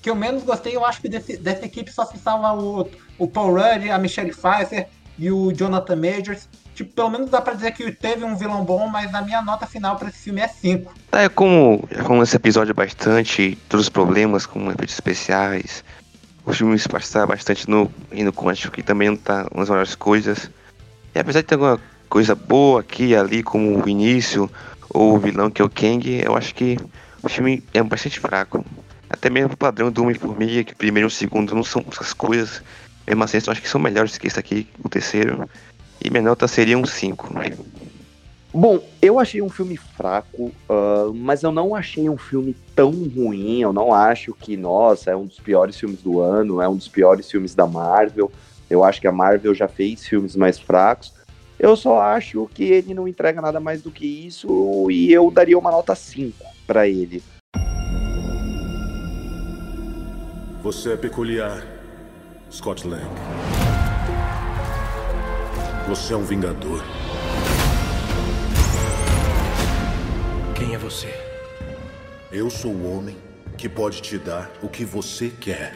que 0.00 0.08
eu 0.08 0.14
menos 0.14 0.42
gostei, 0.42 0.76
eu 0.76 0.84
acho 0.84 1.00
que 1.00 1.08
desse, 1.08 1.36
dessa 1.36 1.64
equipe 1.64 1.92
só 1.92 2.04
se 2.04 2.18
salva 2.18 2.54
o, 2.54 2.88
o 3.18 3.26
Paul 3.28 3.54
Rudd, 3.54 3.90
a 3.90 3.98
Michelle 3.98 4.32
Pfeiffer 4.32 4.86
e 5.18 5.30
o 5.30 5.52
Jonathan 5.52 5.96
Majors. 5.96 6.48
Tipo, 6.74 6.94
pelo 6.94 7.10
menos 7.10 7.28
dá 7.28 7.42
pra 7.42 7.52
dizer 7.52 7.72
que 7.72 7.92
teve 7.92 8.24
um 8.24 8.34
vilão 8.34 8.64
bom, 8.64 8.88
mas 8.88 9.14
a 9.14 9.20
minha 9.20 9.42
nota 9.42 9.66
final 9.66 9.96
pra 9.96 10.08
esse 10.08 10.18
filme 10.18 10.40
é 10.40 10.48
5. 10.48 10.94
É 11.12 11.28
como, 11.28 11.86
como 12.06 12.22
esse 12.22 12.34
episódio 12.36 12.70
é 12.70 12.74
bastante, 12.74 13.58
todos 13.68 13.86
os 13.86 13.90
problemas 13.90 14.46
com 14.46 14.70
efeitos 14.70 14.94
especiais, 14.94 15.84
os 16.46 16.56
filmes 16.56 16.86
passaram 16.86 17.28
bastante 17.28 17.68
no 17.68 17.92
Reino 18.10 18.32
Quântico, 18.32 18.74
que 18.74 18.82
também 18.82 19.10
não 19.10 19.16
tá 19.16 19.46
umas 19.52 19.68
melhores 19.68 19.94
coisas. 19.94 20.50
E 21.14 21.18
apesar 21.18 21.40
de 21.40 21.46
ter 21.46 21.56
alguma 21.56 21.78
coisa 22.08 22.34
boa 22.34 22.80
aqui 22.80 23.08
e 23.08 23.16
ali, 23.16 23.42
como 23.42 23.84
o 23.84 23.88
início, 23.88 24.50
ou 24.88 25.16
o 25.16 25.18
vilão 25.18 25.50
que 25.50 25.60
é 25.60 25.64
o 25.64 25.70
Kang, 25.70 26.22
eu 26.24 26.34
acho 26.34 26.54
que 26.54 26.78
o 27.22 27.28
filme 27.28 27.62
é 27.74 27.82
bastante 27.82 28.18
fraco. 28.18 28.64
Até 29.20 29.28
mesmo 29.28 29.52
o 29.52 29.56
padrão 29.56 29.92
do 29.92 30.02
Homem-Formiga, 30.02 30.64
que 30.64 30.72
o 30.72 30.76
primeiro 30.76 31.06
e 31.06 31.08
o 31.08 31.10
segundo 31.10 31.54
não 31.54 31.62
são 31.62 31.84
essas 31.92 32.14
coisas. 32.14 32.62
Mesmo 33.06 33.22
assim, 33.22 33.36
eu 33.36 33.52
acho 33.52 33.60
que 33.60 33.68
são 33.68 33.78
melhores 33.78 34.16
que 34.16 34.26
esse 34.26 34.40
aqui, 34.40 34.66
o 34.82 34.88
terceiro. 34.88 35.46
E 36.02 36.08
minha 36.08 36.22
nota 36.22 36.48
seria 36.48 36.78
um 36.78 36.86
5. 36.86 37.28
Bom, 38.50 38.82
eu 39.02 39.20
achei 39.20 39.42
um 39.42 39.50
filme 39.50 39.76
fraco, 39.76 40.50
uh, 40.70 41.12
mas 41.14 41.42
eu 41.42 41.52
não 41.52 41.74
achei 41.74 42.08
um 42.08 42.16
filme 42.16 42.56
tão 42.74 42.90
ruim. 42.90 43.60
Eu 43.60 43.74
não 43.74 43.92
acho 43.92 44.32
que, 44.32 44.56
nossa, 44.56 45.10
é 45.10 45.16
um 45.16 45.26
dos 45.26 45.38
piores 45.38 45.78
filmes 45.78 46.00
do 46.00 46.18
ano, 46.20 46.62
é 46.62 46.66
um 46.66 46.76
dos 46.76 46.88
piores 46.88 47.30
filmes 47.30 47.54
da 47.54 47.66
Marvel. 47.66 48.32
Eu 48.70 48.82
acho 48.82 49.02
que 49.02 49.06
a 49.06 49.12
Marvel 49.12 49.54
já 49.54 49.68
fez 49.68 50.06
filmes 50.06 50.34
mais 50.34 50.58
fracos. 50.58 51.12
Eu 51.58 51.76
só 51.76 52.00
acho 52.00 52.48
que 52.54 52.64
ele 52.64 52.94
não 52.94 53.06
entrega 53.06 53.42
nada 53.42 53.60
mais 53.60 53.82
do 53.82 53.90
que 53.90 54.06
isso 54.06 54.90
e 54.90 55.12
eu 55.12 55.30
daria 55.30 55.58
uma 55.58 55.70
nota 55.70 55.94
5 55.94 56.42
para 56.66 56.88
ele. 56.88 57.22
Você 60.62 60.92
é 60.92 60.96
peculiar, 60.96 61.66
Scott 62.52 62.86
Lang. 62.86 63.02
Você 65.88 66.12
é 66.12 66.16
um 66.18 66.22
vingador. 66.22 66.84
Quem 70.54 70.74
é 70.74 70.78
você? 70.78 71.08
Eu 72.30 72.50
sou 72.50 72.72
o 72.72 72.94
homem 72.94 73.16
que 73.56 73.70
pode 73.70 74.02
te 74.02 74.18
dar 74.18 74.50
o 74.62 74.68
que 74.68 74.84
você 74.84 75.30
quer. 75.30 75.72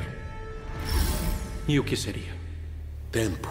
E 1.66 1.80
o 1.80 1.84
que 1.84 1.96
seria? 1.96 2.34
Tempo. 3.10 3.48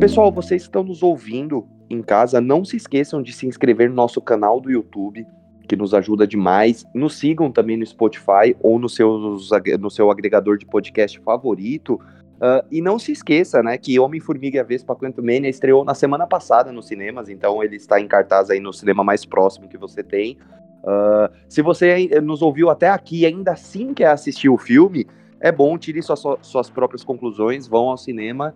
Pessoal, 0.00 0.32
vocês 0.32 0.62
estão 0.62 0.82
nos 0.82 1.04
ouvindo 1.04 1.66
em 1.94 2.02
casa, 2.02 2.40
não 2.40 2.64
se 2.64 2.76
esqueçam 2.76 3.22
de 3.22 3.32
se 3.32 3.46
inscrever 3.46 3.88
no 3.88 3.94
nosso 3.94 4.20
canal 4.20 4.60
do 4.60 4.70
YouTube, 4.70 5.26
que 5.66 5.76
nos 5.76 5.94
ajuda 5.94 6.26
demais. 6.26 6.84
Nos 6.94 7.16
sigam 7.18 7.50
também 7.50 7.76
no 7.76 7.86
Spotify 7.86 8.54
ou 8.60 8.78
no, 8.78 8.88
seus, 8.88 9.50
no 9.80 9.90
seu 9.90 10.10
agregador 10.10 10.58
de 10.58 10.66
podcast 10.66 11.18
favorito. 11.20 12.00
Uh, 12.34 12.66
e 12.70 12.80
não 12.82 12.98
se 12.98 13.12
esqueça, 13.12 13.62
né, 13.62 13.78
que 13.78 13.98
Homem-Formiga 13.98 14.56
e 14.56 14.60
a 14.60 14.64
Vespa 14.64 14.94
Quantumania 14.94 15.48
estreou 15.48 15.84
na 15.84 15.94
semana 15.94 16.26
passada 16.26 16.72
nos 16.72 16.88
cinemas, 16.88 17.28
então 17.28 17.62
ele 17.62 17.76
está 17.76 18.00
em 18.00 18.08
cartaz 18.08 18.50
aí 18.50 18.58
no 18.58 18.72
cinema 18.72 19.04
mais 19.04 19.24
próximo 19.24 19.68
que 19.68 19.78
você 19.78 20.02
tem. 20.02 20.36
Uh, 20.82 21.32
se 21.48 21.62
você 21.62 22.20
nos 22.20 22.42
ouviu 22.42 22.68
até 22.70 22.90
aqui 22.90 23.20
e 23.20 23.26
ainda 23.26 23.52
assim 23.52 23.94
quer 23.94 24.08
assistir 24.08 24.48
o 24.48 24.58
filme, 24.58 25.06
é 25.40 25.52
bom, 25.52 25.78
tire 25.78 26.02
suas, 26.02 26.22
suas 26.42 26.68
próprias 26.68 27.04
conclusões, 27.04 27.68
vão 27.68 27.88
ao 27.88 27.96
cinema 27.96 28.52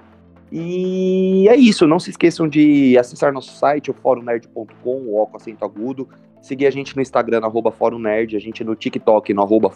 e 0.50 1.46
é 1.48 1.56
isso, 1.56 1.86
não 1.86 1.98
se 1.98 2.10
esqueçam 2.10 2.48
de 2.48 2.96
acessar 2.96 3.32
nosso 3.32 3.52
site, 3.52 3.90
o 3.90 3.94
forumnerd.com, 3.94 4.64
o 4.84 5.26
com 5.26 5.36
acento 5.36 5.64
agudo, 5.64 6.08
seguir 6.40 6.66
a 6.66 6.70
gente 6.70 6.96
no 6.96 7.02
Instagram, 7.02 7.40
no 7.40 7.46
arroba 7.46 7.70
Fórum 7.70 7.98
Nerd, 7.98 8.34
a 8.34 8.40
gente 8.40 8.64
no 8.64 8.74
TikTok, 8.74 9.34
no 9.34 9.42
arroba 9.42 9.70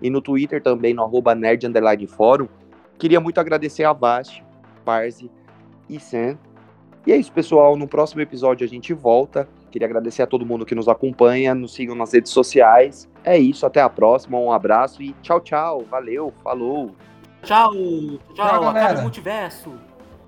e 0.00 0.08
no 0.08 0.22
Twitter 0.22 0.62
também, 0.62 0.94
no 0.94 1.02
arroba 1.02 1.34
Nerd 1.34 1.66
Underline. 1.66 2.08
Queria 2.98 3.20
muito 3.20 3.38
agradecer 3.38 3.84
a 3.84 3.92
Basti, 3.92 4.42
Parzi 4.84 5.30
e 5.88 6.00
Sam. 6.00 6.38
E 7.06 7.12
é 7.12 7.16
isso, 7.16 7.30
pessoal, 7.30 7.76
no 7.76 7.86
próximo 7.86 8.22
episódio 8.22 8.64
a 8.64 8.68
gente 8.68 8.94
volta. 8.94 9.46
Queria 9.70 9.86
agradecer 9.86 10.22
a 10.22 10.26
todo 10.26 10.46
mundo 10.46 10.64
que 10.64 10.74
nos 10.74 10.88
acompanha, 10.88 11.54
nos 11.54 11.74
sigam 11.74 11.94
nas 11.94 12.12
redes 12.14 12.32
sociais. 12.32 13.08
É 13.22 13.36
isso, 13.36 13.66
até 13.66 13.82
a 13.82 13.88
próxima, 13.90 14.38
um 14.38 14.50
abraço 14.50 15.02
e 15.02 15.14
tchau, 15.22 15.40
tchau, 15.40 15.84
valeu, 15.90 16.32
falou! 16.42 16.94
Tchau. 17.46 17.72
Tchau, 17.72 18.18
tchau 18.34 18.68
até 18.68 18.98
o 18.98 19.02
multiverso. 19.02 19.72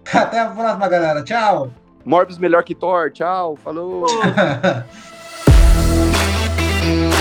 Até 0.11 0.41
a 0.41 0.47
próxima, 0.47 0.89
galera. 0.89 1.23
Tchau. 1.23 1.71
Morbius 2.03 2.39
melhor 2.39 2.65
que 2.65 2.75
Thor. 2.75 3.11
Tchau. 3.11 3.57
Falou. 3.57 4.07